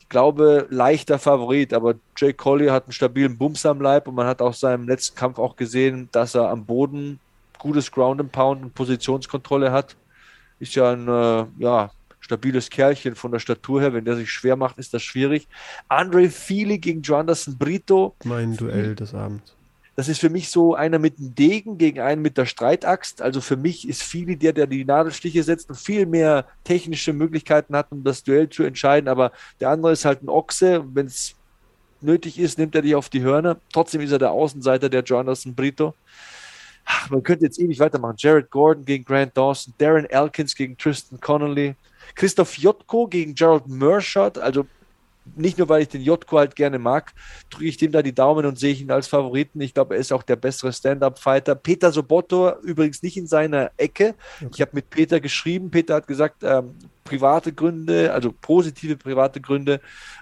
[0.00, 4.26] ich glaube, leichter Favorit, aber Jay Collier hat einen stabilen Bums am Leib und man
[4.26, 7.18] hat auch seinem letzten Kampf auch gesehen, dass er am Boden
[7.58, 9.96] gutes Ground and Pound und Positionskontrolle hat
[10.58, 11.90] ist ja ein äh, ja,
[12.24, 13.92] stabiles Kerlchen von der Statur her.
[13.92, 15.46] Wenn der sich schwer macht, ist das schwierig.
[15.88, 18.14] Andre Feely gegen Joanderson Brito.
[18.24, 19.54] Mein Duell des Abends.
[19.94, 23.20] Das ist für mich so einer mit dem Degen gegen einen mit der Streitaxt.
[23.20, 27.76] Also für mich ist Feely der, der die Nadelstiche setzt und viel mehr technische Möglichkeiten
[27.76, 29.08] hat, um das Duell zu entscheiden.
[29.08, 29.30] Aber
[29.60, 30.82] der andere ist halt ein Ochse.
[30.94, 31.34] Wenn es
[32.00, 33.58] nötig ist, nimmt er dich auf die Hörner.
[33.70, 35.94] Trotzdem ist er der Außenseiter der Joanderson Brito
[36.84, 38.16] ach, man könnte jetzt ewig weitermachen.
[38.18, 41.74] Jared Gordon gegen Grant Dawson, Darren Elkins gegen Tristan Connolly,
[42.14, 44.66] Christoph Jotko gegen Gerald Mershot, also
[45.36, 47.12] nicht nur, weil ich den Jotko halt gerne mag,
[47.50, 49.60] drücke ich dem da die Daumen und sehe ihn als Favoriten.
[49.60, 51.54] Ich glaube, er ist auch der bessere Stand-Up-Fighter.
[51.54, 54.14] Peter Soboto übrigens nicht in seiner Ecke.
[54.36, 54.50] Okay.
[54.54, 55.70] Ich habe mit Peter geschrieben.
[55.70, 56.74] Peter hat gesagt, ähm,
[57.04, 59.80] private Gründe, also positive private Gründe,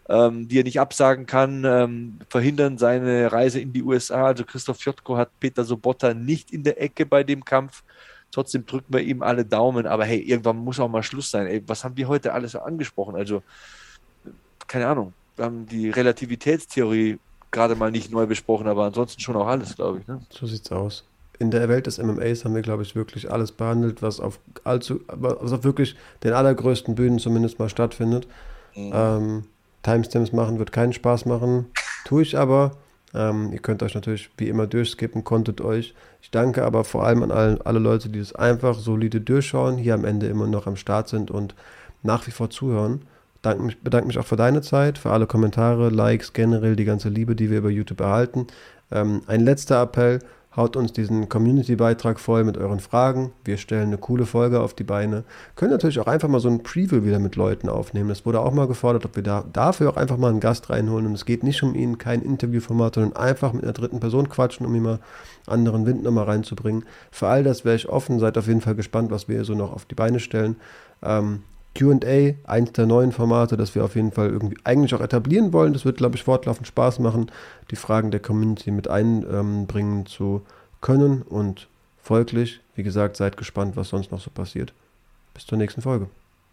[0.09, 4.27] ähm, die er nicht absagen kann, ähm, verhindern seine Reise in die USA.
[4.27, 7.83] Also Christoph Jotko hat Peter Sobotta nicht in der Ecke bei dem Kampf.
[8.33, 9.87] Trotzdem drücken wir ihm alle Daumen.
[9.87, 11.47] Aber hey, irgendwann muss auch mal Schluss sein.
[11.47, 13.15] Ey, was haben wir heute alles angesprochen?
[13.15, 13.43] Also
[14.67, 17.19] keine Ahnung, wir haben die Relativitätstheorie
[17.51, 20.07] gerade mal nicht neu besprochen, aber ansonsten schon auch alles, glaube ich.
[20.07, 20.23] Ne?
[20.31, 21.05] So sieht's aus.
[21.39, 25.01] In der Welt des MMAs haben wir, glaube ich, wirklich alles behandelt, was auf allzu,
[25.09, 28.27] was auf wirklich den allergrößten Bühnen zumindest mal stattfindet.
[28.75, 28.93] Mhm.
[28.95, 29.45] Ähm,
[29.83, 31.67] Timestamps machen wird keinen Spaß machen,
[32.05, 32.73] tue ich aber.
[33.15, 35.95] Ähm, ihr könnt euch natürlich wie immer durchskippen, konntet euch.
[36.21, 39.95] Ich danke aber vor allem an alle, alle Leute, die das einfach solide durchschauen, hier
[39.95, 41.55] am Ende immer noch am Start sind und
[42.03, 43.03] nach wie vor zuhören
[43.43, 47.09] bedanke mich, bedanke mich auch für deine Zeit, für alle Kommentare, Likes, generell die ganze
[47.09, 48.47] Liebe, die wir über YouTube erhalten.
[48.91, 50.21] Ähm, ein letzter Appell,
[50.57, 53.33] haut uns diesen Community-Beitrag voll mit euren Fragen.
[53.45, 55.25] Wir stellen eine coole Folge auf die Beine.
[55.57, 58.09] Können natürlich auch einfach mal so ein Preview wieder mit Leuten aufnehmen.
[58.09, 61.07] Das wurde auch mal gefordert, ob wir da dafür auch einfach mal einen Gast reinholen.
[61.07, 64.67] Und es geht nicht um ihn, kein Interviewformat, sondern einfach mit einer dritten Person quatschen,
[64.67, 65.01] um ihm mal
[65.47, 66.85] anderen Wind nochmal reinzubringen.
[67.11, 68.19] Für all das wäre ich offen.
[68.19, 70.57] Seid auf jeden Fall gespannt, was wir so noch auf die Beine stellen.
[71.03, 71.43] Ähm,
[71.75, 75.73] QA, eins der neuen Formate, das wir auf jeden Fall irgendwie eigentlich auch etablieren wollen.
[75.73, 77.31] Das wird, glaube ich, fortlaufend Spaß machen,
[77.71, 80.43] die Fragen der Community mit einbringen zu
[80.81, 81.23] können.
[81.23, 81.69] Und
[82.03, 84.73] folglich, wie gesagt, seid gespannt, was sonst noch so passiert.
[85.35, 86.09] Bis zur nächsten Folge.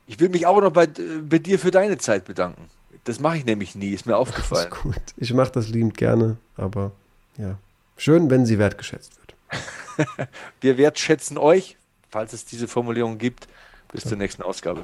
[0.08, 2.70] Ich will mich auch noch bei, bei dir für deine Zeit bedanken.
[3.04, 4.72] Das mache ich nämlich nie, ist mir aufgefallen.
[4.72, 5.02] Ist gut.
[5.18, 6.92] Ich mache das liebend gerne, aber
[7.38, 7.58] ja.
[7.98, 10.30] Schön, wenn sie wertgeschätzt wird.
[10.62, 11.78] Wir wertschätzen euch,
[12.10, 13.48] falls es diese Formulierung gibt.
[13.92, 14.10] Bis ja.
[14.10, 14.84] zur nächsten Ausgabe.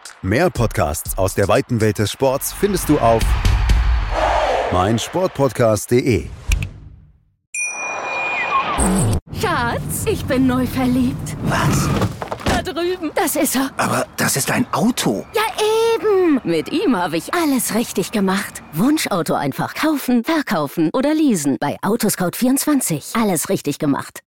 [0.23, 3.23] Mehr Podcasts aus der weiten Welt des Sports findest du auf
[4.71, 6.27] meinsportpodcast.de.
[9.41, 11.35] Schatz, ich bin neu verliebt.
[11.45, 11.89] Was?
[12.45, 13.09] Da drüben.
[13.15, 13.71] Das ist er.
[13.77, 15.25] Aber das ist ein Auto.
[15.33, 15.41] Ja,
[15.95, 16.39] eben.
[16.43, 18.61] Mit ihm habe ich alles richtig gemacht.
[18.73, 21.57] Wunschauto einfach kaufen, verkaufen oder leasen.
[21.59, 23.19] Bei Autoscout24.
[23.19, 24.19] Alles richtig gemacht.